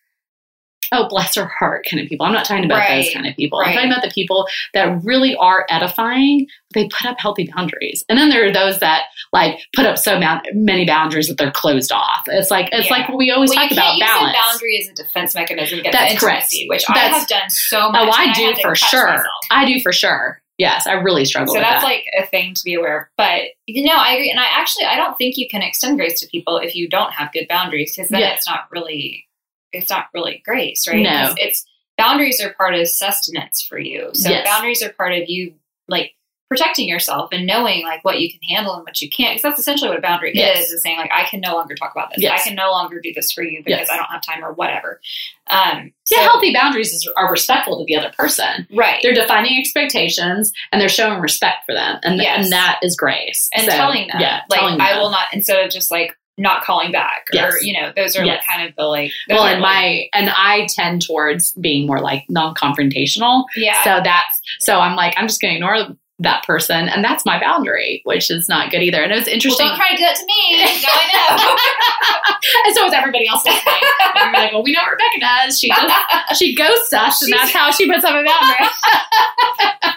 oh 0.93 1.09
bless 1.09 1.35
her 1.37 1.47
heart 1.59 1.87
kind 1.91 2.03
of 2.03 2.09
people. 2.09 2.27
I'm 2.27 2.33
not 2.33 2.45
talking 2.45 2.65
about 2.65 2.89
those 2.89 3.13
kind 3.13 3.27
of 3.27 3.35
people. 3.37 3.61
I'm 3.61 3.73
talking 3.75 3.91
about 3.91 4.03
the 4.03 4.11
people 4.11 4.47
that 4.75 5.03
really 5.05 5.37
are 5.37 5.67
edifying. 5.71 6.47
They 6.75 6.89
put 6.89 7.07
up 7.07 7.17
healthy 7.21 7.49
boundaries, 7.55 8.05
and 8.09 8.19
then 8.19 8.31
there 8.31 8.45
are 8.47 8.53
those 8.53 8.81
that 8.81 9.05
like 9.33 9.59
put 9.75 9.87
up 9.87 9.97
so 9.99 10.21
many 10.53 10.85
boundaries 10.87 11.29
that 11.29 11.39
they're 11.39 11.53
closed 11.53 11.93
off. 11.93 12.23
It's 12.27 12.51
like 12.51 12.69
it's 12.73 12.91
Yeah. 12.91 12.97
like 12.97 13.09
we 13.11 13.31
always 13.31 13.51
Well, 13.51 13.61
talk 13.61 13.73
about 13.73 13.99
balance. 14.01 14.37
a 14.37 14.51
boundary 14.53 14.75
is 14.77 14.89
a 14.89 14.95
defense 14.95 15.35
mechanism 15.35 15.79
against 15.81 15.97
That's 15.99 16.19
correct. 16.21 16.53
intimacy, 16.53 16.67
which 16.69 16.85
I 16.89 16.99
have 16.99 17.29
done 17.29 17.49
so 17.51 17.79
oh, 17.87 17.93
much. 17.93 18.09
Oh, 18.09 18.13
I 18.17 18.33
do 18.33 18.55
to 18.55 18.61
for 18.63 18.75
sure. 18.75 19.07
myself. 19.07 19.27
I 19.51 19.65
do 19.67 19.81
for 19.81 19.93
sure. 19.93 20.41
Yes, 20.57 20.87
I 20.87 20.93
really 20.93 21.25
struggle 21.25 21.53
So 21.53 21.61
that's 21.61 21.83
that. 21.83 21.89
like 21.89 22.05
a 22.17 22.27
thing 22.27 22.55
to 22.55 22.63
be 22.65 22.75
aware 22.75 23.01
of. 23.03 23.07
But 23.17 23.43
you 23.67 23.85
know, 23.87 23.97
I 23.97 24.13
agree, 24.15 24.31
and 24.31 24.39
I 24.39 24.45
actually 24.53 24.85
I 24.85 24.95
don't 24.97 25.17
think 25.19 25.37
you 25.37 25.49
can 25.49 25.63
extend 25.63 25.97
grace 25.99 26.21
to 26.21 26.29
people 26.29 26.59
if 26.59 26.77
you 26.77 26.89
don't 26.89 27.13
have 27.13 27.33
good 27.33 27.47
boundaries, 27.49 27.95
because 27.97 28.09
then 28.09 28.21
Yeah. 28.21 28.35
it's 28.35 28.47
not 28.49 28.67
really 28.71 29.27
it's 29.75 29.91
not 29.91 30.07
really 30.15 30.43
grace, 30.45 30.87
right? 30.89 31.03
No. 31.03 31.11
'Cause 31.29 31.35
It's 31.39 31.67
boundaries 31.99 32.41
are 32.41 32.53
part 32.55 32.75
of 32.75 32.89
sustenance 32.89 33.63
for 33.63 33.79
you. 33.79 34.11
So 34.15 34.31
Yes. 34.31 34.47
boundaries 34.47 34.83
are 34.83 34.91
part 34.91 35.13
of 35.13 35.25
you 35.29 35.55
like 35.89 36.15
protecting 36.51 36.89
yourself 36.89 37.31
and 37.33 37.47
knowing 37.47 37.83
like 37.85 38.05
what 38.05 38.21
you 38.21 38.31
can 38.31 38.39
handle 38.49 38.75
and 38.75 38.85
what 38.85 39.01
you 39.01 39.09
can't. 39.09 39.35
Because 39.35 39.43
that's 39.43 39.59
essentially 39.59 39.89
what 39.89 39.99
a 39.99 40.03
boundary 40.03 40.31
Yes. 40.35 40.67
is: 40.67 40.73
is 40.73 40.83
saying 40.83 40.99
like 40.99 41.11
I 41.13 41.25
can 41.25 41.41
no 41.41 41.55
longer 41.55 41.75
talk 41.75 41.93
about 41.93 42.11
this. 42.11 42.23
Yes. 42.23 42.41
I 42.41 42.49
can 42.49 42.55
no 42.55 42.71
longer 42.71 43.01
do 43.01 43.13
this 43.15 43.33
for 43.33 43.43
you 43.43 43.63
because. 43.65 43.89
I 43.91 43.97
don't 43.97 44.07
have 44.11 44.23
time 44.23 44.45
or 44.45 44.53
whatever. 44.53 45.01
Um, 45.49 45.93
yeah, 46.11 46.19
so- 46.19 46.23
healthy 46.23 46.53
boundaries 46.53 46.93
is, 46.93 47.09
are 47.17 47.31
respectful 47.31 47.79
to 47.79 47.85
the 47.87 47.97
other 47.97 48.13
person. 48.17 48.67
right? 48.73 49.01
They're 49.03 49.15
defining 49.15 49.59
expectations 49.59 50.53
and 50.71 50.81
they're 50.81 50.89
showing 50.89 51.21
respect 51.21 51.65
for 51.67 51.75
them, 51.75 51.99
and 52.03 52.21
Yes. 52.21 52.45
and 52.45 52.53
that 52.53 52.79
is 52.83 52.95
grace. 52.97 53.49
and 53.55 53.65
So, 53.65 53.77
telling 53.77 54.07
them, 54.09 54.21
yeah, 54.21 54.43
like 54.49 54.61
telling 54.61 54.81
I 54.81 54.99
will 54.99 55.11
not 55.11 55.29
instead 55.33 55.65
of 55.65 55.71
just 55.73 55.91
like 55.91 56.17
not 56.37 56.65
calling 56.65 56.91
back, 56.91 57.27
or 57.33 57.37
Yes. 57.37 57.63
you 57.65 57.73
know, 57.81 57.93
those 57.95 58.17
are 58.17 58.25
like 58.27 58.41
kind 58.53 58.69
of 58.69 58.75
the 58.77 58.85
like. 58.85 59.13
Well, 59.29 59.45
and 59.45 59.61
like- 59.61 59.73
my 59.73 60.09
and 60.15 60.31
I 60.31 60.67
tend 60.71 61.03
towards 61.07 61.53
being 61.53 61.87
more 61.87 62.01
like 62.01 62.25
non-confrontational. 62.29 63.45
yeah, 63.57 63.83
So 63.85 64.01
that's 64.03 64.41
so 64.61 64.81
I'm 64.81 64.97
like 64.97 65.15
I'm 65.17 65.29
just 65.29 65.41
going 65.41 65.53
to 65.53 65.57
ignore 65.57 65.97
that 66.25 66.45
person, 66.45 66.89
and 66.89 67.05
that's 67.05 67.25
my 67.25 67.39
boundary, 67.41 68.01
which 68.05 68.31
is 68.31 68.49
not 68.49 68.71
good 68.71 68.83
either. 68.83 69.03
And 69.03 69.13
it 69.13 69.17
was 69.17 69.27
well, 69.27 69.35
interesting. 69.35 69.67
don't 69.67 69.77
try 69.77 69.91
to 69.91 69.97
do 69.97 70.03
that 70.03 70.17
to 70.17 70.27
me. 70.27 70.59
now 70.59 70.91
I 70.91 72.29
and 72.67 72.75
so 72.75 72.87
is 72.87 72.93
everybody 72.93 73.29
else 73.29 73.45
listening. 73.45 73.75
You're 74.17 74.33
like, 74.33 74.53
well, 74.53 74.63
we 74.63 74.73
know 74.73 74.81
what 74.83 74.93
Rebecca 74.93 75.21
does. 75.21 75.59
She 75.59 75.69
just 75.69 76.39
she 76.39 76.55
ghosts 76.55 76.93
us, 76.93 77.23
and 77.23 77.33
that's 77.33 77.53
how 77.53 77.71
she 77.71 77.87
puts 77.87 78.05
up 78.05 78.15
a 78.15 78.25
boundary. 78.25 78.67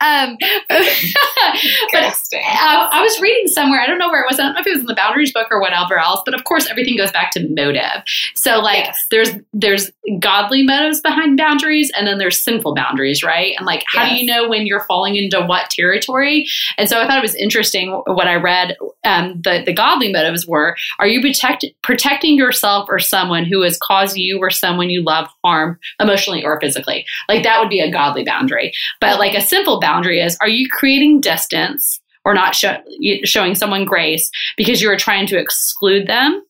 um, 0.01 0.37
but 0.69 0.81
know. 0.81 2.39
uh, 2.39 2.89
I 2.93 3.01
was 3.03 3.21
reading 3.21 3.49
somewhere. 3.49 3.81
I 3.81 3.87
don't 3.87 3.99
know 3.99 4.09
where 4.09 4.23
it 4.23 4.27
was. 4.29 4.39
I 4.39 4.45
don't 4.45 4.55
know 4.55 4.61
if 4.61 4.67
it 4.67 4.73
was 4.73 4.81
in 4.81 4.87
the 4.87 4.95
boundaries 4.95 5.33
book 5.33 5.49
or 5.51 5.61
whatever 5.61 5.99
else. 5.99 6.23
But 6.25 6.35
of 6.35 6.45
course, 6.45 6.69
everything 6.71 6.97
goes 6.97 7.13
back 7.13 7.31
to 7.33 7.47
motive. 7.51 8.03
So, 8.35 8.59
like, 8.59 8.85
Yes. 8.87 8.99
there's 9.11 9.31
there's 9.53 9.91
godly 10.21 10.63
motives 10.65 11.01
behind 11.01 11.37
boundaries, 11.37 11.91
and 11.97 12.07
then 12.07 12.19
there's 12.19 12.39
sinful 12.43 12.75
boundaries, 12.75 13.23
right? 13.23 13.55
And 13.57 13.67
like, 13.67 13.85
how 13.93 14.09
do 14.09 14.15
you 14.15 14.27
know 14.27 14.49
when 14.49 14.67
you're 14.67 14.76
falling 14.81 15.17
into 15.17 15.41
what 15.43 15.71
territory? 15.71 16.47
And 16.79 16.89
so, 16.89 17.01
I 17.01 17.07
thought 17.07 17.19
it 17.19 17.23
was 17.23 17.35
interesting 17.35 17.91
what 18.07 18.29
I 18.29 18.35
read. 18.35 18.77
Um, 19.05 19.41
the 19.43 19.63
the 19.65 19.73
godly 19.73 20.13
motives 20.13 20.47
were: 20.47 20.77
Are 20.99 21.07
you 21.07 21.21
protect, 21.21 21.65
protecting 21.83 22.37
yourself 22.37 22.89
or 22.89 22.99
someone 22.99 23.45
who 23.45 23.63
has 23.63 23.79
caused 23.79 24.17
you 24.17 24.39
or 24.39 24.51
someone 24.51 24.91
you 24.91 25.03
love 25.03 25.29
harm 25.45 25.79
emotionally 26.01 26.45
or 26.45 26.61
physically? 26.61 27.07
Like 27.29 27.43
that 27.43 27.61
would 27.61 27.71
be 27.71 27.81
a 27.81 27.91
godly 27.91 28.25
boundary. 28.25 28.73
But 29.01 29.19
like 29.19 29.35
a 29.35 29.41
simple 29.41 29.81
boundary 29.81 30.21
is: 30.21 30.37
Are 30.41 30.49
you 30.49 30.69
creating 30.69 31.21
distance? 31.21 32.01
Or 32.25 32.35
not 32.35 32.57
show, 32.57 32.77
showing 33.23 33.55
someone 33.55 33.85
grace 33.85 34.33
because 34.57 34.83
you 34.83 34.91
are 34.91 34.97
trying 34.97 35.29
to 35.29 35.39
exclude 35.39 36.09
them, 36.09 36.43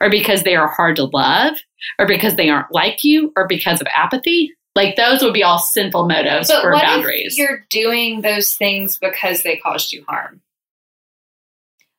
or 0.00 0.08
because 0.08 0.44
they 0.44 0.54
are 0.54 0.68
hard 0.68 0.94
to 0.96 1.04
love, 1.06 1.56
or 1.98 2.06
because 2.06 2.36
they 2.36 2.48
aren't 2.48 2.72
like 2.72 3.02
you, 3.02 3.32
or 3.36 3.48
because 3.48 3.80
of 3.80 3.88
apathy. 3.92 4.52
Like 4.76 4.94
those 4.94 5.22
would 5.22 5.32
be 5.32 5.42
all 5.42 5.58
sinful 5.58 6.06
motives 6.06 6.48
But 6.48 6.60
for 6.60 6.70
what 6.70 6.82
boundaries. 6.82 7.32
if 7.32 7.38
you're 7.38 7.64
doing 7.70 8.20
those 8.20 8.54
things 8.54 8.98
because 8.98 9.42
they 9.42 9.56
caused 9.56 9.90
you 9.92 10.04
harm? 10.06 10.42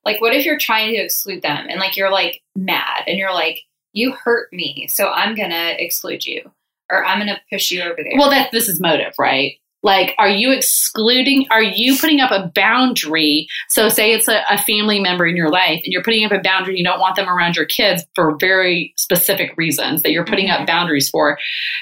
Like, 0.06 0.22
what 0.22 0.34
if 0.34 0.46
you're 0.46 0.60
trying 0.60 0.94
to 0.94 1.00
exclude 1.02 1.42
them 1.42 1.66
and 1.68 1.80
like 1.80 1.98
you're 1.98 2.12
like 2.12 2.42
mad 2.56 3.04
and 3.08 3.18
you're 3.18 3.34
like, 3.34 3.64
you 3.94 4.12
hurt 4.14 4.54
me, 4.54 4.88
so 4.90 5.10
I'm 5.10 5.36
gonna 5.36 5.74
exclude 5.80 6.26
you 6.26 6.52
or 6.90 7.04
I'm 7.04 7.18
gonna 7.20 7.42
push 7.52 7.72
you 7.72 7.82
over 7.82 7.98
there. 7.98 8.14
Well, 8.16 8.30
that 8.30 8.52
this 8.52 8.70
is 8.70 8.80
motive, 8.80 9.14
right? 9.18 9.56
Like, 9.84 10.16
are 10.18 10.30
you 10.30 10.52
excluding? 10.52 11.46
Are 11.52 11.62
you 11.62 11.98
putting 11.98 12.20
up 12.20 12.32
a 12.32 12.52
boundary? 12.54 13.48
So, 13.70 13.90
say 13.90 14.12
it's 14.14 14.28
a, 14.28 14.42
a 14.50 14.58
family 14.58 15.00
member 15.00 15.26
in 15.28 15.36
your 15.36 15.50
life, 15.50 15.82
and 15.84 15.94
you're 15.94 16.04
putting 16.04 16.26
up 16.26 16.32
a 16.32 16.40
boundary. 16.40 16.78
You 16.78 16.84
don't 16.84 17.00
want 17.00 17.16
them 17.16 17.30
around 17.30 17.56
your 17.56 17.66
kids 17.66 18.04
for 18.16 18.36
very 18.40 18.94
specific 18.98 19.56
reasons 19.56 20.02
that 20.04 20.12
you're 20.12 20.26
putting 20.26 20.50
up 20.50 20.66
boundaries 20.66 21.10
for. 21.10 21.38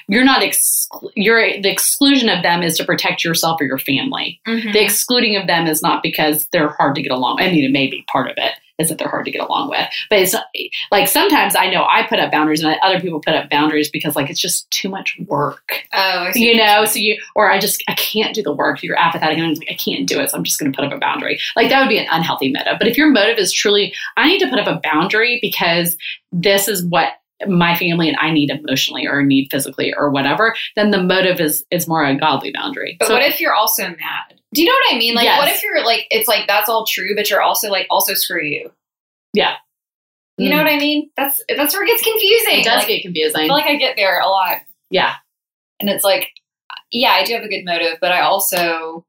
You're 0.08 0.26
not. 0.26 0.42
Exclu- 0.42 1.10
you're 1.16 1.62
the 1.62 1.72
exclusion 1.72 2.30
of 2.30 2.44
them 2.44 2.64
is 2.64 2.78
to 2.78 2.86
protect 2.86 3.24
yourself 3.24 3.62
or 3.62 3.66
your 3.66 3.80
family. 3.80 4.40
Mhm. 4.46 4.74
The 4.74 4.84
excluding 4.84 5.36
of 5.38 5.48
them 5.48 5.66
is 5.68 5.82
not 5.82 6.04
because 6.04 6.48
they're 6.52 6.70
hard 6.78 6.96
to 6.96 7.02
get 7.02 7.12
along. 7.12 7.40
I 7.40 7.50
mean, 7.50 7.64
it 7.64 7.72
may 7.72 7.88
be 7.88 8.04
part 8.12 8.30
of 8.30 8.36
it 8.38 8.54
is 8.78 8.90
that 8.90 8.98
they're 8.98 9.10
hard 9.10 9.26
to 9.26 9.32
get 9.32 9.42
along 9.42 9.70
with, 9.70 9.88
but 10.10 10.20
it's 10.20 10.36
like 10.92 11.08
sometimes 11.08 11.56
I 11.56 11.70
know 11.70 11.84
I 11.84 12.06
put 12.08 12.20
up 12.20 12.32
boundaries 12.32 12.64
and 12.64 12.76
other 12.82 13.00
people 13.00 13.20
put 13.20 13.34
up 13.34 13.50
boundaries 13.50 13.90
because 13.90 14.16
like 14.16 14.30
it's 14.30 14.40
just 14.40 14.70
too 14.72 14.90
much 14.90 15.18
work. 15.28 15.84
Oh, 15.94 16.00
I 16.00 16.32
see. 16.32 16.50
You 16.50 16.58
know 16.58 16.86
so 16.86 17.00
you 17.00 17.18
or 17.36 17.52
i 17.52 17.60
just 17.60 17.84
i 17.88 17.94
can't 17.94 18.36
do 18.36 18.44
the 18.44 18.54
work. 18.54 18.84
You're 18.84 19.00
apathetic 19.00 19.38
and 19.38 19.48
i'm 19.48 19.54
like 19.54 19.72
i 19.72 19.76
can't 19.76 20.08
do 20.08 20.20
it 20.20 20.30
so 20.30 20.38
i'm 20.38 20.44
just 20.44 20.60
going 20.60 20.72
to 20.72 20.76
put 20.76 20.86
up 20.86 20.94
a 20.94 21.00
boundary. 21.00 21.40
Like 21.56 21.70
that 21.70 21.80
would 21.80 21.90
be 21.90 22.00
an 22.00 22.08
unhealthy 22.12 22.52
motive 22.52 22.76
but 22.80 22.88
if 22.88 22.98
your 22.98 23.10
motive 23.10 23.38
is 23.38 23.52
truly 23.52 23.94
i 24.18 24.28
need 24.28 24.40
to 24.40 24.50
put 24.50 24.60
up 24.60 24.68
a 24.68 24.80
boundary 24.84 25.40
because 25.42 25.98
this 26.32 26.68
is 26.68 26.86
what 26.86 27.14
my 27.48 27.76
family 27.76 28.08
and 28.08 28.18
i 28.20 28.32
need 28.32 28.50
emotionally 28.50 29.06
or 29.06 29.22
need 29.22 29.50
physically 29.52 29.94
or 29.94 30.10
whatever 30.10 30.56
then 30.76 30.92
the 30.92 31.04
motive 31.04 31.40
is 31.40 31.66
is 31.72 31.88
more 31.88 32.04
a 32.04 32.16
godly 32.18 32.52
boundary. 32.52 32.96
But 33.00 33.08
so 33.08 33.14
what 33.14 33.24
if 33.24 33.40
you're 33.40 33.54
also 33.54 33.88
mad? 33.88 34.40
Do 34.56 34.62
you 34.62 34.68
know 34.68 34.74
what 34.74 34.96
I 34.96 34.98
mean? 34.98 35.14
Like, 35.16 35.26
Yes. 35.26 35.38
what 35.38 35.50
if 35.50 35.62
you're 35.64 35.84
like, 35.86 36.08
it's 36.10 36.28
like 36.28 36.48
that's 36.48 36.70
all 36.70 36.86
true, 36.86 37.16
but 37.16 37.30
you're 37.30 37.42
also 37.42 37.70
like, 37.70 37.88
also 37.90 38.14
screw 38.14 38.44
you. 38.44 38.72
Yeah. 39.34 39.56
You 40.38 40.50
know 40.50 40.58
Mm. 40.58 40.64
what 40.64 40.74
I 40.74 40.78
mean? 40.80 41.10
That's 41.18 41.42
that's 41.56 41.74
where 41.74 41.84
it 41.84 41.88
gets 41.88 42.04
confusing. 42.04 42.60
it 42.60 42.64
does 42.64 42.84
Like, 42.88 42.88
get 43.04 43.10
I 43.36 43.46
feel 43.46 43.54
like 43.54 43.66
I 43.66 43.76
get 43.76 43.96
there 43.96 44.20
a 44.20 44.28
lot, 44.28 44.58
yeah 44.90 45.16
and 45.80 45.90
it's 45.90 46.04
like, 46.04 46.30
yeah, 46.92 47.12
I 47.12 47.24
do 47.26 47.34
have 47.36 47.44
a 47.44 47.48
good 47.50 47.64
motive, 47.66 47.98
but 48.02 48.12
I 48.12 48.22
also 48.22 49.06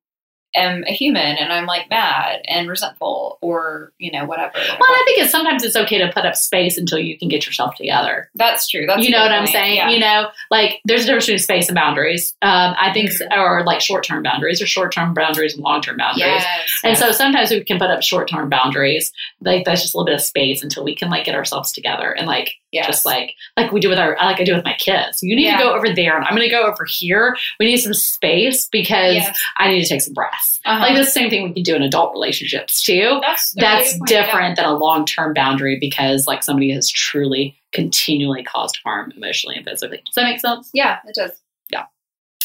am 0.56 0.84
a 0.86 0.92
human, 0.92 1.36
and 1.36 1.52
I'm 1.52 1.66
like 1.66 1.88
mad 1.90 2.40
and 2.48 2.68
resentful, 2.68 3.38
or 3.40 3.92
you 3.98 4.10
know, 4.10 4.24
whatever. 4.24 4.52
well 4.56 4.90
i 4.90 5.02
think 5.06 5.18
it's 5.18 5.30
sometimes 5.30 5.62
it's 5.64 5.76
okay 5.76 5.98
to 5.98 6.10
put 6.12 6.24
up 6.26 6.34
space 6.36 6.78
until 6.78 6.98
you 6.98 7.18
can 7.18 7.28
get 7.28 7.46
yourself 7.46 7.74
together 7.76 8.30
that's 8.34 8.66
true. 8.68 8.86
That's 8.86 9.02
you 9.04 9.10
know 9.10 9.20
what 9.20 9.32
I'm 9.32 9.46
saying? 9.46 9.76
Yeah. 9.76 9.88
You 9.90 9.98
know, 9.98 10.28
like 10.50 10.80
there's 10.84 11.02
a 11.02 11.06
difference 11.06 11.26
between 11.26 11.38
space 11.38 11.68
and 11.68 11.74
boundaries. 11.76 12.34
Um, 12.42 12.74
I 12.78 12.92
think, 12.92 13.10
Mhm. 13.10 13.36
or 13.36 13.64
like 13.64 13.80
short 13.80 14.04
term 14.04 14.22
boundaries, 14.22 14.60
or 14.62 14.66
short 14.66 14.92
term 14.92 15.14
boundaries 15.14 15.54
and 15.54 15.62
long 15.62 15.80
term 15.82 15.96
boundaries. 15.96 16.42
Yes. 16.42 16.70
And 16.84 16.96
so 16.98 17.12
sometimes 17.12 17.50
we 17.50 17.62
can 17.64 17.78
put 17.78 17.90
up 17.90 18.02
short 18.02 18.28
term 18.28 18.48
boundaries, 18.48 19.12
like 19.40 19.64
that's 19.64 19.82
just 19.82 19.94
a 19.94 19.98
little 19.98 20.06
bit 20.06 20.14
of 20.16 20.20
space 20.22 20.62
until 20.62 20.84
we 20.84 20.94
can 20.94 21.10
like 21.10 21.24
get 21.24 21.34
ourselves 21.34 21.72
together 21.72 22.10
and 22.12 22.26
like 22.26 22.54
yes. 22.72 22.86
just 22.86 23.06
like 23.06 23.34
like 23.56 23.72
we 23.72 23.80
do 23.80 23.88
with 23.88 23.98
our 23.98 24.16
like 24.20 24.40
I 24.40 24.44
do 24.44 24.54
with 24.54 24.64
my 24.64 24.74
kids. 24.74 25.20
You 25.22 25.34
need 25.36 25.44
Yeah. 25.44 25.56
to 25.58 25.62
go 25.62 25.74
over 25.74 25.92
there, 25.94 26.16
and 26.16 26.24
I'm 26.24 26.34
going 26.36 26.48
to 26.48 26.54
go 26.54 26.64
over 26.64 26.84
here. 26.84 27.36
We 27.60 27.66
need 27.66 27.78
some 27.78 27.94
space 27.94 28.66
because 28.68 29.14
yes. 29.14 29.38
I 29.56 29.68
need 29.68 29.82
to 29.82 29.88
take 29.88 30.00
some 30.02 30.14
breaths. 30.14 30.60
Uh-huh. 30.64 30.80
Like 30.80 30.96
the 30.96 31.04
same 31.04 31.30
thing 31.30 31.44
we 31.44 31.52
can 31.52 31.62
do 31.62 31.76
in 31.76 31.82
adult 31.82 32.12
relationships 32.12 32.82
too 32.82 33.20
that's 33.22 33.54
really 33.56 33.66
that's 33.68 33.92
good 33.92 33.98
point, 33.98 34.10
yeah. 34.10 34.26
different 34.26 34.56
than 34.56 34.64
a 34.64 34.72
long-term 34.74 35.32
boundary 35.32 35.78
because 35.80 36.26
like 36.26 36.42
somebody 36.42 36.72
has 36.72 36.90
truly 36.90 37.56
continually 37.72 38.42
caused 38.42 38.78
harm 38.84 39.12
emotionally 39.16 39.54
and 39.56 39.64
physically 39.64 40.02
does 40.04 40.14
that 40.16 40.24
make 40.24 40.40
sense 40.40 40.70
Yeah, 40.74 40.98
it 41.06 41.14
does. 41.14 41.30
Yeah. 41.70 41.84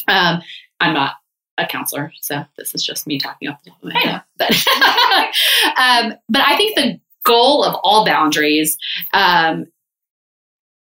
Um, 0.08 0.42
i'm 0.80 0.94
not 0.94 1.14
a 1.58 1.66
counselor 1.66 2.12
so 2.22 2.44
this 2.58 2.76
is 2.76 2.84
just 2.84 3.08
me 3.08 3.18
talking 3.18 3.50
off 3.50 3.64
the 3.64 3.72
top 3.72 3.84
of 3.84 3.94
my 3.94 4.00
I 4.00 4.04
head 4.08 4.22
but, 4.38 6.12
um, 6.14 6.20
but 6.30 6.42
i 6.46 6.56
think 6.58 6.76
the 6.76 7.00
goal 7.24 7.64
of 7.64 7.76
all 7.84 8.06
boundaries 8.06 8.78
um, 9.14 9.66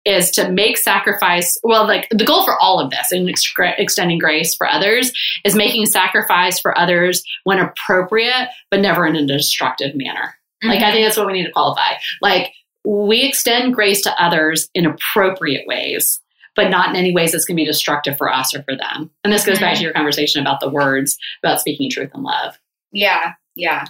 is 0.08 0.32
to 0.32 0.50
make 0.50 0.78
sacrifice 0.78 1.60
well 1.64 1.86
like 1.86 2.08
the 2.10 2.26
goal 2.26 2.44
for 2.46 2.60
all 2.60 2.80
of 2.80 2.90
this 2.90 3.12
and 3.12 3.30
ex- 3.30 3.54
extending 3.78 4.18
grace 4.18 4.56
for 4.56 4.68
others 4.68 5.12
is 5.46 5.56
making 5.56 5.86
sacrifice 5.86 6.60
for 6.60 6.78
others 6.78 7.22
when 7.44 7.60
appropriate 7.60 8.48
but 8.72 8.80
never 8.80 9.06
in 9.06 9.16
a 9.16 9.28
destructive 9.28 9.94
manner 9.96 10.34
like, 10.64 10.82
I 10.82 10.92
think 10.92 11.06
that's 11.06 11.18
what 11.18 11.28
we 11.28 11.34
need 11.34 11.46
to 11.46 11.52
qualify. 11.52 11.94
Like, 12.22 12.52
we 12.84 13.24
extend 13.24 13.76
grace 13.76 14.02
to 14.02 14.24
others 14.24 14.70
in 14.74 14.86
appropriate 14.86 15.68
ways, 15.68 16.20
but 16.56 16.70
not 16.70 16.90
in 16.90 16.96
any 16.96 17.14
ways 17.14 17.32
that's 17.32 17.46
going 17.46 17.58
to 17.58 17.62
be 17.62 17.66
destructive 17.66 18.18
for 18.18 18.32
us 18.32 18.56
or 18.56 18.64
for 18.64 18.76
them. 18.76 19.12
And 19.24 19.32
this 19.32 19.46
goes 19.46 19.60
back 19.60 19.78
to 19.78 19.84
your 19.84 19.94
conversation 19.94 20.42
about 20.42 20.60
the 20.60 20.70
words 20.70 21.18
about 21.44 21.60
speaking 21.60 21.90
truth 21.92 22.12
and 22.14 22.24
love. 22.24 22.58
yeah, 22.92 23.34
yeah. 23.56 23.86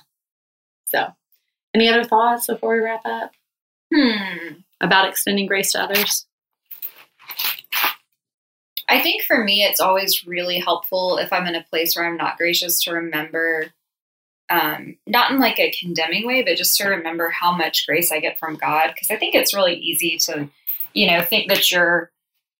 So, 0.88 1.08
any 1.73 1.89
other 1.89 2.03
thoughts 2.03 2.47
before 2.47 2.75
we 2.75 2.84
wrap 2.84 3.06
up 3.06 3.32
Hmm. 3.93 4.60
About 4.82 5.10
extending 5.10 5.46
grace 5.46 5.72
to 5.74 5.82
others? 5.82 6.26
I 8.90 9.02
think 9.02 9.24
for 9.24 9.44
me, 9.44 9.63
it's 9.63 9.80
always 9.82 10.26
really 10.26 10.60
helpful 10.60 11.18
if 11.18 11.34
I'm 11.34 11.46
in 11.48 11.56
a 11.56 11.63
place 11.63 11.96
where 11.96 12.08
I'm 12.08 12.16
not 12.18 12.38
gracious 12.38 12.82
to 12.84 12.94
remember, 12.94 13.68
um, 14.50 14.96
not 15.06 15.32
in 15.32 15.40
like 15.40 15.60
a 15.60 15.72
condemning 15.72 16.26
way, 16.26 16.42
but 16.42 16.56
just 16.56 16.78
to 16.78 16.88
remember 16.88 17.30
how 17.30 17.52
much 17.52 17.86
grace 17.86 18.12
I 18.12 18.22
get 18.22 18.40
from 18.40 18.56
God. 18.56 18.92
Because 18.94 19.12
I 19.12 19.18
think 19.18 19.36
it's 19.36 19.54
really 19.54 19.76
easy 19.76 20.18
to, 20.20 20.50
you 20.94 21.12
know, 21.12 21.22
think 21.22 21.50
that 21.50 21.70
you're 21.70 22.12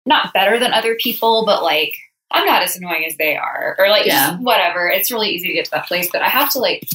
not 0.06 0.34
better 0.34 0.60
than 0.60 0.74
other 0.74 0.96
people, 0.96 1.46
but 1.46 1.64
like 1.64 1.96
I'm 2.30 2.46
not 2.46 2.62
as 2.62 2.76
annoying 2.76 3.06
as 3.06 3.16
they 3.16 3.38
are, 3.38 3.76
or 3.80 3.88
like 3.90 4.06
Yeah. 4.06 4.38
whatever. 4.38 4.90
It's 4.90 5.12
really 5.12 5.30
easy 5.30 5.48
to 5.48 5.54
get 5.54 5.66
to 5.66 5.72
that 5.72 5.88
place, 5.88 6.10
but 6.12 6.22
I 6.22 6.28
have 6.30 6.52
to 6.52 6.60
like. 6.60 6.86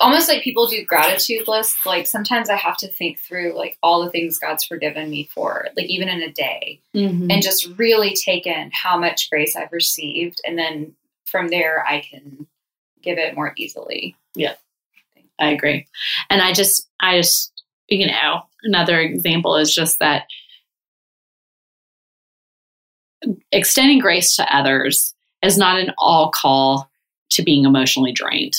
Almost 0.00 0.28
like 0.28 0.42
people 0.42 0.66
do 0.66 0.84
gratitude 0.84 1.46
lists. 1.48 1.86
Like 1.86 2.06
sometimes 2.06 2.50
I 2.50 2.56
have 2.56 2.76
to 2.78 2.88
think 2.88 3.18
through 3.20 3.56
like 3.56 3.78
all 3.82 4.04
the 4.04 4.10
things 4.10 4.38
God's 4.38 4.64
forgiven 4.64 5.08
me 5.08 5.28
for, 5.32 5.68
like 5.76 5.86
even 5.86 6.08
in 6.08 6.22
a 6.22 6.32
day 6.32 6.80
Mm-hmm. 6.94 7.30
and 7.30 7.42
just 7.42 7.68
really 7.76 8.14
take 8.14 8.46
in 8.46 8.70
how 8.72 8.98
much 8.98 9.28
grace 9.30 9.56
I've 9.56 9.72
received. 9.72 10.40
And 10.46 10.56
then 10.58 10.94
from 11.26 11.48
there, 11.48 11.84
I 11.86 12.00
can 12.00 12.46
give 13.02 13.18
it 13.18 13.34
more 13.34 13.52
easily. 13.56 14.16
Yeah. 14.34 14.54
I 15.40 15.50
agree. 15.50 15.86
And 16.30 16.40
I 16.40 16.52
just, 16.52 16.88
I 17.00 17.16
just, 17.18 17.52
you 17.88 18.06
know, 18.06 18.42
another 18.62 19.00
example 19.00 19.56
is 19.56 19.74
just 19.74 19.98
that 19.98 20.26
extending 23.50 23.98
grace 23.98 24.36
to 24.36 24.56
others 24.56 25.14
is 25.42 25.58
not 25.58 25.78
an 25.80 25.92
all 25.98 26.30
call 26.30 26.90
to 27.30 27.42
being 27.42 27.64
emotionally 27.64 28.12
drained. 28.12 28.54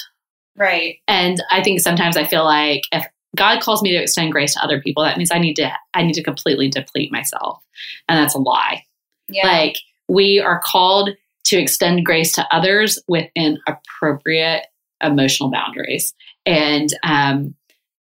Right. 0.57 0.99
And 1.07 1.41
I 1.51 1.61
think 1.63 1.81
sometimes 1.81 2.17
I 2.17 2.25
feel 2.25 2.45
like 2.45 2.83
if 2.91 3.05
God 3.35 3.61
calls 3.61 3.81
me 3.81 3.91
to 3.91 4.01
extend 4.01 4.31
grace 4.31 4.53
to 4.53 4.63
other 4.63 4.81
people, 4.81 5.03
that 5.03 5.17
means 5.17 5.31
I 5.31 5.39
need 5.39 5.55
to 5.55 5.71
I 5.93 6.03
need 6.03 6.13
to 6.13 6.23
completely 6.23 6.69
deplete 6.69 7.11
myself. 7.11 7.61
And 8.07 8.17
that's 8.17 8.35
a 8.35 8.39
lie. 8.39 8.83
Yeah. 9.27 9.47
Like 9.47 9.77
we 10.07 10.39
are 10.39 10.61
called 10.63 11.09
to 11.45 11.57
extend 11.57 12.05
grace 12.05 12.31
to 12.33 12.47
others 12.55 12.99
within 13.07 13.59
appropriate 13.67 14.67
emotional 15.01 15.51
boundaries. 15.51 16.13
And 16.45 16.89
um 17.03 17.55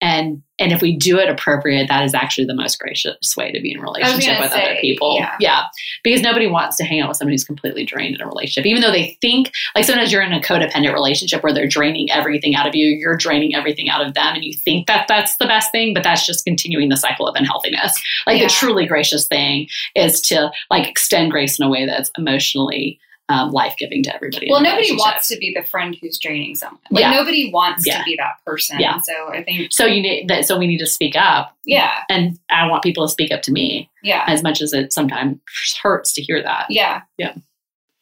and 0.03 0.43
and 0.59 0.71
if 0.73 0.81
we 0.83 0.95
do 0.97 1.19
it 1.19 1.29
appropriate, 1.29 1.89
that 1.89 2.05
is 2.05 2.15
actually 2.15 2.45
the 2.45 2.55
most 2.55 2.79
gracious 2.79 3.35
way 3.37 3.51
to 3.51 3.61
be 3.61 3.73
in 3.73 3.79
a 3.79 3.83
relationship 3.83 4.39
with 4.39 4.53
other 4.53 4.77
people. 4.81 5.17
yeah. 5.41 5.65
Because 6.05 6.21
nobody 6.23 6.47
wants 6.47 6.77
to 6.77 6.85
hang 6.85 7.01
out 7.01 7.09
with 7.09 7.17
somebody 7.17 7.35
who's 7.35 7.43
completely 7.43 7.85
drained 7.85 8.15
in 8.15 8.21
a 8.21 8.27
relationship. 8.27 8.65
Even 8.67 8.81
though 8.83 8.93
they 8.93 9.17
think 9.21 9.51
like 9.75 9.85
sometimes 9.85 10.13
you're 10.13 10.23
in 10.23 10.33
a 10.33 10.41
codependent 10.41 10.93
relationship 10.93 11.43
where 11.43 11.53
they're 11.53 11.67
draining 11.67 12.11
everything 12.13 12.55
out 12.55 12.69
of 12.69 12.75
you, 12.77 12.87
you're 12.89 13.17
draining 13.17 13.55
everything 13.57 13.89
out 13.89 14.07
of 14.07 14.15
them, 14.15 14.35
and 14.35 14.45
you 14.45 14.53
think 14.53 14.87
that 14.87 15.09
that's 15.09 15.37
the 15.39 15.47
best 15.47 15.73
thing, 15.73 15.95
but 15.95 16.05
that's 16.05 16.25
just 16.27 16.45
continuing 16.45 16.91
the 16.91 16.97
cycle 16.97 17.27
of 17.27 17.35
unhealthiness. 17.35 17.93
Like 18.27 18.39
Yeah. 18.41 18.47
the 18.47 18.53
truly 18.53 18.87
gracious 18.87 19.27
thing 19.27 19.67
is 19.97 20.21
to 20.23 20.51
like 20.71 20.87
extend 20.89 21.31
grace 21.33 21.59
in 21.59 21.65
a 21.67 21.71
way 21.71 21.87
that's 21.87 22.11
emotionally 22.17 23.01
um, 23.33 23.51
life 23.51 23.75
giving 23.79 24.03
to 24.03 24.15
everybody. 24.15 24.49
well, 24.51 24.61
nobody 24.63 24.93
wants 24.93 25.29
to 25.29 25.37
be 25.39 25.53
the 25.55 25.63
friend 25.67 25.97
who's 26.01 26.19
draining 26.19 26.55
someone. 26.55 26.81
Like 26.91 27.03
Yeah. 27.03 27.13
nobody 27.13 27.51
wants 27.51 27.87
Yeah. 27.87 27.99
to 27.99 28.05
be 28.05 28.17
that 28.17 28.37
person. 28.45 28.79
Yeah. 28.81 28.99
So 29.03 29.29
I 29.33 29.43
think, 29.43 29.73
So 29.73 29.87
you 29.87 30.03
need 30.03 30.29
that. 30.29 30.47
So 30.47 30.59
we 30.59 30.67
need 30.67 30.79
to 30.79 30.87
speak 30.87 31.15
up, 31.17 31.57
yeah, 31.65 32.03
and 32.11 32.39
I 32.51 32.67
want 32.67 32.83
people 32.83 33.07
to 33.07 33.13
speak 33.13 33.33
up 33.33 33.43
to 33.43 33.53
me 33.53 33.91
yeah, 34.03 34.25
as 34.27 34.43
much 34.43 34.61
as 34.61 34.73
it 34.73 34.93
sometimes 34.93 35.39
hurts 35.83 36.13
to 36.15 36.23
hear 36.23 36.43
that. 36.43 36.67
yeah, 36.69 37.03
Yeah. 37.19 37.35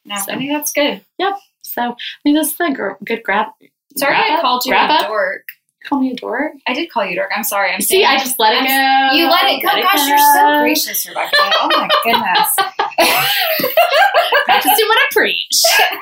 No, 0.05 0.17
So. 0.17 0.31
I 0.33 0.37
think 0.37 0.51
that's 0.51 0.71
good. 0.73 1.05
Yeah. 1.19 1.33
So 1.61 1.81
I 1.81 1.95
think 2.23 2.35
that's 2.35 2.59
a 2.59 2.71
gr- 2.73 2.93
good 3.05 3.23
grab. 3.23 3.47
Sorry, 3.97 4.13
wrap 4.13 4.29
I 4.31 4.35
up? 4.35 4.41
called 4.41 4.63
you 4.65 4.73
a 4.73 5.05
dork. 5.07 5.43
Call 5.83 5.99
me 5.99 6.11
a 6.11 6.15
dork. 6.15 6.53
I 6.67 6.73
did 6.73 6.91
call 6.91 7.03
you 7.05 7.13
a 7.13 7.15
dork. 7.15 7.31
I'm 7.35 7.43
sorry. 7.43 7.71
I'm 7.73 7.81
See, 7.81 8.05
I 8.05 8.17
just 8.17 8.37
let 8.39 8.53
it 8.53 8.69
I'm- 8.69 9.09
go. 9.11 9.15
You 9.17 9.29
let 9.29 9.45
it 9.45 9.61
go. 9.61 9.67
Gosh, 9.69 10.07
you're 10.07 10.17
so 10.17 10.59
gracious, 10.61 11.07
Rebecca. 11.07 11.35
Oh 11.35 11.69
my 11.71 11.89
goodness. 12.03 12.55
Practicing 14.45 14.87
what 14.87 14.97
I 14.99 15.07
preach. 15.11 15.61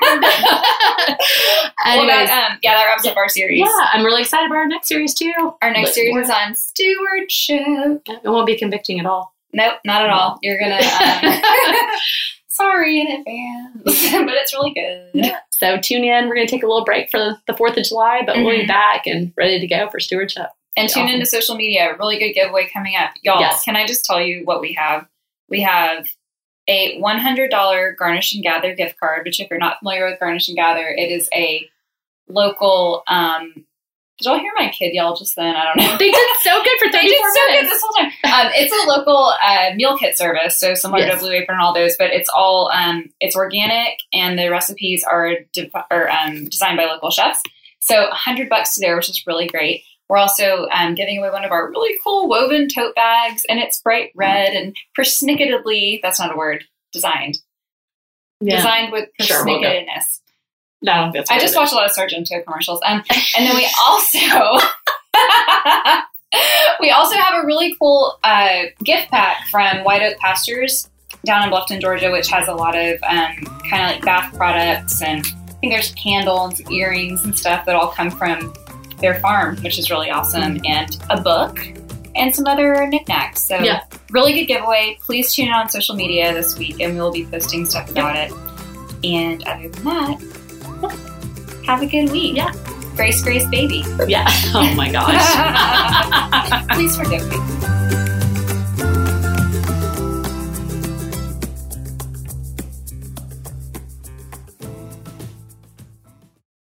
well, 1.84 2.00
Anyways, 2.00 2.28
that, 2.28 2.50
um, 2.52 2.58
yeah, 2.62 2.74
that 2.74 2.84
wraps 2.86 3.06
up 3.06 3.16
our 3.16 3.28
series. 3.28 3.60
yeah, 3.60 3.86
I'm 3.92 4.04
really 4.04 4.22
excited 4.22 4.46
about 4.46 4.56
our 4.58 4.66
next 4.68 4.88
series 4.88 5.14
too. 5.14 5.32
Our 5.62 5.70
next 5.72 5.90
But 5.90 5.94
series 5.94 6.24
is 6.26 6.30
on 6.30 6.54
stewardship. 6.54 8.02
It 8.06 8.28
won't 8.28 8.46
be 8.46 8.56
convicting 8.58 9.00
at 9.00 9.06
all. 9.06 9.34
Nope, 9.52 9.78
not 9.84 10.02
at 10.02 10.10
all. 10.10 10.38
You're 10.42 10.58
gonna. 10.60 10.76
Um, 10.76 11.40
Sorry 12.60 13.00
in 13.00 13.06
advance, 13.08 13.82
but 13.84 14.34
it's 14.34 14.52
really 14.54 14.72
good. 14.74 15.32
So 15.50 15.78
tune 15.78 16.04
in. 16.04 16.28
We're 16.28 16.34
going 16.36 16.46
to 16.46 16.50
take 16.50 16.62
a 16.62 16.66
little 16.66 16.84
break 16.84 17.10
for 17.10 17.38
the 17.46 17.52
4th 17.52 17.76
of 17.76 17.84
July, 17.84 18.22
but 18.24 18.36
we'll 18.36 18.50
be 18.56 18.64
Mhm. 18.64 18.68
back 18.68 19.06
and 19.06 19.32
ready 19.36 19.58
to 19.60 19.66
go 19.66 19.88
for 19.90 20.00
stewardship. 20.00 20.48
And 20.76 20.88
tune 20.88 21.04
Awesome. 21.04 21.14
into 21.14 21.26
social 21.26 21.56
media. 21.56 21.94
Really 21.98 22.18
good 22.18 22.32
giveaway 22.32 22.68
coming 22.72 22.94
up. 22.96 23.10
Y'all, 23.22 23.40
Yes. 23.40 23.64
can 23.64 23.76
I 23.76 23.86
just 23.86 24.04
tell 24.04 24.20
you 24.22 24.44
what 24.44 24.60
we 24.60 24.74
have? 24.74 25.06
We 25.48 25.60
have 25.62 26.06
a 26.68 26.98
$100 27.00 27.92
Garnish 27.98 28.32
and 28.34 28.42
Gather 28.42 28.74
gift 28.74 28.98
card, 29.00 29.24
which, 29.26 29.40
if 29.40 29.50
you're 29.50 29.58
not 29.58 29.78
familiar 29.80 30.06
with 30.08 30.20
Garnish 30.20 30.48
and 30.48 30.56
Gather, 30.56 30.86
it 30.88 31.10
is 31.10 31.28
a 31.34 31.68
local. 32.28 33.02
Um, 33.08 33.66
did 34.20 34.26
y'all 34.28 34.38
hear 34.38 34.52
my 34.56 34.68
kid 34.68 34.92
yell 34.92 35.16
just 35.16 35.34
then? 35.36 35.56
I 35.56 35.64
don't 35.64 35.76
know. 35.78 35.96
They 35.96 36.10
did 36.10 36.28
so 36.42 36.62
good 36.62 36.78
for 36.78 36.86
They 36.92 36.98
34 36.98 37.08
did 37.08 37.16
so 37.18 37.40
good 37.40 37.50
minutes. 37.52 37.72
this 37.72 37.82
whole 37.82 37.96
time. 37.96 38.46
Um, 38.46 38.52
it's 38.54 38.84
a 38.84 38.88
local 38.88 39.32
uh, 39.42 39.70
meal 39.74 39.96
kit 39.96 40.16
service, 40.18 40.58
so 40.58 40.74
similar 40.74 41.00
Yes. 41.00 41.14
to 41.14 41.20
Blue 41.20 41.32
Apron 41.32 41.56
and 41.58 41.62
all 41.64 41.72
those, 41.74 41.96
but 41.96 42.10
it's 42.10 42.28
all 42.28 42.70
um, 42.72 43.10
it's 43.20 43.34
organic 43.34 43.98
and 44.12 44.38
the 44.38 44.50
recipes 44.50 45.02
are, 45.04 45.32
de- 45.52 45.70
are 45.90 46.08
um, 46.10 46.44
designed 46.46 46.76
by 46.76 46.84
local 46.84 47.10
chefs. 47.10 47.42
So 47.80 48.08
a 48.10 48.14
hundred 48.14 48.48
bucks 48.50 48.74
to 48.74 48.80
there, 48.80 48.94
which 48.96 49.08
is 49.08 49.26
really 49.26 49.48
great. 49.48 49.82
We're 50.08 50.18
also 50.18 50.66
um, 50.72 50.94
giving 50.94 51.18
away 51.18 51.30
one 51.30 51.44
of 51.44 51.52
our 51.52 51.70
really 51.70 51.96
cool 52.04 52.28
woven 52.28 52.68
tote 52.68 52.94
bags, 52.94 53.44
and 53.48 53.58
it's 53.58 53.80
bright 53.80 54.10
red 54.14 54.52
and 54.54 54.76
persnicketedly—that's 54.98 56.18
not 56.18 56.34
a 56.34 56.36
word—designed, 56.36 57.38
Yeah. 58.40 58.56
designed 58.56 58.92
with 58.92 59.08
Sure, 59.20 59.44
we'll 59.44 59.60
persnicketedness. 59.62 60.19
No, 60.82 61.10
that's 61.12 61.30
I 61.30 61.38
just 61.38 61.56
watch 61.56 61.72
a 61.72 61.74
lot 61.74 61.84
of 61.86 61.92
Sargento 61.92 62.42
commercials. 62.42 62.80
Um, 62.86 63.02
and 63.36 63.46
then 63.46 63.54
we 63.56 63.68
also 63.86 64.18
we 66.80 66.90
also 66.90 67.16
have 67.16 67.42
a 67.42 67.46
really 67.46 67.76
cool 67.78 68.18
uh, 68.24 68.62
gift 68.84 69.10
pack 69.10 69.46
from 69.48 69.84
White 69.84 70.02
Oak 70.02 70.18
Pastures 70.18 70.88
down 71.24 71.42
in 71.44 71.50
Bluffton, 71.52 71.80
Georgia, 71.80 72.10
which 72.10 72.28
has 72.28 72.48
a 72.48 72.54
lot 72.54 72.76
of 72.76 72.94
um, 73.02 73.36
kind 73.68 73.82
of 73.84 73.90
like 73.90 74.04
bath 74.04 74.34
products 74.36 75.02
and 75.02 75.24
I 75.26 75.52
think 75.60 75.74
there's 75.74 75.92
candles, 75.92 76.58
earrings, 76.70 77.22
and 77.24 77.38
stuff 77.38 77.66
that 77.66 77.76
all 77.76 77.88
come 77.88 78.10
from 78.10 78.54
their 78.98 79.20
farm, 79.20 79.56
which 79.58 79.78
is 79.78 79.90
really 79.90 80.08
awesome, 80.10 80.58
and 80.64 80.96
a 81.10 81.20
book 81.20 81.58
and 82.16 82.34
some 82.34 82.46
other 82.46 82.86
knickknacks. 82.86 83.42
So 83.42 83.58
Yeah. 83.58 83.82
really 84.10 84.32
good 84.32 84.46
giveaway. 84.46 84.96
Please 85.02 85.34
tune 85.34 85.48
in 85.48 85.52
on 85.52 85.68
social 85.68 85.94
media 85.94 86.32
this 86.32 86.56
week, 86.58 86.80
and 86.80 86.94
we 86.94 87.00
will 87.00 87.12
be 87.12 87.26
posting 87.26 87.66
stuff 87.66 87.90
about 87.90 88.16
it. 88.16 88.32
And 89.04 89.46
other 89.46 89.68
than 89.68 89.84
that, 89.84 90.18
have 91.66 91.82
a 91.82 91.86
good 91.86 92.10
week. 92.10 92.36
Yeah. 92.36 92.52
Grace, 92.96 93.22
Grace, 93.22 93.46
baby. 93.48 93.84
Yeah. 94.06 94.26
Oh 94.54 94.74
my 94.74 94.90
gosh. 94.90 95.14
Please 96.74 96.96
forgive 96.96 97.26
me. 97.30 98.09